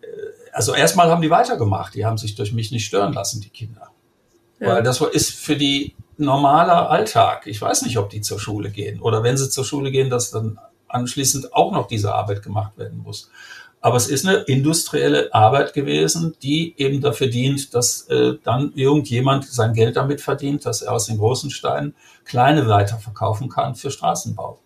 Äh, 0.02 0.06
also 0.52 0.74
erstmal 0.74 1.10
haben 1.10 1.22
die 1.22 1.30
weitergemacht, 1.30 1.94
die 1.94 2.06
haben 2.06 2.18
sich 2.18 2.36
durch 2.36 2.52
mich 2.52 2.70
nicht 2.70 2.86
stören 2.86 3.12
lassen, 3.12 3.40
die 3.40 3.50
Kinder. 3.50 3.88
Ja. 4.60 4.74
Weil 4.74 4.82
das 4.82 5.00
ist 5.00 5.34
für 5.34 5.56
die 5.56 5.96
normaler 6.16 6.90
Alltag. 6.90 7.46
Ich 7.46 7.60
weiß 7.60 7.82
nicht, 7.82 7.98
ob 7.98 8.10
die 8.10 8.20
zur 8.20 8.38
Schule 8.38 8.70
gehen 8.70 9.00
oder 9.00 9.22
wenn 9.24 9.36
sie 9.36 9.50
zur 9.50 9.64
Schule 9.64 9.90
gehen, 9.90 10.10
dass 10.10 10.30
dann 10.30 10.58
anschließend 10.92 11.52
auch 11.54 11.72
noch 11.72 11.86
diese 11.86 12.14
Arbeit 12.14 12.42
gemacht 12.42 12.76
werden 12.76 12.98
muss. 12.98 13.30
Aber 13.80 13.96
es 13.96 14.08
ist 14.08 14.24
eine 14.24 14.38
industrielle 14.42 15.34
Arbeit 15.34 15.74
gewesen, 15.74 16.36
die 16.40 16.72
eben 16.76 17.00
dafür 17.00 17.26
dient, 17.26 17.74
dass 17.74 18.08
äh, 18.08 18.34
dann 18.44 18.72
irgendjemand 18.76 19.44
sein 19.44 19.74
Geld 19.74 19.96
damit 19.96 20.20
verdient, 20.20 20.64
dass 20.64 20.82
er 20.82 20.92
aus 20.92 21.06
den 21.06 21.18
großen 21.18 21.50
Steinen 21.50 21.96
kleine 22.24 22.68
weiterverkaufen 22.68 23.48
kann 23.48 23.74
für 23.74 23.90
Straßenbau. 23.90 24.60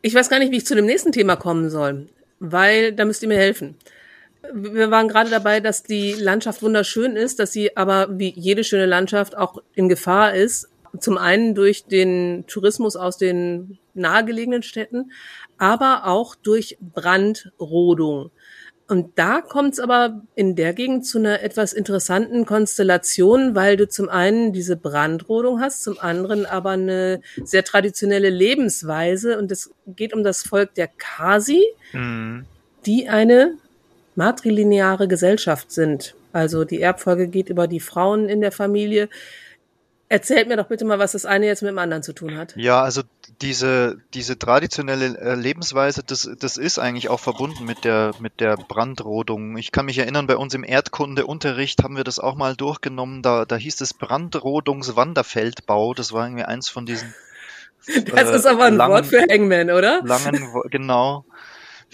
Ich 0.00 0.14
weiß 0.14 0.30
gar 0.30 0.38
nicht, 0.38 0.50
wie 0.50 0.56
ich 0.56 0.66
zu 0.66 0.74
dem 0.74 0.86
nächsten 0.86 1.12
Thema 1.12 1.36
kommen 1.36 1.68
soll, 1.68 2.06
weil 2.40 2.92
da 2.92 3.04
müsst 3.04 3.22
ihr 3.22 3.28
mir 3.28 3.36
helfen. 3.36 3.76
Wir 4.54 4.90
waren 4.90 5.08
gerade 5.08 5.28
dabei, 5.28 5.60
dass 5.60 5.82
die 5.82 6.12
Landschaft 6.12 6.62
wunderschön 6.62 7.16
ist, 7.16 7.38
dass 7.38 7.52
sie 7.52 7.76
aber 7.76 8.06
wie 8.18 8.32
jede 8.34 8.64
schöne 8.64 8.86
Landschaft 8.86 9.36
auch 9.36 9.58
in 9.74 9.90
Gefahr 9.90 10.32
ist, 10.32 10.68
zum 10.98 11.18
einen 11.18 11.54
durch 11.54 11.86
den 11.86 12.44
Tourismus 12.46 12.96
aus 12.96 13.18
den 13.18 13.78
nahegelegenen 13.94 14.62
Städten, 14.62 15.12
aber 15.58 16.06
auch 16.06 16.34
durch 16.34 16.78
Brandrodung. 16.80 18.30
Und 18.88 19.18
da 19.18 19.42
kommt 19.42 19.74
es 19.74 19.80
aber 19.80 20.22
in 20.34 20.56
der 20.56 20.72
Gegend 20.72 21.04
zu 21.04 21.18
einer 21.18 21.42
etwas 21.42 21.74
interessanten 21.74 22.46
Konstellation, 22.46 23.54
weil 23.54 23.76
du 23.76 23.86
zum 23.86 24.08
einen 24.08 24.54
diese 24.54 24.76
Brandrodung 24.76 25.60
hast, 25.60 25.82
zum 25.82 25.98
anderen 26.00 26.46
aber 26.46 26.70
eine 26.70 27.20
sehr 27.44 27.64
traditionelle 27.64 28.30
Lebensweise. 28.30 29.38
Und 29.38 29.52
es 29.52 29.70
geht 29.86 30.14
um 30.14 30.24
das 30.24 30.42
Volk 30.42 30.72
der 30.74 30.88
Kasi, 30.88 31.62
mhm. 31.92 32.46
die 32.86 33.10
eine 33.10 33.58
matrilineare 34.14 35.06
Gesellschaft 35.06 35.70
sind. 35.70 36.14
Also 36.32 36.64
die 36.64 36.80
Erbfolge 36.80 37.28
geht 37.28 37.50
über 37.50 37.66
die 37.66 37.80
Frauen 37.80 38.28
in 38.28 38.40
der 38.40 38.52
Familie. 38.52 39.10
Erzählt 40.10 40.48
mir 40.48 40.56
doch 40.56 40.68
bitte 40.68 40.86
mal, 40.86 40.98
was 40.98 41.12
das 41.12 41.26
eine 41.26 41.46
jetzt 41.46 41.60
mit 41.60 41.70
dem 41.70 41.78
anderen 41.78 42.02
zu 42.02 42.14
tun 42.14 42.38
hat. 42.38 42.56
Ja, 42.56 42.82
also 42.82 43.02
diese, 43.42 43.98
diese 44.14 44.38
traditionelle 44.38 45.18
äh, 45.18 45.34
Lebensweise, 45.34 46.02
das, 46.02 46.30
das 46.38 46.56
ist 46.56 46.78
eigentlich 46.78 47.10
auch 47.10 47.20
verbunden 47.20 47.66
mit 47.66 47.84
der, 47.84 48.12
mit 48.18 48.40
der 48.40 48.56
Brandrodung. 48.56 49.58
Ich 49.58 49.70
kann 49.70 49.84
mich 49.84 49.98
erinnern, 49.98 50.26
bei 50.26 50.36
uns 50.36 50.54
im 50.54 50.64
Erdkundeunterricht 50.64 51.82
haben 51.82 51.96
wir 51.96 52.04
das 52.04 52.18
auch 52.18 52.36
mal 52.36 52.56
durchgenommen. 52.56 53.22
Da, 53.22 53.44
da 53.44 53.56
hieß 53.56 53.82
es 53.82 53.92
Brandrodungswanderfeldbau. 53.92 55.92
Das 55.92 56.12
war 56.12 56.26
irgendwie 56.26 56.44
eins 56.44 56.68
von 56.68 56.86
diesen. 56.86 57.14
Das 57.86 58.28
äh, 58.28 58.36
ist 58.36 58.44
aber 58.44 58.64
ein 58.64 58.76
langen, 58.76 58.92
Wort 58.92 59.06
für 59.06 59.24
Hangman, 59.30 59.70
oder? 59.70 60.02
Langen, 60.02 60.52
genau. 60.68 61.24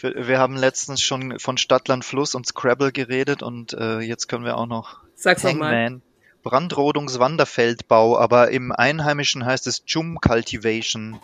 Wir 0.01 0.41
haben 0.41 0.57
letztens 0.57 1.03
schon 1.03 1.39
von 1.39 1.57
Stadtland 1.57 2.05
Fluss 2.05 2.35
und 2.35 2.47
Scrabble 2.47 2.91
geredet 2.91 3.45
und 3.45 3.75
äh, 3.75 4.01
jetzt 4.01 4.27
können 4.27 4.45
wir 4.45 4.57
auch 4.57 4.67
noch 4.67 5.03
Sag's 5.15 5.45
Hangman. 5.45 6.03
Brandrodungswanderfeldbau, 6.45 8.19
aber 8.19 8.51
im 8.51 8.71
Einheimischen 8.71 9.45
heißt 9.45 9.67
es 9.67 9.83
Jum 9.87 10.21
Cultivation. 10.21 11.19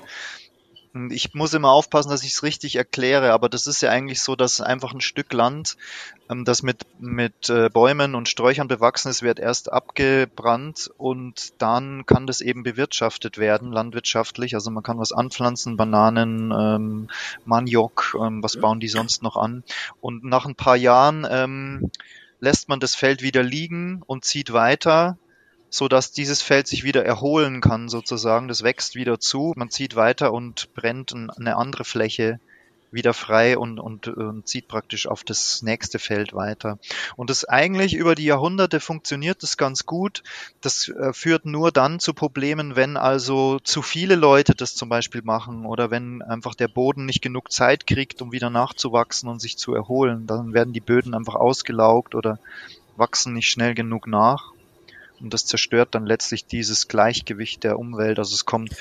Ich 1.11 1.35
muss 1.35 1.55
immer 1.55 1.71
aufpassen, 1.71 2.11
dass 2.11 2.25
ich 2.25 2.33
es 2.33 2.43
richtig 2.43 2.75
erkläre, 2.75 3.33
aber 3.33 3.49
das 3.49 3.69
ist 3.69 3.81
ja 3.81 3.91
eigentlich 3.91 4.23
so, 4.23 4.35
dass 4.35 4.61
einfach 4.61 4.93
ein 4.93 5.01
Stück 5.01 5.33
Land, 5.33 5.77
ähm, 6.29 6.45
das 6.45 6.65
mit, 6.65 6.85
mit 6.99 7.49
äh, 7.49 7.69
Bäumen 7.69 8.17
und 8.17 8.29
Sträuchern 8.29 8.67
bewachsen 8.67 9.09
ist, 9.09 9.23
wird 9.23 9.39
erst 9.39 9.71
abgebrannt 9.71 10.91
und 10.99 11.53
dann 11.63 12.07
kann 12.07 12.27
das 12.27 12.41
eben 12.41 12.65
bewirtschaftet 12.65 13.39
werden, 13.39 13.71
landwirtschaftlich. 13.71 14.55
Also 14.55 14.73
man 14.73 14.83
kann 14.83 14.99
was 14.99 15.13
anpflanzen, 15.13 15.77
Bananen, 15.77 16.51
ähm, 16.51 17.09
Maniok, 17.45 18.17
ähm, 18.21 18.43
was 18.43 18.57
bauen 18.57 18.81
die 18.81 18.89
sonst 18.89 19.23
noch 19.23 19.37
an. 19.37 19.63
Und 20.01 20.25
nach 20.25 20.45
ein 20.45 20.57
paar 20.57 20.77
Jahren 20.77 21.25
ähm, 21.31 21.93
lässt 22.41 22.69
man 22.69 22.81
das 22.81 22.95
Feld 22.95 23.23
wieder 23.23 23.43
liegen 23.43 24.03
und 24.07 24.25
zieht 24.25 24.53
weiter, 24.53 25.19
so 25.69 25.89
dass 25.89 26.13
dieses 26.13 26.43
Feld 26.43 26.67
sich 26.67 26.83
wieder 26.83 27.05
erholen 27.05 27.61
kann 27.61 27.89
sozusagen. 27.89 28.49
Das 28.49 28.63
wächst 28.63 28.97
wieder 28.97 29.21
zu, 29.21 29.53
man 29.57 29.71
zieht 29.71 29.95
weiter 29.95 30.33
und 30.33 30.75
brennt 30.75 31.15
eine 31.15 31.57
andere 31.57 31.85
Fläche 31.85 32.41
wieder 32.93 33.15
frei 33.15 33.57
und, 33.57 33.79
und, 33.79 34.09
und 34.09 34.49
zieht 34.49 34.69
praktisch 34.69 35.07
auf 35.07 35.25
das 35.25 35.63
nächste 35.63 35.99
Feld 35.99 36.35
weiter. 36.35 36.79
Und 37.17 37.31
das 37.31 37.45
eigentlich 37.45 37.95
über 37.95 38.15
die 38.15 38.25
Jahrhunderte 38.25 38.81
funktioniert 38.81 39.43
das 39.43 39.57
ganz 39.57 39.87
gut. 39.87 40.23
Das 40.61 40.89
äh, 40.89 41.13
führt 41.13 41.47
nur 41.47 41.71
dann 41.73 42.01
zu 42.01 42.15
Problemen, 42.15 42.77
wenn 42.77 42.97
also 42.97 43.59
zu 43.61 43.83
viele 43.83 44.17
Leute 44.17 44.55
das 44.55 44.75
zum 44.75 44.89
Beispiel 44.89 45.23
machen 45.23 45.67
oder 45.67 45.91
wenn 45.91 46.23
einfach 46.23 46.55
der 46.55 46.69
Boden 46.69 47.07
nicht 47.07 47.23
genug 47.23 47.53
Zeit 47.53 47.87
kriegt, 47.87 48.23
um 48.23 48.33
wieder 48.33 48.51
nachzuwachsen 48.51 49.29
und 49.29 49.41
sich 49.41 49.57
zu 49.57 49.75
erholen. 49.75 50.27
Dann 50.27 50.53
werden 50.53 50.73
die 50.73 50.81
Böden 50.81 51.15
einfach 51.15 51.35
ausgelaugt 51.37 52.15
oder 52.15 52.39
wachsen 52.97 53.35
nicht 53.35 53.51
schnell 53.51 53.75
genug 53.75 54.07
nach. 54.07 54.53
Und 55.21 55.35
das 55.35 55.45
zerstört 55.45 55.95
dann 55.95 56.07
letztlich 56.07 56.47
dieses 56.47 56.89
Gleichgewicht 56.89 57.63
der 57.63 57.79
Umwelt. 57.79 58.19
Also 58.19 58.35
es 58.35 58.47
kommt 58.47 58.75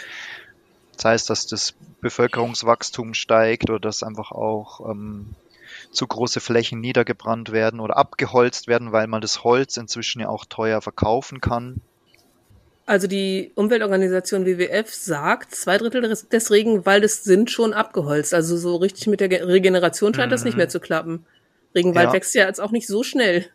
sei 0.99 1.14
es, 1.14 1.26
dass 1.26 1.47
das 1.47 1.74
Bevölkerungswachstum 2.02 3.14
steigt 3.14 3.70
oder 3.70 3.80
dass 3.80 4.04
einfach 4.04 4.32
auch 4.32 4.89
ähm, 4.89 5.36
zu 5.91 6.08
große 6.08 6.39
Flächen 6.39 6.80
niedergebrannt 6.80 7.52
werden 7.52 7.80
oder 7.80 7.97
abgeholzt 7.97 8.68
werden, 8.68 8.91
weil 8.91 9.08
man 9.08 9.22
das 9.22 9.43
Holz 9.43 9.78
inzwischen 9.78 10.22
ja 10.22 10.30
auch 10.30 10.45
teuer 10.45 10.82
verkaufen 10.82 11.41
kann. 11.41 11.82
Also 12.86 13.06
die 13.06 13.52
Umweltorganisation 13.54 14.47
WWF 14.47 14.91
sagt, 14.91 15.54
zwei 15.54 15.78
Drittel 15.78 16.02
des 16.02 16.52
Regenwaldes 16.52 17.24
sind 17.24 17.52
schon 17.52 17.74
abgeholzt. 17.74 18.34
Also 18.34 18.58
so 18.58 18.78
richtig 18.78 19.06
mit 19.06 19.20
der 19.20 19.30
Regeneration 19.47 20.14
scheint 20.14 20.30
mhm. 20.30 20.32
das 20.32 20.43
nicht 20.43 20.56
mhm. 20.56 20.60
mehr 20.60 20.70
zu 20.70 20.80
klappen. 20.80 21.26
Regenwald 21.76 22.08
ja. 22.08 22.14
wächst 22.14 22.34
ja 22.34 22.47
jetzt 22.47 22.60
auch 22.60 22.72
nicht 22.72 22.88
so 22.88 23.04
schnell. 23.04 23.45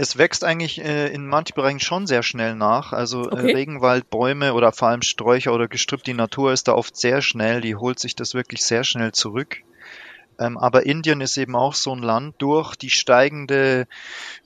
Es 0.00 0.16
wächst 0.16 0.44
eigentlich 0.44 0.82
äh, 0.82 1.08
in 1.08 1.26
manchen 1.26 1.54
Bereichen 1.54 1.78
schon 1.78 2.06
sehr 2.06 2.22
schnell 2.22 2.54
nach. 2.54 2.94
Also 2.94 3.24
äh, 3.24 3.32
okay. 3.34 3.50
äh, 3.50 3.54
Regenwald, 3.54 4.08
Bäume 4.08 4.54
oder 4.54 4.72
vor 4.72 4.88
allem 4.88 5.02
Sträucher 5.02 5.52
oder 5.52 5.68
Gestrüpp, 5.68 6.04
die 6.04 6.14
Natur 6.14 6.54
ist 6.54 6.68
da 6.68 6.72
oft 6.72 6.96
sehr 6.96 7.20
schnell, 7.20 7.60
die 7.60 7.76
holt 7.76 7.98
sich 7.98 8.16
das 8.16 8.32
wirklich 8.32 8.64
sehr 8.64 8.82
schnell 8.82 9.12
zurück. 9.12 9.58
Ähm, 10.38 10.56
aber 10.56 10.86
Indien 10.86 11.20
ist 11.20 11.36
eben 11.36 11.54
auch 11.54 11.74
so 11.74 11.94
ein 11.94 11.98
Land 11.98 12.36
durch 12.38 12.76
die 12.76 12.88
steigende, 12.88 13.86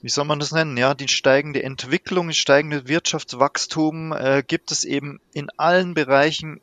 wie 0.01 0.09
soll 0.09 0.25
man 0.25 0.39
das 0.39 0.51
nennen, 0.51 0.75
ja, 0.75 0.93
die 0.93 1.07
steigende 1.07 1.63
Entwicklung, 1.63 2.27
das 2.27 2.35
steigende 2.35 2.89
Wirtschaftswachstum 2.89 4.11
äh, 4.11 4.43
gibt 4.45 4.73
es 4.73 4.83
eben 4.83 5.21
in 5.31 5.49
allen 5.55 5.93
Bereichen 5.93 6.59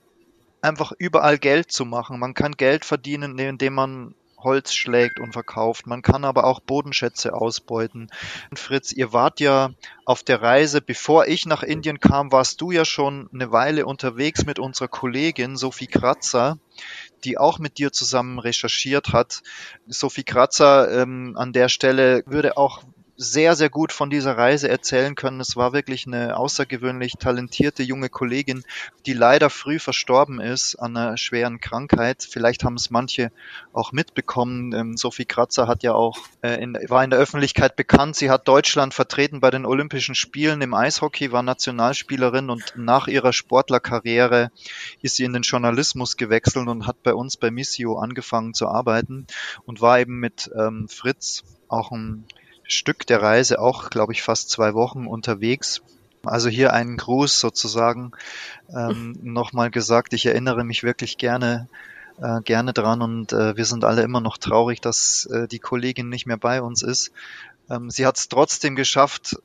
einfach 0.61 0.93
überall 0.99 1.39
Geld 1.39 1.73
zu 1.73 1.87
machen. 1.87 2.19
Man 2.19 2.35
kann 2.35 2.59
Geld 2.59 2.85
verdienen, 2.85 3.39
indem 3.39 3.73
man 3.73 4.15
Holz 4.45 4.75
schlägt 4.75 5.21
und 5.21 5.33
verkauft. 5.33 5.87
Man 5.87 6.03
kann 6.03 6.25
aber 6.25 6.45
auch 6.45 6.61
Bodenschätze 6.61 7.35
ausbeuten. 7.35 8.11
Fritz, 8.55 8.93
ihr 8.93 9.13
wart 9.13 9.41
ja 9.41 9.71
auf 10.05 10.23
der 10.23 10.43
Reise, 10.43 10.81
bevor 10.81 11.27
ich 11.27 11.47
nach 11.47 11.63
Indien 11.63 12.01
kam, 12.01 12.33
warst 12.33 12.61
du 12.61 12.71
ja 12.71 12.85
schon 12.85 13.29
eine 13.33 13.53
Weile 13.53 13.87
unterwegs 13.87 14.45
mit 14.45 14.59
unserer 14.59 14.89
Kollegin 14.89 15.57
Sophie 15.57 15.87
Kratzer, 15.87 16.59
die 17.25 17.39
auch 17.39 17.59
mit 17.59 17.79
dir 17.79 17.93
zusammen 17.93 18.39
recherchiert 18.39 19.13
hat. 19.13 19.43
Sophie 19.87 20.25
Kratzer 20.25 21.03
ähm, 21.03 21.35
an 21.37 21.53
der 21.53 21.69
Stelle 21.69 22.23
würde 22.27 22.57
auch 22.57 22.83
sehr, 23.23 23.55
sehr 23.55 23.71
gut 23.71 23.93
von 23.93 24.11
dieser 24.11 24.37
Reise 24.37 24.69
erzählen 24.69 25.15
können. 25.15 25.41
Es 25.41 25.57
war 25.57 25.73
wirklich 25.73 26.07
eine 26.07 26.37
außergewöhnlich 26.37 27.15
talentierte 27.19 27.83
junge 27.83 28.09
Kollegin, 28.09 28.65
die 29.07 29.13
leider 29.13 29.49
früh 29.49 29.79
verstorben 29.79 30.41
ist 30.41 30.75
an 30.77 30.97
einer 30.97 31.17
schweren 31.17 31.61
Krankheit. 31.61 32.27
Vielleicht 32.29 32.65
haben 32.65 32.75
es 32.75 32.91
manche 32.91 33.31
auch 33.73 33.93
mitbekommen. 33.93 34.73
Ähm, 34.73 34.97
Sophie 34.97 35.25
Kratzer 35.25 35.69
hat 35.69 35.83
ja 35.83 35.95
auch 35.95 36.19
äh, 36.43 36.63
in, 36.63 36.77
war 36.89 37.05
in 37.05 37.11
der 37.11 37.19
Öffentlichkeit 37.19 37.77
bekannt. 37.77 38.17
Sie 38.17 38.31
hat 38.31 38.49
Deutschland 38.49 38.93
vertreten 38.93 39.41
bei 39.41 39.51
den 39.51 39.67
Olympischen 39.67 40.15
Spielen 40.15 40.61
im 40.61 40.75
Eishockey, 40.75 41.33
war 41.33 41.43
Nationalspielerin 41.43 42.51
und 42.51 42.75
nach 42.77 43.07
ihrer 43.07 43.33
Sportlerkarriere 43.33 44.51
ist 45.01 45.17
sie 45.17 45.25
in 45.25 45.33
den 45.33 45.43
Journalismus 45.43 46.17
gewechselt 46.17 46.67
und 46.67 46.87
hat 46.87 47.03
bei 47.03 47.15
uns 47.15 47.37
bei 47.37 47.51
Missio 47.51 47.99
angefangen 47.99 48.55
zu 48.55 48.69
arbeiten 48.69 49.27
und 49.65 49.81
war 49.81 50.01
eben 50.01 50.19
mit 50.19 50.51
ähm, 50.59 50.89
Fritz 50.89 51.45
auch 51.69 51.91
ein 51.93 52.27
Stück 52.73 53.07
der 53.07 53.23
Reise 53.23 53.61
auch, 53.61 53.91
glaube 53.91 54.13
ich, 54.13 54.23
fast 54.23 54.51
zwei 54.51 54.75
Wochen 54.75 55.07
unterwegs. 55.07 55.83
Also 56.25 56.49
hier 56.49 56.73
einen 56.73 56.97
Gruß 56.97 57.41
sozusagen 57.41 58.13
ähm, 58.75 59.17
nochmal 59.23 59.71
gesagt. 59.71 60.13
Ich 60.13 60.27
erinnere 60.27 60.65
mich 60.65 60.83
wirklich 60.83 61.19
gerne 61.19 61.69
äh, 62.21 62.41
gerne 62.43 62.73
dran 62.73 63.03
und 63.03 63.33
äh, 63.33 63.57
wir 63.57 63.65
sind 63.65 63.85
alle 63.85 64.03
immer 64.03 64.21
noch 64.21 64.39
traurig, 64.39 64.81
dass 64.81 65.27
äh, 65.27 65.49
die 65.49 65.59
Kollegin 65.59 66.09
nicht 66.09 66.27
mehr 66.27 66.37
bei 66.37 66.61
uns 66.63 66.83
ist. 66.83 67.11
Ähm, 67.71 67.91
sie 67.91 68.07
hat 68.07 68.19
es 68.19 68.29
trotzdem 68.29 68.77
geschafft, 68.77 69.37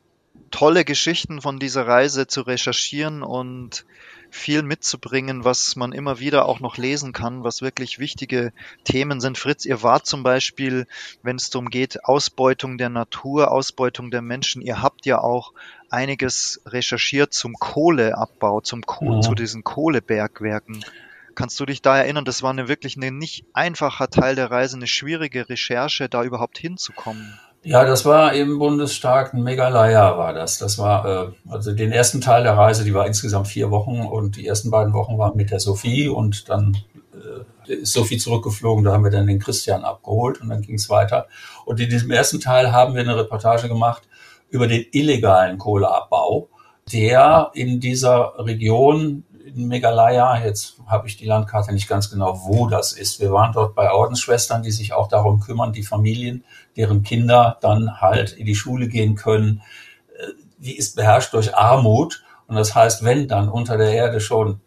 tolle 0.52 0.86
Geschichten 0.86 1.42
von 1.42 1.60
dieser 1.60 1.88
Reise 1.88 2.28
zu 2.28 2.42
recherchieren 2.42 3.24
und 3.24 3.86
viel 4.30 4.62
mitzubringen, 4.62 5.44
was 5.44 5.76
man 5.76 5.94
immer 5.94 6.20
wieder 6.20 6.46
auch 6.46 6.60
noch 6.60 6.78
lesen 6.78 7.14
kann, 7.14 7.44
was 7.44 7.62
wirklich 7.62 8.00
wichtige 8.00 8.52
Themen 8.84 9.22
sind. 9.22 9.38
Fritz, 9.38 9.66
ihr 9.66 9.84
wart 9.84 10.06
zum 10.06 10.24
Beispiel, 10.24 10.88
wenn 11.24 11.38
es 11.38 11.50
darum 11.50 11.70
geht, 11.70 12.04
Ausbeutung 12.06 12.78
der 12.78 12.90
Natur, 12.90 13.52
Ausbeutung 13.52 14.12
der 14.12 14.22
Menschen, 14.22 14.62
ihr 14.62 14.82
habt 14.82 15.06
ja 15.06 15.20
auch 15.20 15.54
einiges 15.90 16.62
recherchiert 16.66 17.34
zum 17.34 17.54
Kohleabbau, 17.54 18.62
zum 18.62 18.86
Koh 18.86 19.16
ja. 19.16 19.22
zu 19.22 19.34
diesen 19.34 19.64
Kohlebergwerken. 19.64 20.84
Kannst 21.36 21.60
du 21.60 21.66
dich 21.66 21.82
da 21.82 21.98
erinnern? 21.98 22.26
Das 22.26 22.42
war 22.42 22.50
eine 22.50 22.68
wirklich 22.68 22.98
ein 22.98 23.18
nicht 23.18 23.46
einfacher 23.54 24.10
Teil 24.10 24.36
der 24.36 24.50
Reise, 24.50 24.76
eine 24.76 24.88
schwierige 24.88 25.50
Recherche, 25.50 26.10
da 26.10 26.24
überhaupt 26.24 26.58
hinzukommen. 26.58 27.40
Ja, 27.64 27.84
das 27.84 28.06
war 28.06 28.34
im 28.34 28.60
Bundesstaat 28.60 29.34
Meghalaya 29.34 30.18
war 30.18 30.34
das. 30.34 30.58
Das 30.58 30.78
war, 30.78 31.06
äh, 31.06 31.32
also 31.50 31.74
den 31.74 31.92
ersten 31.92 32.22
Teil 32.22 32.44
der 32.44 32.56
Reise, 32.56 32.84
die 32.84 32.94
war 32.94 33.08
insgesamt 33.08 33.48
vier 33.48 33.72
Wochen 33.72 34.02
und 34.02 34.38
die 34.38 34.48
ersten 34.48 34.72
beiden 34.72 34.94
Wochen 34.94 35.18
waren 35.18 35.36
mit 35.36 35.52
der 35.52 35.60
Sophie 35.60 36.08
und 36.08 36.50
dann 36.50 36.78
äh, 37.14 37.74
ist 37.74 37.94
Sophie 37.94 38.18
zurückgeflogen, 38.18 38.86
da 38.86 38.94
haben 38.94 39.04
wir 39.04 39.12
dann 39.12 39.28
den 39.28 39.40
Christian 39.40 39.84
abgeholt 39.84 40.40
und 40.42 40.50
dann 40.50 40.62
ging 40.62 40.76
es 40.76 40.90
weiter. 40.90 41.28
Und 41.66 41.80
in 41.80 41.90
diesem 41.90 42.12
ersten 42.12 42.40
Teil 42.40 42.72
haben 42.72 42.94
wir 42.94 43.02
eine 43.02 43.18
Reportage 43.18 43.68
gemacht 43.68 44.04
über 44.50 44.68
den 44.68 44.86
illegalen 44.92 45.58
Kohleabbau, 45.58 46.50
der 46.92 47.52
in 47.54 47.80
dieser 47.80 48.34
Region 48.38 49.26
in 49.56 49.68
Meghalaya, 49.68 50.44
jetzt 50.44 50.78
habe 50.88 51.08
ich 51.08 51.18
die 51.18 51.26
Landkarte 51.26 51.72
nicht 51.74 51.88
ganz 51.88 52.10
genau, 52.10 52.42
wo 52.46 52.68
das 52.68 52.92
ist. 52.92 53.20
Wir 53.20 53.32
waren 53.32 53.54
dort 53.54 53.76
bei 53.76 53.92
Ordensschwestern, 53.92 54.64
die 54.64 54.72
sich 54.72 54.94
auch 54.94 55.08
darum 55.08 55.40
kümmern, 55.40 55.74
die 55.74 55.84
Familien, 55.84 56.44
deren 56.76 57.04
Kinder 57.04 57.58
dann 57.62 58.02
halt 58.02 58.34
in 58.34 58.46
die 58.46 58.56
Schule 58.56 58.88
gehen 58.88 59.16
können. 59.16 59.62
Äh, 60.18 60.32
die 60.58 60.78
ist 60.78 60.96
beherrscht 60.96 61.34
durch 61.34 61.56
Armut. 61.56 62.24
Und 62.48 62.56
das 62.56 62.76
heißt, 62.76 63.04
wenn 63.04 63.28
dann 63.28 63.50
unter 63.50 63.78
der 63.78 63.92
Erde 63.92 64.20
schon 64.20 64.62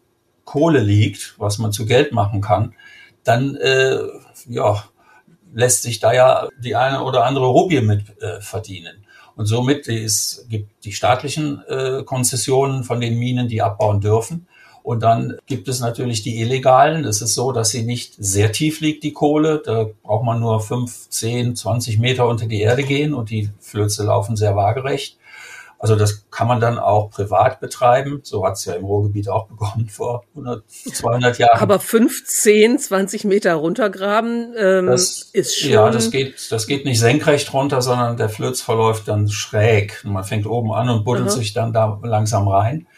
Kohle 0.44 0.80
liegt, 0.80 1.34
was 1.38 1.58
man 1.58 1.72
zu 1.72 1.86
Geld 1.86 2.12
machen 2.12 2.40
kann, 2.40 2.74
dann 3.24 3.56
äh, 3.56 3.98
ja, 4.46 4.82
lässt 5.52 5.82
sich 5.82 6.00
da 6.00 6.12
ja 6.12 6.48
die 6.58 6.76
eine 6.76 7.02
oder 7.02 7.24
andere 7.24 7.46
Rubie 7.46 7.80
mit 7.80 8.20
äh, 8.22 8.40
verdienen. 8.40 9.04
Und 9.36 9.46
somit 9.46 9.88
ist, 9.88 10.46
gibt 10.48 10.84
die 10.84 10.92
staatlichen 10.92 11.62
äh, 11.66 12.02
Konzessionen 12.04 12.84
von 12.84 13.00
den 13.00 13.18
Minen, 13.18 13.48
die 13.48 13.62
abbauen 13.62 14.00
dürfen. 14.00 14.46
Und 14.90 15.04
dann 15.04 15.38
gibt 15.46 15.68
es 15.68 15.78
natürlich 15.78 16.22
die 16.22 16.40
illegalen. 16.40 17.04
Es 17.04 17.22
ist 17.22 17.36
so, 17.36 17.52
dass 17.52 17.70
sie 17.70 17.84
nicht 17.84 18.14
sehr 18.18 18.50
tief 18.50 18.80
liegt, 18.80 19.04
die 19.04 19.12
Kohle. 19.12 19.62
Da 19.64 19.86
braucht 20.02 20.24
man 20.24 20.40
nur 20.40 20.60
5, 20.60 21.08
10, 21.08 21.54
20 21.54 22.00
Meter 22.00 22.26
unter 22.26 22.46
die 22.46 22.60
Erde 22.60 22.82
gehen 22.82 23.14
und 23.14 23.30
die 23.30 23.50
Flöze 23.60 24.02
laufen 24.02 24.34
sehr 24.34 24.56
waagerecht. 24.56 25.16
Also 25.78 25.94
das 25.94 26.26
kann 26.32 26.48
man 26.48 26.58
dann 26.60 26.76
auch 26.76 27.08
privat 27.08 27.60
betreiben. 27.60 28.18
So 28.24 28.44
hat 28.44 28.54
es 28.54 28.64
ja 28.64 28.74
im 28.74 28.84
Ruhrgebiet 28.84 29.28
auch 29.28 29.46
begonnen 29.46 29.88
vor 29.90 30.24
100, 30.34 30.64
200 30.68 31.38
Jahren. 31.38 31.60
Aber 31.60 31.78
15, 31.78 32.80
20 32.80 33.24
Meter 33.26 33.54
runtergraben 33.54 34.54
ähm, 34.58 34.86
das, 34.86 35.30
ist 35.32 35.56
schon... 35.56 35.70
Ja, 35.70 35.88
das 35.90 36.10
geht, 36.10 36.50
das 36.50 36.66
geht 36.66 36.84
nicht 36.84 36.98
senkrecht 36.98 37.52
runter, 37.54 37.80
sondern 37.80 38.16
der 38.16 38.28
Flöz 38.28 38.60
verläuft 38.60 39.06
dann 39.06 39.28
schräg. 39.28 40.02
Man 40.04 40.24
fängt 40.24 40.46
oben 40.46 40.72
an 40.72 40.90
und 40.90 41.04
buddelt 41.04 41.28
Aha. 41.28 41.36
sich 41.36 41.52
dann 41.52 41.72
da 41.72 42.00
langsam 42.02 42.48
rein. 42.48 42.88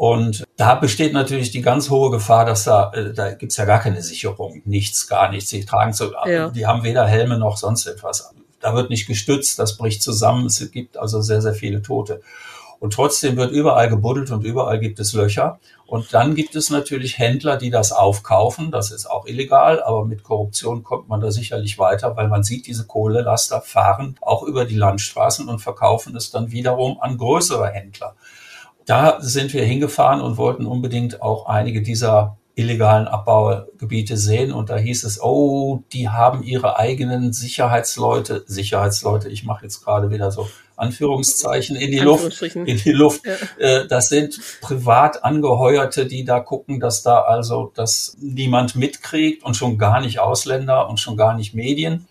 Und 0.00 0.44
da 0.56 0.76
besteht 0.76 1.12
natürlich 1.12 1.50
die 1.50 1.60
ganz 1.60 1.90
hohe 1.90 2.10
Gefahr, 2.10 2.46
dass 2.46 2.64
da, 2.64 2.90
äh, 2.94 3.12
da 3.12 3.32
gibt's 3.32 3.58
ja 3.58 3.66
gar 3.66 3.80
keine 3.80 4.00
Sicherung, 4.00 4.62
nichts, 4.64 5.06
gar 5.08 5.30
nichts. 5.30 5.50
Die 5.50 5.66
tragen 5.66 5.92
so, 5.92 6.10
ja. 6.24 6.48
die 6.48 6.66
haben 6.66 6.84
weder 6.84 7.06
Helme 7.06 7.36
noch 7.36 7.58
sonst 7.58 7.84
etwas. 7.84 8.34
Da 8.60 8.74
wird 8.74 8.88
nicht 8.88 9.06
gestützt, 9.06 9.58
das 9.58 9.76
bricht 9.76 10.02
zusammen. 10.02 10.46
Es 10.46 10.70
gibt 10.70 10.96
also 10.96 11.20
sehr, 11.20 11.42
sehr 11.42 11.52
viele 11.52 11.82
Tote. 11.82 12.22
Und 12.78 12.94
trotzdem 12.94 13.36
wird 13.36 13.52
überall 13.52 13.90
gebuddelt 13.90 14.30
und 14.30 14.42
überall 14.42 14.80
gibt 14.80 14.98
es 15.00 15.12
Löcher. 15.12 15.60
Und 15.84 16.14
dann 16.14 16.34
gibt 16.34 16.56
es 16.56 16.70
natürlich 16.70 17.18
Händler, 17.18 17.58
die 17.58 17.68
das 17.68 17.92
aufkaufen. 17.92 18.70
Das 18.70 18.92
ist 18.92 19.04
auch 19.04 19.26
illegal, 19.26 19.82
aber 19.82 20.06
mit 20.06 20.22
Korruption 20.22 20.82
kommt 20.82 21.10
man 21.10 21.20
da 21.20 21.30
sicherlich 21.30 21.78
weiter, 21.78 22.16
weil 22.16 22.28
man 22.28 22.42
sieht, 22.42 22.66
diese 22.66 22.86
Kohlelaster 22.86 23.60
fahren 23.60 24.16
auch 24.22 24.44
über 24.44 24.64
die 24.64 24.76
Landstraßen 24.76 25.46
und 25.46 25.58
verkaufen 25.58 26.16
es 26.16 26.30
dann 26.30 26.52
wiederum 26.52 26.98
an 27.02 27.18
größere 27.18 27.68
Händler 27.68 28.16
da 28.90 29.18
sind 29.20 29.54
wir 29.54 29.64
hingefahren 29.64 30.20
und 30.20 30.36
wollten 30.36 30.66
unbedingt 30.66 31.22
auch 31.22 31.46
einige 31.46 31.80
dieser 31.80 32.38
illegalen 32.56 33.06
Abbaugebiete 33.06 34.16
sehen. 34.16 34.52
Und 34.52 34.68
da 34.68 34.76
hieß 34.76 35.04
es, 35.04 35.22
oh, 35.22 35.84
die 35.92 36.08
haben 36.08 36.42
ihre 36.42 36.76
eigenen 36.76 37.32
Sicherheitsleute, 37.32 38.42
Sicherheitsleute, 38.48 39.28
ich 39.28 39.44
mache 39.44 39.64
jetzt 39.64 39.84
gerade 39.84 40.10
wieder 40.10 40.32
so 40.32 40.48
Anführungszeichen 40.74 41.76
in 41.76 41.92
die 41.92 42.00
Luft, 42.00 42.42
in 42.42 42.78
die 42.78 42.90
Luft. 42.90 43.22
Ja. 43.24 43.34
Äh, 43.58 43.86
das 43.86 44.08
sind 44.08 44.40
privat 44.60 45.22
angeheuerte, 45.22 46.06
die 46.06 46.24
da 46.24 46.40
gucken, 46.40 46.80
dass 46.80 47.04
da 47.04 47.20
also, 47.20 47.70
dass 47.76 48.16
niemand 48.18 48.74
mitkriegt 48.74 49.44
und 49.44 49.56
schon 49.56 49.78
gar 49.78 50.00
nicht 50.00 50.18
Ausländer 50.18 50.88
und 50.88 50.98
schon 50.98 51.16
gar 51.16 51.34
nicht 51.34 51.54
Medien. 51.54 52.08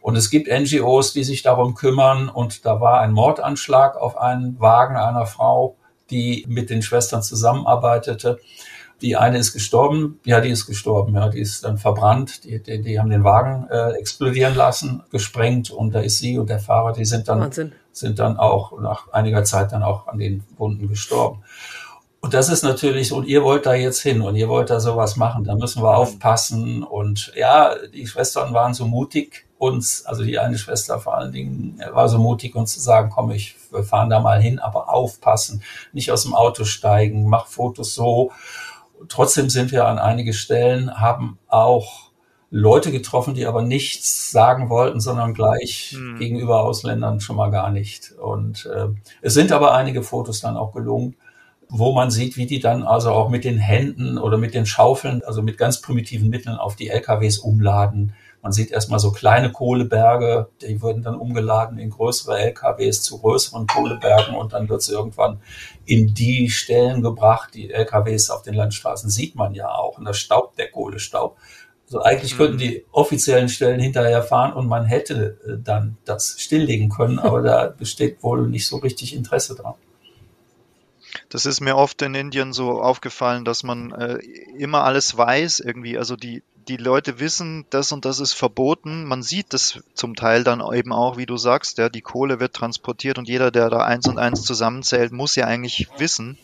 Und 0.00 0.16
es 0.16 0.30
gibt 0.30 0.48
NGOs, 0.48 1.12
die 1.12 1.24
sich 1.24 1.42
darum 1.42 1.74
kümmern. 1.74 2.30
Und 2.30 2.64
da 2.64 2.80
war 2.80 3.00
ein 3.00 3.12
Mordanschlag 3.12 3.96
auf 3.96 4.16
einen 4.16 4.58
Wagen 4.58 4.96
einer 4.96 5.26
Frau 5.26 5.76
die 6.10 6.44
mit 6.48 6.70
den 6.70 6.82
Schwestern 6.82 7.22
zusammenarbeitete. 7.22 8.38
Die 9.00 9.16
eine 9.16 9.38
ist 9.38 9.52
gestorben, 9.52 10.18
ja, 10.24 10.40
die 10.40 10.50
ist 10.50 10.66
gestorben, 10.66 11.14
ja, 11.14 11.28
die 11.28 11.40
ist 11.40 11.64
dann 11.64 11.78
verbrannt, 11.78 12.42
die, 12.44 12.60
die, 12.60 12.82
die 12.82 12.98
haben 12.98 13.10
den 13.10 13.22
Wagen 13.22 13.68
äh, 13.70 13.92
explodieren 13.92 14.56
lassen, 14.56 15.04
gesprengt 15.10 15.70
und 15.70 15.94
da 15.94 16.00
ist 16.00 16.18
sie 16.18 16.38
und 16.38 16.50
der 16.50 16.58
Fahrer, 16.58 16.92
die 16.92 17.04
sind 17.04 17.28
dann, 17.28 17.40
Wahnsinn. 17.40 17.72
sind 17.92 18.18
dann 18.18 18.36
auch 18.36 18.78
nach 18.80 19.12
einiger 19.12 19.44
Zeit 19.44 19.70
dann 19.70 19.84
auch 19.84 20.08
an 20.08 20.18
den 20.18 20.42
Wunden 20.56 20.88
gestorben. 20.88 21.44
Und 22.20 22.34
das 22.34 22.48
ist 22.48 22.64
natürlich, 22.64 23.12
und 23.12 23.26
ihr 23.26 23.44
wollt 23.44 23.66
da 23.66 23.74
jetzt 23.74 24.00
hin 24.00 24.22
und 24.22 24.34
ihr 24.34 24.48
wollt 24.48 24.70
da 24.70 24.80
sowas 24.80 25.16
machen, 25.16 25.44
da 25.44 25.54
müssen 25.54 25.82
wir 25.82 25.96
aufpassen. 25.96 26.82
Und 26.82 27.32
ja, 27.36 27.74
die 27.94 28.06
Schwestern 28.06 28.52
waren 28.52 28.74
so 28.74 28.86
mutig, 28.86 29.46
uns, 29.58 30.06
also 30.06 30.22
die 30.22 30.38
eine 30.38 30.56
Schwester 30.56 31.00
vor 31.00 31.16
allen 31.16 31.32
Dingen, 31.32 31.80
war 31.92 32.08
so 32.08 32.18
mutig, 32.18 32.54
uns 32.54 32.74
zu 32.74 32.80
sagen, 32.80 33.10
komm, 33.12 33.30
ich, 33.30 33.56
wir 33.70 33.82
fahren 33.82 34.10
da 34.10 34.20
mal 34.20 34.40
hin, 34.40 34.58
aber 34.58 34.88
aufpassen, 34.88 35.62
nicht 35.92 36.12
aus 36.12 36.22
dem 36.22 36.34
Auto 36.34 36.64
steigen, 36.64 37.28
mach 37.28 37.46
Fotos 37.46 37.94
so. 37.94 38.30
Trotzdem 39.08 39.50
sind 39.50 39.72
wir 39.72 39.86
an 39.86 39.98
einige 39.98 40.32
Stellen, 40.32 41.00
haben 41.00 41.38
auch 41.48 42.08
Leute 42.50 42.92
getroffen, 42.92 43.34
die 43.34 43.46
aber 43.46 43.62
nichts 43.62 44.30
sagen 44.30 44.70
wollten, 44.70 45.00
sondern 45.00 45.34
gleich 45.34 45.94
hm. 45.96 46.18
gegenüber 46.18 46.62
Ausländern 46.62 47.20
schon 47.20 47.36
mal 47.36 47.50
gar 47.50 47.70
nicht. 47.70 48.12
Und 48.12 48.66
äh, 48.66 48.88
es 49.20 49.34
sind 49.34 49.52
aber 49.52 49.74
einige 49.74 50.02
Fotos 50.02 50.40
dann 50.40 50.56
auch 50.56 50.72
gelungen 50.72 51.16
wo 51.70 51.92
man 51.92 52.10
sieht, 52.10 52.36
wie 52.36 52.46
die 52.46 52.60
dann 52.60 52.82
also 52.82 53.10
auch 53.10 53.28
mit 53.28 53.44
den 53.44 53.58
Händen 53.58 54.18
oder 54.18 54.38
mit 54.38 54.54
den 54.54 54.66
Schaufeln, 54.66 55.22
also 55.24 55.42
mit 55.42 55.58
ganz 55.58 55.80
primitiven 55.80 56.30
Mitteln 56.30 56.56
auf 56.56 56.76
die 56.76 56.88
LKWs 56.88 57.38
umladen. 57.38 58.14
Man 58.42 58.52
sieht 58.52 58.70
erstmal 58.70 59.00
so 59.00 59.10
kleine 59.10 59.50
Kohleberge, 59.50 60.48
die 60.62 60.80
wurden 60.80 61.02
dann 61.02 61.16
umgeladen 61.16 61.78
in 61.78 61.90
größere 61.90 62.38
LKWs 62.38 63.02
zu 63.02 63.18
größeren 63.18 63.66
Kohlebergen 63.66 64.34
und 64.36 64.52
dann 64.52 64.68
wird 64.68 64.80
es 64.80 64.88
irgendwann 64.88 65.40
in 65.84 66.14
die 66.14 66.48
Stellen 66.48 67.02
gebracht. 67.02 67.54
Die 67.54 67.70
LKWs 67.70 68.30
auf 68.30 68.42
den 68.42 68.54
Landstraßen 68.54 69.10
sieht 69.10 69.34
man 69.34 69.54
ja 69.54 69.68
auch 69.70 69.98
und 69.98 70.04
das 70.04 70.18
Staub, 70.18 70.54
der 70.56 70.70
Kohlestaub 70.70 71.36
Also 71.86 72.02
eigentlich 72.02 72.36
könnten 72.36 72.54
mhm. 72.54 72.60
die 72.60 72.84
offiziellen 72.92 73.48
Stellen 73.48 73.80
hinterher 73.80 74.22
fahren 74.22 74.52
und 74.52 74.68
man 74.68 74.84
hätte 74.84 75.38
äh, 75.44 75.62
dann 75.62 75.98
das 76.04 76.36
stilllegen 76.38 76.90
können, 76.90 77.18
aber 77.18 77.42
da 77.42 77.66
besteht 77.66 78.22
wohl 78.22 78.46
nicht 78.46 78.68
so 78.68 78.76
richtig 78.76 79.16
Interesse 79.16 79.56
dran. 79.56 79.74
Das 81.28 81.46
ist 81.46 81.60
mir 81.60 81.76
oft 81.76 82.00
in 82.02 82.14
Indien 82.14 82.52
so 82.52 82.80
aufgefallen, 82.80 83.44
dass 83.44 83.62
man 83.62 83.92
äh, 83.92 84.18
immer 84.58 84.84
alles 84.84 85.16
weiß 85.16 85.60
irgendwie. 85.60 85.98
Also 85.98 86.16
die, 86.16 86.42
die 86.68 86.76
Leute 86.76 87.18
wissen, 87.18 87.64
das 87.70 87.92
und 87.92 88.04
das 88.04 88.20
ist 88.20 88.34
verboten. 88.34 89.04
Man 89.04 89.22
sieht 89.22 89.52
das 89.52 89.80
zum 89.94 90.14
Teil 90.14 90.44
dann 90.44 90.62
eben 90.74 90.92
auch, 90.92 91.16
wie 91.16 91.26
du 91.26 91.36
sagst, 91.36 91.78
ja, 91.78 91.88
die 91.88 92.02
Kohle 92.02 92.40
wird 92.40 92.54
transportiert 92.54 93.18
und 93.18 93.28
jeder, 93.28 93.50
der 93.50 93.70
da 93.70 93.78
eins 93.78 94.06
und 94.06 94.18
eins 94.18 94.42
zusammenzählt, 94.42 95.12
muss 95.12 95.34
ja 95.34 95.46
eigentlich 95.46 95.88
wissen, 95.96 96.36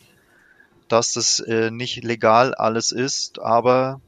dass 0.89 1.13
das 1.13 1.41
äh, 1.41 1.71
nicht 1.71 2.03
legal 2.03 2.55
alles 2.55 2.91
ist, 2.91 3.39
aber 3.39 4.01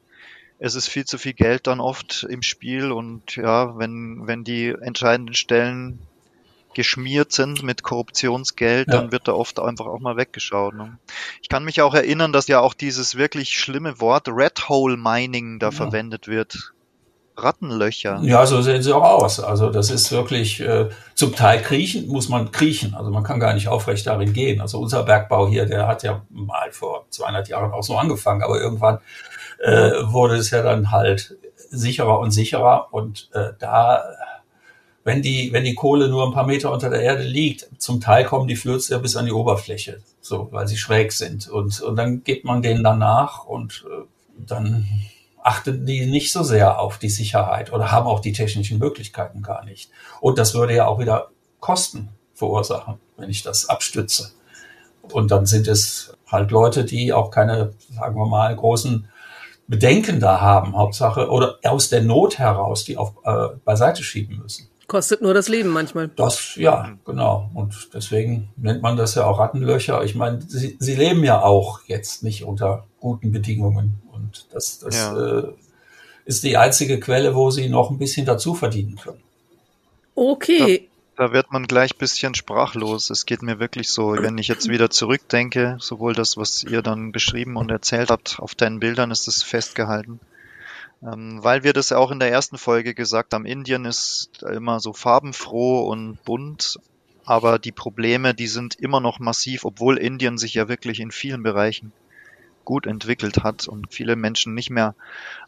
es 0.58 0.74
ist 0.74 0.88
viel 0.88 1.04
zu 1.04 1.18
viel 1.18 1.34
Geld 1.34 1.66
dann 1.66 1.80
oft 1.80 2.26
im 2.28 2.42
Spiel 2.42 2.92
und 2.92 3.36
ja, 3.36 3.78
wenn, 3.78 4.26
wenn 4.26 4.42
die 4.42 4.68
entscheidenden 4.68 5.34
Stellen 5.34 5.98
geschmiert 6.76 7.32
sind 7.32 7.62
mit 7.62 7.82
Korruptionsgeld, 7.82 8.88
ja. 8.88 8.92
dann 8.98 9.10
wird 9.10 9.28
da 9.28 9.32
oft 9.32 9.58
einfach 9.58 9.86
auch 9.86 9.98
mal 9.98 10.18
weggeschaut. 10.18 10.74
Ne? 10.74 10.98
Ich 11.40 11.48
kann 11.48 11.64
mich 11.64 11.80
auch 11.80 11.94
erinnern, 11.94 12.34
dass 12.34 12.48
ja 12.48 12.60
auch 12.60 12.74
dieses 12.74 13.16
wirklich 13.16 13.58
schlimme 13.58 13.98
Wort 13.98 14.28
Red 14.28 14.68
Hole 14.68 14.98
Mining 14.98 15.58
da 15.58 15.68
ja. 15.68 15.70
verwendet 15.72 16.28
wird. 16.28 16.74
Rattenlöcher. 17.38 18.20
Ja, 18.22 18.46
so 18.46 18.60
sehen 18.60 18.82
sie 18.82 18.94
auch 18.94 19.02
aus. 19.02 19.40
Also 19.40 19.70
das 19.70 19.90
ist 19.90 20.12
wirklich 20.12 20.60
äh, 20.60 20.88
zum 21.14 21.34
Teil 21.34 21.62
kriechen, 21.62 22.08
muss 22.08 22.28
man 22.28 22.52
kriechen. 22.52 22.94
Also 22.94 23.10
man 23.10 23.24
kann 23.24 23.40
gar 23.40 23.54
nicht 23.54 23.68
aufrecht 23.68 24.06
darin 24.06 24.34
gehen. 24.34 24.60
Also 24.60 24.78
unser 24.78 25.02
Bergbau 25.02 25.48
hier, 25.48 25.64
der 25.64 25.86
hat 25.86 26.02
ja 26.02 26.22
mal 26.28 26.72
vor 26.72 27.06
200 27.08 27.48
Jahren 27.48 27.72
auch 27.72 27.82
so 27.82 27.96
angefangen, 27.96 28.42
aber 28.42 28.60
irgendwann 28.60 28.98
äh, 29.62 29.92
wurde 30.04 30.36
es 30.36 30.50
ja 30.50 30.62
dann 30.62 30.90
halt 30.90 31.36
sicherer 31.70 32.18
und 32.20 32.30
sicherer 32.32 32.88
und 32.90 33.30
äh, 33.32 33.52
da 33.58 34.02
wenn 35.06 35.22
die, 35.22 35.52
wenn 35.52 35.62
die 35.62 35.76
Kohle 35.76 36.08
nur 36.08 36.26
ein 36.26 36.32
paar 36.32 36.46
Meter 36.46 36.72
unter 36.72 36.90
der 36.90 37.00
Erde 37.00 37.22
liegt, 37.22 37.68
zum 37.78 38.00
Teil 38.00 38.24
kommen 38.24 38.48
die 38.48 38.56
Flöze 38.56 38.92
ja 38.92 38.98
bis 38.98 39.14
an 39.14 39.26
die 39.26 39.32
Oberfläche, 39.32 40.00
so, 40.20 40.48
weil 40.50 40.66
sie 40.66 40.76
schräg 40.76 41.12
sind. 41.12 41.48
Und, 41.48 41.80
und 41.80 41.94
dann 41.94 42.24
geht 42.24 42.44
man 42.44 42.60
denen 42.60 42.82
dann 42.82 42.98
nach 42.98 43.44
und 43.44 43.84
äh, 43.88 44.02
dann 44.36 44.88
achten 45.40 45.86
die 45.86 46.06
nicht 46.06 46.32
so 46.32 46.42
sehr 46.42 46.80
auf 46.80 46.98
die 46.98 47.08
Sicherheit 47.08 47.72
oder 47.72 47.92
haben 47.92 48.08
auch 48.08 48.18
die 48.18 48.32
technischen 48.32 48.80
Möglichkeiten 48.80 49.42
gar 49.42 49.64
nicht. 49.64 49.90
Und 50.20 50.38
das 50.38 50.54
würde 50.54 50.74
ja 50.74 50.88
auch 50.88 50.98
wieder 50.98 51.30
Kosten 51.60 52.08
verursachen, 52.34 52.94
wenn 53.16 53.30
ich 53.30 53.44
das 53.44 53.68
abstütze. 53.68 54.32
Und 55.12 55.30
dann 55.30 55.46
sind 55.46 55.68
es 55.68 56.16
halt 56.26 56.50
Leute, 56.50 56.84
die 56.84 57.12
auch 57.12 57.30
keine, 57.30 57.74
sagen 57.94 58.16
wir 58.16 58.26
mal, 58.26 58.56
großen 58.56 59.08
Bedenken 59.68 60.18
da 60.18 60.40
haben, 60.40 60.76
Hauptsache, 60.76 61.30
oder 61.30 61.60
aus 61.62 61.90
der 61.90 62.02
Not 62.02 62.40
heraus, 62.40 62.84
die 62.84 62.96
auf 62.96 63.12
äh, 63.22 63.50
beiseite 63.64 64.02
schieben 64.02 64.38
müssen. 64.42 64.68
Kostet 64.86 65.20
nur 65.20 65.34
das 65.34 65.48
Leben 65.48 65.70
manchmal. 65.70 66.08
Das, 66.08 66.54
ja, 66.54 66.96
genau. 67.04 67.50
Und 67.54 67.88
deswegen 67.92 68.48
nennt 68.56 68.82
man 68.82 68.96
das 68.96 69.16
ja 69.16 69.26
auch 69.26 69.40
Rattenlöcher. 69.40 70.04
Ich 70.04 70.14
meine, 70.14 70.40
sie, 70.46 70.76
sie 70.78 70.94
leben 70.94 71.24
ja 71.24 71.42
auch 71.42 71.80
jetzt 71.86 72.22
nicht 72.22 72.44
unter 72.44 72.86
guten 73.00 73.32
Bedingungen. 73.32 74.00
Und 74.12 74.46
das, 74.52 74.78
das 74.78 74.96
ja. 74.96 75.38
äh, 75.38 75.52
ist 76.24 76.44
die 76.44 76.56
einzige 76.56 77.00
Quelle, 77.00 77.34
wo 77.34 77.50
sie 77.50 77.68
noch 77.68 77.90
ein 77.90 77.98
bisschen 77.98 78.26
dazu 78.26 78.54
verdienen 78.54 78.96
können. 78.96 79.20
Okay. 80.14 80.88
Da, 81.16 81.26
da 81.26 81.32
wird 81.32 81.50
man 81.50 81.66
gleich 81.66 81.96
bisschen 81.96 82.36
sprachlos. 82.36 83.10
Es 83.10 83.26
geht 83.26 83.42
mir 83.42 83.58
wirklich 83.58 83.90
so, 83.90 84.12
wenn 84.16 84.38
ich 84.38 84.46
jetzt 84.46 84.68
wieder 84.68 84.88
zurückdenke, 84.88 85.78
sowohl 85.80 86.14
das, 86.14 86.36
was 86.36 86.62
ihr 86.62 86.82
dann 86.82 87.10
beschrieben 87.10 87.56
und 87.56 87.72
erzählt 87.72 88.10
habt, 88.10 88.38
auf 88.38 88.54
deinen 88.54 88.78
Bildern 88.78 89.10
ist 89.10 89.26
es 89.26 89.42
festgehalten. 89.42 90.20
Ähm, 91.02 91.42
weil 91.42 91.62
wir 91.62 91.72
das 91.72 91.90
ja 91.90 91.98
auch 91.98 92.10
in 92.10 92.20
der 92.20 92.30
ersten 92.30 92.58
Folge 92.58 92.94
gesagt 92.94 93.34
haben, 93.34 93.44
Indien 93.44 93.84
ist 93.84 94.42
immer 94.42 94.80
so 94.80 94.92
farbenfroh 94.92 95.86
und 95.88 96.22
bunt, 96.24 96.78
aber 97.24 97.58
die 97.58 97.72
Probleme, 97.72 98.34
die 98.34 98.46
sind 98.46 98.76
immer 98.76 99.00
noch 99.00 99.18
massiv, 99.18 99.64
obwohl 99.64 99.98
Indien 99.98 100.38
sich 100.38 100.54
ja 100.54 100.68
wirklich 100.68 101.00
in 101.00 101.10
vielen 101.10 101.42
Bereichen 101.42 101.92
gut 102.64 102.86
entwickelt 102.86 103.42
hat 103.42 103.68
und 103.68 103.94
viele 103.94 104.16
Menschen 104.16 104.54
nicht 104.54 104.70
mehr 104.70 104.94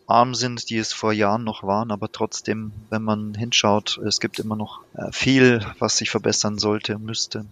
arm 0.06 0.34
sind, 0.34 0.70
die 0.70 0.78
es 0.78 0.92
vor 0.92 1.12
Jahren 1.12 1.44
noch 1.44 1.62
waren, 1.62 1.90
aber 1.90 2.10
trotzdem, 2.10 2.72
wenn 2.90 3.02
man 3.02 3.34
hinschaut, 3.34 3.98
es 4.06 4.20
gibt 4.20 4.38
immer 4.38 4.56
noch 4.56 4.80
äh, 4.94 5.12
viel, 5.12 5.60
was 5.78 5.98
sich 5.98 6.10
verbessern 6.10 6.58
sollte, 6.58 6.98
müsste. 6.98 7.44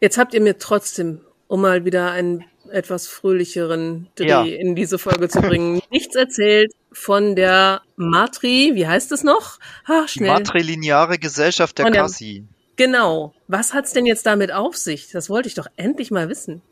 Jetzt 0.00 0.18
habt 0.18 0.34
ihr 0.34 0.40
mir 0.40 0.58
trotzdem, 0.58 1.20
um 1.46 1.60
mal 1.60 1.84
wieder 1.84 2.10
einen 2.10 2.44
etwas 2.70 3.06
fröhlicheren 3.06 4.08
Dreh 4.14 4.28
ja. 4.28 4.44
in 4.44 4.74
diese 4.74 4.98
Folge 4.98 5.28
zu 5.28 5.40
bringen, 5.40 5.80
nichts 5.90 6.14
erzählt 6.14 6.72
von 6.92 7.36
der 7.36 7.82
Matri, 7.96 8.72
wie 8.74 8.86
heißt 8.86 9.12
es 9.12 9.22
noch? 9.22 9.58
Ach, 9.86 10.08
schnell. 10.08 10.30
Matrilineare 10.30 11.18
Gesellschaft 11.18 11.78
der, 11.78 11.90
der 11.90 12.02
Kassi. 12.02 12.44
Genau. 12.76 13.34
Was 13.48 13.74
hat's 13.74 13.92
denn 13.92 14.06
jetzt 14.06 14.26
damit 14.26 14.52
auf 14.52 14.76
sich? 14.76 15.10
Das 15.10 15.30
wollte 15.30 15.48
ich 15.48 15.54
doch 15.54 15.66
endlich 15.76 16.10
mal 16.10 16.28
wissen. 16.28 16.62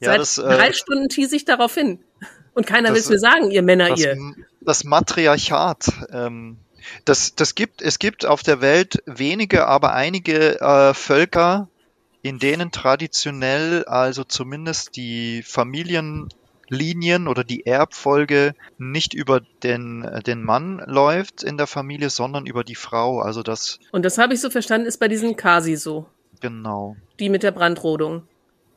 Ja, 0.00 0.10
Seit 0.10 0.20
das, 0.20 0.38
äh, 0.38 0.42
drei 0.42 0.72
Stunden 0.72 1.08
tease 1.08 1.36
ich 1.36 1.44
darauf 1.44 1.74
hin. 1.74 2.00
Und 2.54 2.66
keiner 2.66 2.90
will 2.90 3.00
es 3.00 3.08
mir 3.08 3.18
sagen, 3.18 3.50
ihr 3.50 3.62
Männer, 3.62 3.88
das, 3.88 4.00
ihr. 4.00 4.16
Das 4.60 4.84
Matriarchat. 4.84 5.86
Ähm, 6.12 6.58
das, 7.04 7.34
das 7.34 7.54
gibt, 7.54 7.80
es 7.80 7.98
gibt 7.98 8.26
auf 8.26 8.42
der 8.42 8.60
Welt 8.60 9.02
wenige, 9.06 9.66
aber 9.66 9.94
einige 9.94 10.60
äh, 10.60 10.94
Völker, 10.94 11.68
in 12.22 12.38
denen 12.38 12.70
traditionell 12.70 13.84
also 13.84 14.24
zumindest 14.24 14.96
die 14.96 15.42
Familien 15.42 16.28
Linien 16.68 17.28
oder 17.28 17.44
die 17.44 17.66
Erbfolge 17.66 18.54
nicht 18.78 19.12
über 19.12 19.40
den, 19.62 20.08
den 20.26 20.42
Mann 20.42 20.82
läuft 20.86 21.42
in 21.42 21.58
der 21.58 21.66
Familie, 21.66 22.08
sondern 22.08 22.46
über 22.46 22.64
die 22.64 22.76
Frau. 22.76 23.20
Also 23.20 23.42
das. 23.42 23.78
Und 23.90 24.06
das 24.06 24.16
habe 24.16 24.32
ich 24.32 24.40
so 24.40 24.48
verstanden, 24.48 24.86
ist 24.86 24.98
bei 24.98 25.08
diesen 25.08 25.36
Kasi 25.36 25.76
so. 25.76 26.06
Genau. 26.40 26.96
Die 27.20 27.28
mit 27.28 27.42
der 27.42 27.50
Brandrodung. 27.50 28.22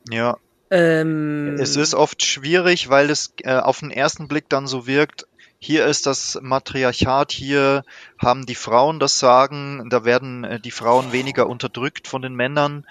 Ja. 0.09 0.37
Ähm, 0.71 1.55
es 1.57 1.77
ist 1.77 1.93
oft 1.93 2.25
schwierig, 2.25 2.89
weil 2.89 3.09
es 3.09 3.33
äh, 3.43 3.53
auf 3.53 3.79
den 3.79 3.91
ersten 3.91 4.27
Blick 4.27 4.49
dann 4.49 4.67
so 4.67 4.87
wirkt, 4.87 5.25
hier 5.57 5.85
ist 5.85 6.05
das 6.05 6.37
Matriarchat, 6.41 7.31
hier 7.31 7.83
haben 8.19 8.45
die 8.45 8.55
Frauen 8.55 8.99
das 8.99 9.19
Sagen, 9.19 9.89
da 9.89 10.05
werden 10.05 10.43
äh, 10.43 10.59
die 10.59 10.71
Frauen 10.71 11.11
weniger 11.11 11.47
unterdrückt 11.47 12.07
von 12.07 12.21
den 12.21 12.35
Männern. 12.35 12.85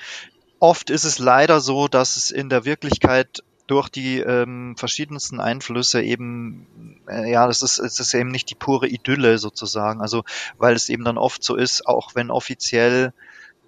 Oft 0.65 0.89
ist 0.89 1.05
es 1.05 1.19
leider 1.19 1.61
so, 1.61 1.89
dass 1.89 2.17
es 2.17 2.31
in 2.31 2.49
der 2.49 2.65
Wirklichkeit 2.65 3.45
durch 3.67 3.91
die 3.91 4.21
ähm, 4.21 4.77
verschiedensten 4.79 5.39
Einflüsse 5.39 6.01
eben, 6.01 7.03
äh, 7.07 7.31
ja, 7.31 7.47
das 7.47 7.61
ist, 7.61 7.79
es 7.79 8.01
ist 8.01 8.15
eben 8.15 8.31
nicht 8.31 8.49
die 8.49 8.55
pure 8.55 8.89
Idylle 8.89 9.37
sozusagen. 9.37 10.01
Also, 10.01 10.25
weil 10.57 10.75
es 10.75 10.89
eben 10.89 11.05
dann 11.05 11.19
oft 11.19 11.45
so 11.45 11.55
ist, 11.55 11.87
auch 11.87 12.15
wenn 12.15 12.31
offiziell 12.31 13.12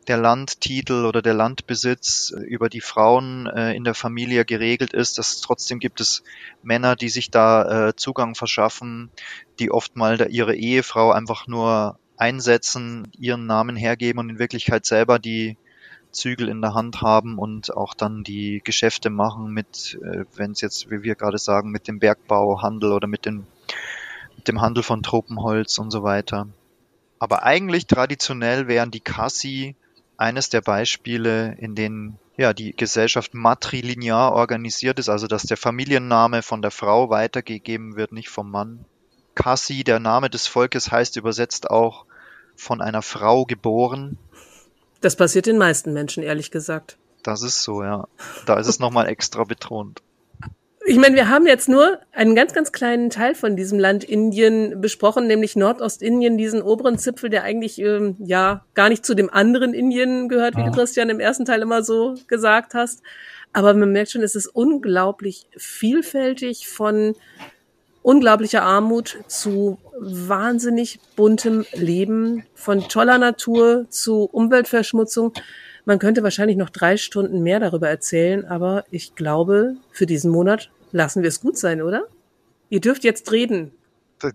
der 0.09 0.17
Landtitel 0.17 1.05
oder 1.05 1.21
der 1.21 1.35
Landbesitz 1.35 2.31
über 2.31 2.71
die 2.71 2.81
Frauen 2.81 3.47
äh, 3.47 3.75
in 3.75 3.85
der 3.85 3.93
Familie 3.95 4.47
geregelt 4.47 4.95
ist, 4.95 5.19
dass 5.19 5.43
trotzdem 5.43 5.81
gibt 5.81 6.01
es 6.01 6.23
Männer, 6.63 6.97
die 6.97 7.11
sich 7.11 7.31
da 7.31 7.89
äh, 7.89 7.95
Zugang 7.95 8.35
verschaffen, 8.35 9.11
die 9.59 9.71
oft 9.71 9.97
mal 9.97 10.29
ihre 10.31 10.57
Ehefrau 10.57 11.13
einfach 11.13 11.47
nur 11.47 11.99
einsetzen, 12.17 13.13
ihren 13.19 13.45
Namen 13.45 13.77
hergeben 13.77 14.19
und 14.19 14.31
in 14.31 14.39
Wirklichkeit 14.39 14.87
selber 14.87 15.19
die 15.19 15.59
Zügel 16.17 16.49
in 16.49 16.61
der 16.61 16.75
Hand 16.75 17.03
haben 17.03 17.39
und 17.39 17.77
auch 17.77 17.95
dann 17.95 18.25
die 18.25 18.61
Geschäfte 18.65 19.11
machen 19.11 19.51
mit, 19.53 19.99
äh, 20.03 20.25
wenn 20.35 20.53
es 20.53 20.61
jetzt, 20.61 20.91
wie 20.91 21.03
wir 21.03 21.15
gerade 21.15 21.39
sagen, 21.39 21.71
mit 21.71 21.87
dem 21.87 21.99
Bergbauhandel 21.99 22.93
oder 22.93 23.07
mit, 23.07 23.27
den, 23.27 23.47
mit 24.37 24.49
dem 24.49 24.61
Handel 24.61 24.83
von 24.83 25.03
Tropenholz 25.03 25.79
und 25.79 25.91
so 25.91 26.03
weiter. 26.03 26.49
Aber 27.19 27.45
eigentlich 27.45 27.87
traditionell 27.87 28.69
wären 28.69 28.91
die 28.91 29.01
Kassi 29.01 29.77
eines 30.17 30.49
der 30.49 30.61
Beispiele, 30.61 31.57
in 31.59 31.75
denen 31.75 32.19
ja 32.37 32.53
die 32.53 32.75
Gesellschaft 32.75 33.35
matrilinear 33.35 34.33
organisiert 34.33 34.99
ist, 34.99 35.09
also 35.09 35.27
dass 35.27 35.45
der 35.45 35.57
Familienname 35.57 36.43
von 36.43 36.63
der 36.63 36.71
Frau 36.71 37.11
weitergegeben 37.11 37.97
wird, 37.97 38.13
nicht 38.13 38.29
vom 38.29 38.51
Mann. 38.51 38.85
Kassi, 39.35 39.85
der 39.85 40.01
Name 40.01 40.31
des 40.31 40.47
Volkes, 40.47 40.91
heißt 40.91 41.17
übersetzt 41.17 41.71
auch 41.71 42.07
von 42.57 42.81
einer 42.81 43.03
Frau 43.03 43.45
geboren. 43.45 44.19
Das 45.01 45.17
passiert 45.17 45.47
den 45.47 45.59
meisten 45.59 45.93
Menschen, 45.93 46.23
ehrlich 46.23 46.51
gesagt. 46.51 46.97
Das 47.23 47.43
ist 47.43 47.63
so, 47.63 47.83
ja. 47.83 48.07
Da 48.47 48.59
ist 48.59 48.69
es 48.69 48.79
nochmal 48.79 49.09
extra 49.09 49.45
betont. 49.45 50.03
Ich 50.89 50.99
meine, 50.99 51.17
wir 51.17 51.29
haben 51.29 51.49
jetzt 51.49 51.69
nur 51.69 51.99
einen 52.13 52.37
ganz, 52.37 52.53
ganz 52.53 52.71
kleinen 52.71 53.11
Teil 53.11 53.35
von 53.35 53.57
diesem 53.57 53.81
Land 53.81 54.05
Indien 54.05 54.81
besprochen, 54.81 55.27
nämlich 55.27 55.57
Nordostindien, 55.57 56.39
diesen 56.39 56.63
oberen 56.63 56.97
Zipfel, 56.97 57.29
der 57.29 57.43
eigentlich 57.43 57.81
ähm, 57.81 58.15
ja 58.21 58.65
gar 58.75 58.89
nicht 58.89 59.05
zu 59.05 59.15
dem 59.15 59.29
anderen 59.29 59.75
Indien 59.75 60.29
gehört, 60.29 60.57
wie 60.57 60.61
ja. 60.61 60.67
du 60.67 60.73
Christian 60.73 61.11
im 61.11 61.19
ersten 61.19 61.45
Teil 61.45 61.61
immer 61.61 61.83
so 61.83 62.15
gesagt 62.29 62.75
hast. 62.75 63.03
Aber 63.53 63.75
man 63.75 63.91
merkt 63.91 64.13
schon, 64.13 64.23
es 64.23 64.37
ist 64.37 64.47
unglaublich 64.47 65.49
vielfältig 65.57 66.69
von 66.69 67.17
unglaublicher 68.07 68.63
Armut 68.63 69.19
zu 69.27 69.79
wahnsinnig 69.99 71.01
buntem 71.17 71.67
Leben, 71.73 72.45
von 72.55 72.89
toller 72.89 73.19
Natur 73.19 73.87
zu 73.91 74.29
Umweltverschmutzung. 74.31 75.33
Man 75.87 75.99
könnte 75.99 76.23
wahrscheinlich 76.23 76.57
noch 76.57 76.71
drei 76.71 76.99
Stunden 76.99 77.43
mehr 77.43 77.59
darüber 77.59 77.89
erzählen, 77.89 78.45
aber 78.45 78.85
ich 78.93 79.17
glaube, 79.17 79.75
für 79.91 80.07
diesen 80.07 80.31
Monat 80.31 80.71
lassen 80.93 81.23
wir 81.23 81.29
es 81.29 81.41
gut 81.41 81.59
sein, 81.59 81.83
oder? 81.83 82.05
Ihr 82.69 82.81
dürft 82.81 83.03
jetzt 83.03 83.33
reden. 83.33 83.73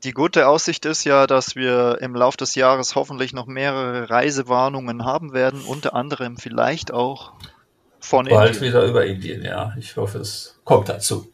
Die 0.04 0.12
gute 0.12 0.50
Aussicht 0.50 0.86
ist 0.86 1.06
ja, 1.06 1.26
dass 1.26 1.56
wir 1.56 2.00
im 2.02 2.14
Laufe 2.14 2.38
des 2.38 2.56
Jahres 2.56 2.96
hoffentlich 2.96 3.32
noch 3.32 3.48
mehrere 3.48 4.10
Reisewarnungen 4.10 5.06
haben 5.06 5.32
werden, 5.32 5.62
unter 5.66 5.96
anderem 5.96 6.36
vielleicht 6.36 6.94
auch 6.94 7.32
von 8.02 8.28
Bald 8.28 8.56
Indien. 8.56 8.68
wieder 8.68 8.86
über 8.86 9.06
Indien, 9.06 9.46
ja. 9.46 9.74
Ich 9.80 9.96
hoffe, 9.96 10.18
es 10.18 10.60
kommt 10.66 10.90
dazu. 10.90 11.32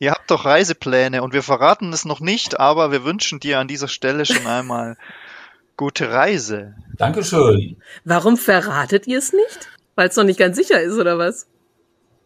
Ihr 0.00 0.12
habt 0.12 0.30
doch 0.30 0.46
Reisepläne 0.46 1.22
und 1.22 1.34
wir 1.34 1.42
verraten 1.42 1.92
es 1.92 2.06
noch 2.06 2.20
nicht, 2.20 2.58
aber 2.58 2.90
wir 2.90 3.04
wünschen 3.04 3.38
dir 3.38 3.58
an 3.58 3.68
dieser 3.68 3.86
Stelle 3.86 4.24
schon 4.24 4.46
einmal 4.46 4.96
gute 5.76 6.10
Reise. 6.10 6.74
Dankeschön. 6.96 7.76
Warum 8.04 8.38
verratet 8.38 9.06
ihr 9.06 9.18
es 9.18 9.34
nicht? 9.34 9.68
Weil 9.96 10.08
es 10.08 10.16
noch 10.16 10.24
nicht 10.24 10.38
ganz 10.38 10.56
sicher 10.56 10.80
ist, 10.80 10.94
oder 10.94 11.18
was? 11.18 11.46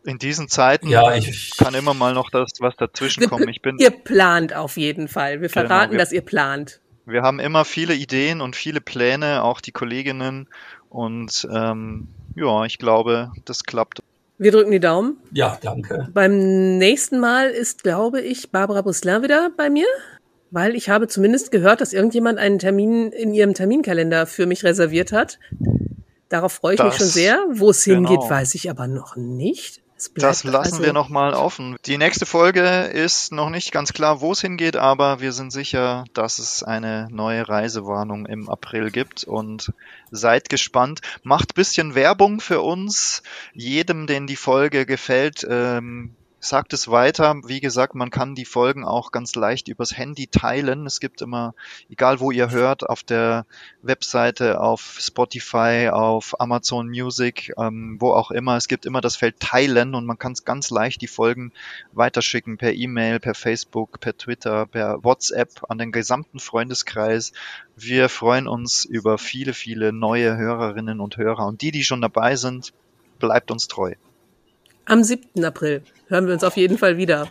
In 0.05 0.19
diesen 0.19 0.49
Zeiten 0.49 0.87
ja, 0.87 1.17
ich, 1.17 1.57
kann 1.57 1.75
immer 1.75 1.95
mal 1.95 2.15
noch 2.15 2.31
das, 2.31 2.53
was 2.61 2.77
dazwischen 2.77 3.29
kommen. 3.29 3.49
Ich 3.49 3.61
bin, 3.61 3.79
ihr 3.79 3.91
plant 3.91 4.55
auf 4.55 4.77
jeden 4.77 5.09
Fall. 5.09 5.41
Wir 5.41 5.49
genau, 5.49 5.67
verraten, 5.67 5.91
genau, 5.91 5.93
wir, 5.93 5.99
dass 5.99 6.13
ihr 6.13 6.21
plant. 6.21 6.81
Wir 7.07 7.23
haben 7.23 7.41
immer 7.41 7.65
viele 7.65 7.95
Ideen 7.95 8.41
und 8.41 8.55
viele 8.55 8.81
Pläne, 8.81 9.43
auch 9.43 9.61
die 9.61 9.73
Kolleginnen. 9.73 10.49
Und 10.91 11.49
ähm, 11.53 12.07
ja, 12.37 12.65
ich 12.67 12.79
glaube, 12.79 13.33
das 13.45 13.65
klappt. 13.65 14.03
Wir 14.37 14.51
drücken 14.51 14.73
die 14.73 14.81
Daumen. 14.81 15.19
Ja, 15.33 15.59
danke. 15.63 16.09
Beim 16.13 16.79
nächsten 16.79 17.21
Mal 17.21 17.51
ist, 17.51 17.85
glaube 17.85 18.21
ich, 18.21 18.51
Barbara 18.51 18.83
Busselin 18.83 19.23
wieder 19.23 19.51
bei 19.57 19.71
mir, 19.71 19.87
weil 20.51 20.75
ich 20.75 20.89
habe 20.89 21.07
zumindest 21.07 21.53
gehört, 21.53 21.81
dass 21.81 21.93
irgendjemand 21.93 22.39
einen 22.39 22.59
Termin 22.59 23.13
in 23.13 23.33
ihrem 23.33 23.55
Terminkalender 23.55 24.27
für 24.27 24.47
mich 24.47 24.65
reserviert 24.65 25.13
hat. 25.13 25.39
Darauf 26.29 26.55
freue 26.55 26.75
ich 26.75 26.79
das, 26.79 26.87
mich 26.87 26.97
schon 26.97 27.07
sehr. 27.07 27.45
Wo 27.51 27.71
es 27.71 27.85
genau. 27.85 28.09
hingeht, 28.09 28.29
weiß 28.29 28.57
ich 28.57 28.69
aber 28.69 28.89
noch 28.89 29.15
nicht. 29.15 29.84
Das 30.15 30.45
lassen 30.45 30.75
also 30.75 30.85
wir 30.85 30.93
nochmal 30.93 31.35
offen. 31.35 31.77
Die 31.87 31.99
nächste 31.99 32.27
Folge 32.27 32.63
ist 32.63 33.33
noch 33.33 33.51
nicht 33.51 33.73
ganz 33.73 33.93
klar, 33.93 34.21
wo 34.21 34.33
es 34.33 34.41
hingeht, 34.41 34.77
aber 34.77 35.21
wir 35.21 35.33
sind 35.33 35.53
sicher, 35.53 36.05
dass 36.13 36.39
es 36.39 36.63
eine 36.63 37.09
neue 37.11 37.49
Reisewarnung 37.49 38.27
im 38.27 38.49
April 38.49 38.91
gibt 38.91 39.25
und 39.25 39.73
seid 40.11 40.49
gespannt. 40.49 41.01
Macht 41.23 41.55
bisschen 41.55 41.95
Werbung 41.95 42.41
für 42.41 42.61
uns. 42.61 43.23
Jedem, 43.53 44.07
den 44.07 44.27
die 44.27 44.37
Folge 44.37 44.87
gefällt, 44.87 45.47
ähm, 45.49 46.15
sagt 46.45 46.73
es 46.73 46.89
weiter. 46.89 47.37
Wie 47.47 47.61
gesagt, 47.61 47.95
man 47.95 48.11
kann 48.11 48.35
die 48.35 48.45
Folgen 48.45 48.85
auch 48.85 49.13
ganz 49.13 49.35
leicht 49.35 49.69
übers 49.69 49.97
Handy 49.97 50.27
teilen. 50.27 50.87
Es 50.87 51.01
gibt 51.01 51.23
immer, 51.23 51.55
egal 51.89 52.21
wo 52.21 52.31
ihr 52.31 52.51
hört, 52.51 52.89
auf 52.89 53.03
der 53.03 53.47
Webseite, 53.83 54.61
auf 54.61 54.99
Spotify, 55.01 55.89
auf 55.93 56.41
Amazon 56.41 56.89
Music, 56.89 57.53
ähm, 57.59 57.97
wo 57.99 58.13
auch 58.13 58.31
immer, 58.31 58.57
es 58.57 58.69
gibt 58.69 58.87
immer 58.87 59.01
das 59.01 59.17
Feld 59.17 59.41
Teilen 59.41 59.95
und 59.95 60.05
man 60.05 60.19
kann 60.19 60.33
es 60.33 60.45
ganz 60.45 60.71
leicht 60.71 61.01
die 61.01 61.07
Folgen 61.07 61.53
weiterschicken 61.93 62.59
per 62.59 62.75
E-Mail, 62.75 63.21
per 63.21 63.35
Facebook, 63.35 64.01
per 64.01 64.17
Twitter, 64.17 64.67
per 64.67 65.03
WhatsApp 65.03 65.65
an 65.69 65.79
den 65.79 65.93
gesamten 65.93 66.41
Freundeskreis. 66.41 67.33
Wir 67.77 68.09
freuen 68.09 68.49
uns 68.49 68.85
über 68.85 69.19
viele, 69.19 69.55
viele 69.55 69.93
neue 69.93 70.37
Hörerinnen 70.37 71.01
und 71.01 71.17
Hörer 71.17 71.47
und 71.47 71.63
die, 71.63 71.71
die 71.71 71.85
schon 71.85 72.03
dabei 72.03 72.37
sind, 72.37 72.73
bleibt 73.19 73.51
uns 73.51 73.67
treu. 73.69 73.95
Am 74.87 75.03
7. 75.03 75.45
April 75.45 75.83
hören 76.09 76.27
wir 76.27 76.35
uns 76.35 76.45
auf 76.45 76.57
jeden 76.57 76.79
Fall 76.79 76.97
wieder. 76.97 77.29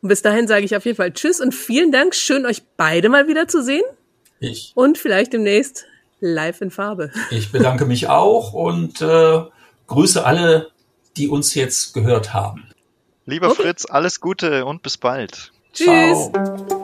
Und 0.00 0.08
bis 0.08 0.22
dahin 0.22 0.48
sage 0.48 0.64
ich 0.64 0.76
auf 0.76 0.84
jeden 0.84 0.96
Fall 0.96 1.12
Tschüss 1.12 1.40
und 1.40 1.54
vielen 1.54 1.92
Dank. 1.92 2.14
Schön, 2.14 2.44
euch 2.44 2.62
beide 2.76 3.08
mal 3.08 3.28
wieder 3.28 3.48
zu 3.48 3.62
sehen. 3.62 3.84
Ich. 4.40 4.72
Und 4.74 4.98
vielleicht 4.98 5.32
demnächst 5.32 5.86
live 6.20 6.60
in 6.60 6.70
Farbe. 6.70 7.10
Ich 7.30 7.52
bedanke 7.52 7.84
mich 7.84 8.08
auch 8.08 8.52
und 8.52 9.00
äh, 9.00 9.42
grüße 9.86 10.24
alle, 10.24 10.70
die 11.16 11.28
uns 11.28 11.54
jetzt 11.54 11.94
gehört 11.94 12.34
haben. 12.34 12.68
Lieber 13.26 13.50
okay. 13.50 13.62
Fritz, 13.62 13.86
alles 13.88 14.20
Gute 14.20 14.64
und 14.64 14.82
bis 14.82 14.96
bald. 14.96 15.52
Tschüss. 15.72 16.30
Ciao. 16.32 16.81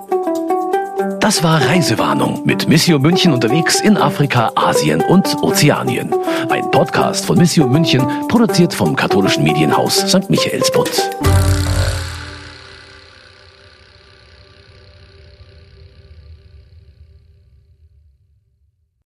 Das 1.28 1.42
war 1.42 1.60
Reisewarnung 1.60 2.40
mit 2.46 2.70
Missio 2.70 2.98
München 2.98 3.34
unterwegs 3.34 3.82
in 3.82 3.98
Afrika, 3.98 4.50
Asien 4.54 5.02
und 5.02 5.26
Ozeanien. 5.42 6.10
Ein 6.48 6.70
Podcast 6.70 7.26
von 7.26 7.36
Missio 7.36 7.66
München, 7.66 8.02
produziert 8.28 8.72
vom 8.72 8.96
katholischen 8.96 9.44
Medienhaus 9.44 9.98
St. 10.08 10.30
Michaelsbund. 10.30 11.10